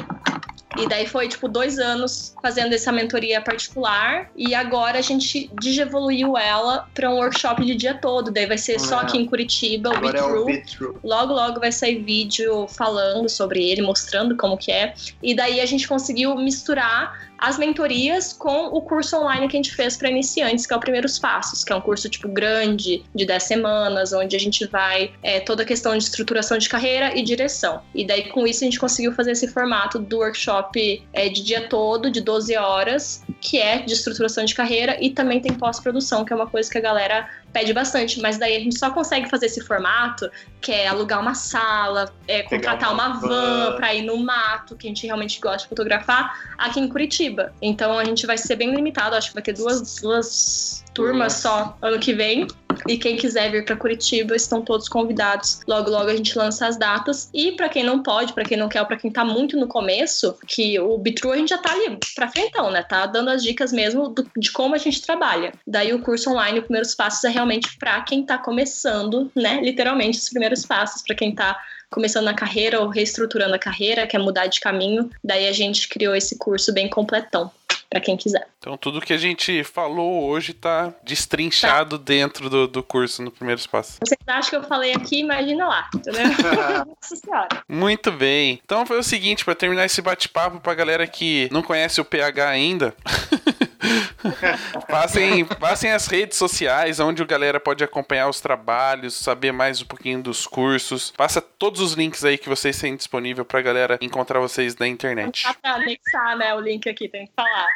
[0.77, 4.29] e daí foi, tipo, dois anos fazendo essa mentoria particular.
[4.35, 8.29] E agora a gente digievoluiu ela para um workshop de dia todo.
[8.29, 10.95] Daí vai ser só aqui em Curitiba, o Be, é True.
[11.03, 14.93] Logo, logo vai sair vídeo falando sobre ele, mostrando como que é.
[15.23, 19.75] E daí a gente conseguiu misturar as mentorias com o curso online que a gente
[19.75, 23.25] fez para iniciantes, que é o Primeiros Passos, que é um curso tipo grande, de
[23.25, 27.21] 10 semanas, onde a gente vai é, toda a questão de estruturação de carreira e
[27.21, 27.81] direção.
[27.93, 31.67] E daí com isso a gente conseguiu fazer esse formato do workshop é, de dia
[31.67, 36.33] todo, de 12 horas, que é de estruturação de carreira e também tem pós-produção, que
[36.33, 39.45] é uma coisa que a galera pede bastante, mas daí a gente só consegue fazer
[39.45, 40.29] esse formato,
[40.59, 44.87] que é alugar uma sala, é, contratar uma, uma van, para ir no mato, que
[44.87, 47.53] a gente realmente gosta de fotografar, aqui em Curitiba.
[47.61, 51.77] Então a gente vai ser bem limitado, acho que vai ter duas, duas turmas só
[51.81, 52.47] ano que vem.
[52.87, 55.61] E quem quiser vir para Curitiba estão todos convidados.
[55.67, 57.29] Logo, logo a gente lança as datas.
[57.33, 60.37] E para quem não pode, para quem não quer, para quem tá muito no começo,
[60.47, 62.83] que o Bitru a gente já tá ali pra frentão, né?
[62.83, 65.53] Tá dando as dicas mesmo do, de como a gente trabalha.
[65.65, 69.61] Daí o curso online, os primeiros passos, é realmente para quem tá começando, né?
[69.61, 71.57] Literalmente, os primeiros passos, para quem tá
[71.89, 75.09] começando na carreira ou reestruturando a carreira, quer mudar de caminho.
[75.23, 77.51] Daí a gente criou esse curso bem completão
[77.95, 78.45] para quem quiser.
[78.59, 82.03] Então tudo que a gente falou hoje tá destrinchado tá.
[82.03, 83.99] dentro do, do curso no primeiro espaço.
[84.05, 86.23] Vocês acham que eu falei aqui, imagina lá, entendeu?
[86.85, 87.47] Nossa senhora.
[87.69, 88.59] Muito bem.
[88.65, 92.49] Então foi o seguinte, para terminar esse bate-papo pra galera que não conhece o PH
[92.49, 92.93] ainda.
[94.87, 99.85] passem, passem as redes sociais, onde a galera pode acompanhar os trabalhos, saber mais um
[99.85, 101.11] pouquinho dos cursos.
[101.11, 105.43] Passa todos os links aí que vocês têm disponível pra galera encontrar vocês na internet.
[105.43, 107.67] Dá pra anexar, né, o link aqui, tem que falar.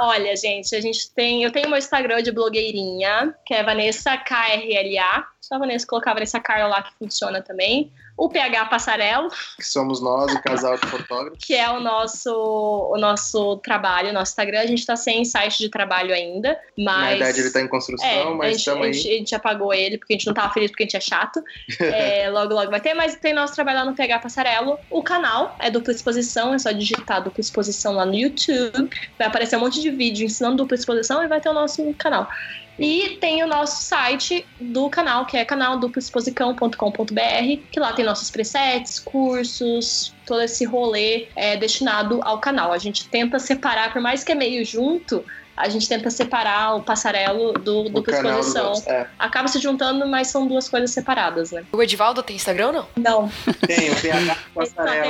[0.00, 1.42] Olha, gente, a gente tem.
[1.42, 5.26] Eu tenho meu Instagram de blogueirinha, que é Vanessa KRLA.
[5.40, 9.28] Só a Vanessa colocar a Vanessa Carla lá que funciona também o PH Passarelo.
[9.56, 11.38] Que somos nós, o casal de fotógrafos.
[11.44, 14.60] que é o nosso, o nosso trabalho, nosso Instagram.
[14.60, 17.02] A gente está sem site de trabalho ainda, mas...
[17.02, 18.90] Na verdade, ele está em construção, é, mas estamos aí.
[18.90, 20.96] A gente, a gente apagou ele porque a gente não estava feliz porque a gente
[20.96, 21.42] é chato.
[21.80, 24.78] é, logo, logo vai ter, mas tem nosso trabalho lá no PH Passarelo.
[24.90, 28.90] O canal é dupla exposição, é só digitar dupla exposição lá no YouTube.
[29.18, 32.28] Vai aparecer um monte de vídeo ensinando dupla exposição e vai ter o nosso canal.
[32.78, 38.98] E tem o nosso site do canal, que é canalduploexposicão.com.br, que lá tem nossos presets,
[38.98, 42.72] cursos, todo esse rolê é destinado ao canal.
[42.72, 45.24] A gente tenta separar, por mais que é meio junto,
[45.56, 48.72] a gente tenta separar o passarelo do, do O canal do exposição.
[48.92, 51.64] É, Acaba se juntando, mas são duas coisas separadas, né?
[51.72, 52.86] O Edivaldo tem Instagram ou não?
[52.96, 53.30] Não.
[53.66, 54.36] tem o PH
[54.74, 55.06] pra ele.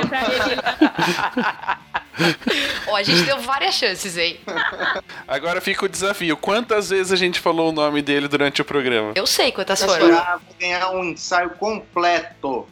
[2.87, 4.39] Ó, a gente deu várias chances, hein?
[5.27, 6.35] Agora fica o desafio.
[6.37, 9.11] Quantas vezes a gente falou o nome dele durante o programa?
[9.15, 10.07] Eu sei quantas Vou foram.
[10.07, 12.67] ganhar- vou ganhar um ensaio completo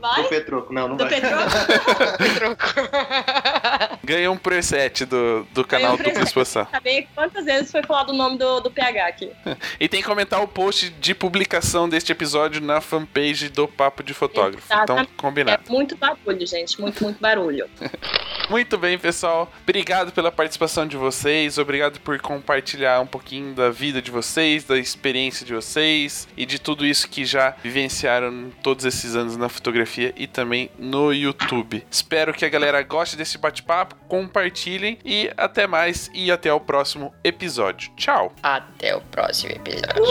[0.00, 0.22] Vai?
[0.22, 0.72] do Petroco.
[0.72, 1.20] Não, não Do vai.
[1.20, 1.36] Petro?
[4.04, 6.44] Ganha um preset do, do canal um Dupla.
[6.44, 9.30] Saber quantas vezes foi falado o nome do, do PH aqui.
[9.80, 14.14] E tem que comentar o post de publicação deste episódio na fanpage do Papo de
[14.14, 14.64] Fotógrafo.
[14.66, 15.10] Então, Exatamente.
[15.10, 15.62] É combinado.
[15.68, 16.80] muito barulho, gente.
[16.80, 17.68] Muito, muito barulho.
[18.50, 19.50] Muito bem, pessoal.
[19.62, 21.56] Obrigado pela participação de vocês.
[21.56, 26.58] Obrigado por compartilhar um pouquinho da vida de vocês, da experiência de vocês e de
[26.58, 31.86] tudo isso que já vivenciaram todos esses anos na fotografia e também no YouTube.
[31.90, 37.03] Espero que a galera goste desse bate-papo, compartilhem e até mais e até o próximo
[37.22, 37.90] episódio.
[37.96, 38.32] Tchau.
[38.42, 40.04] Até o próximo episódio.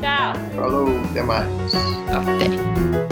[0.00, 0.34] Tchau.
[0.54, 1.48] Falou, até mais.
[2.08, 3.11] Até.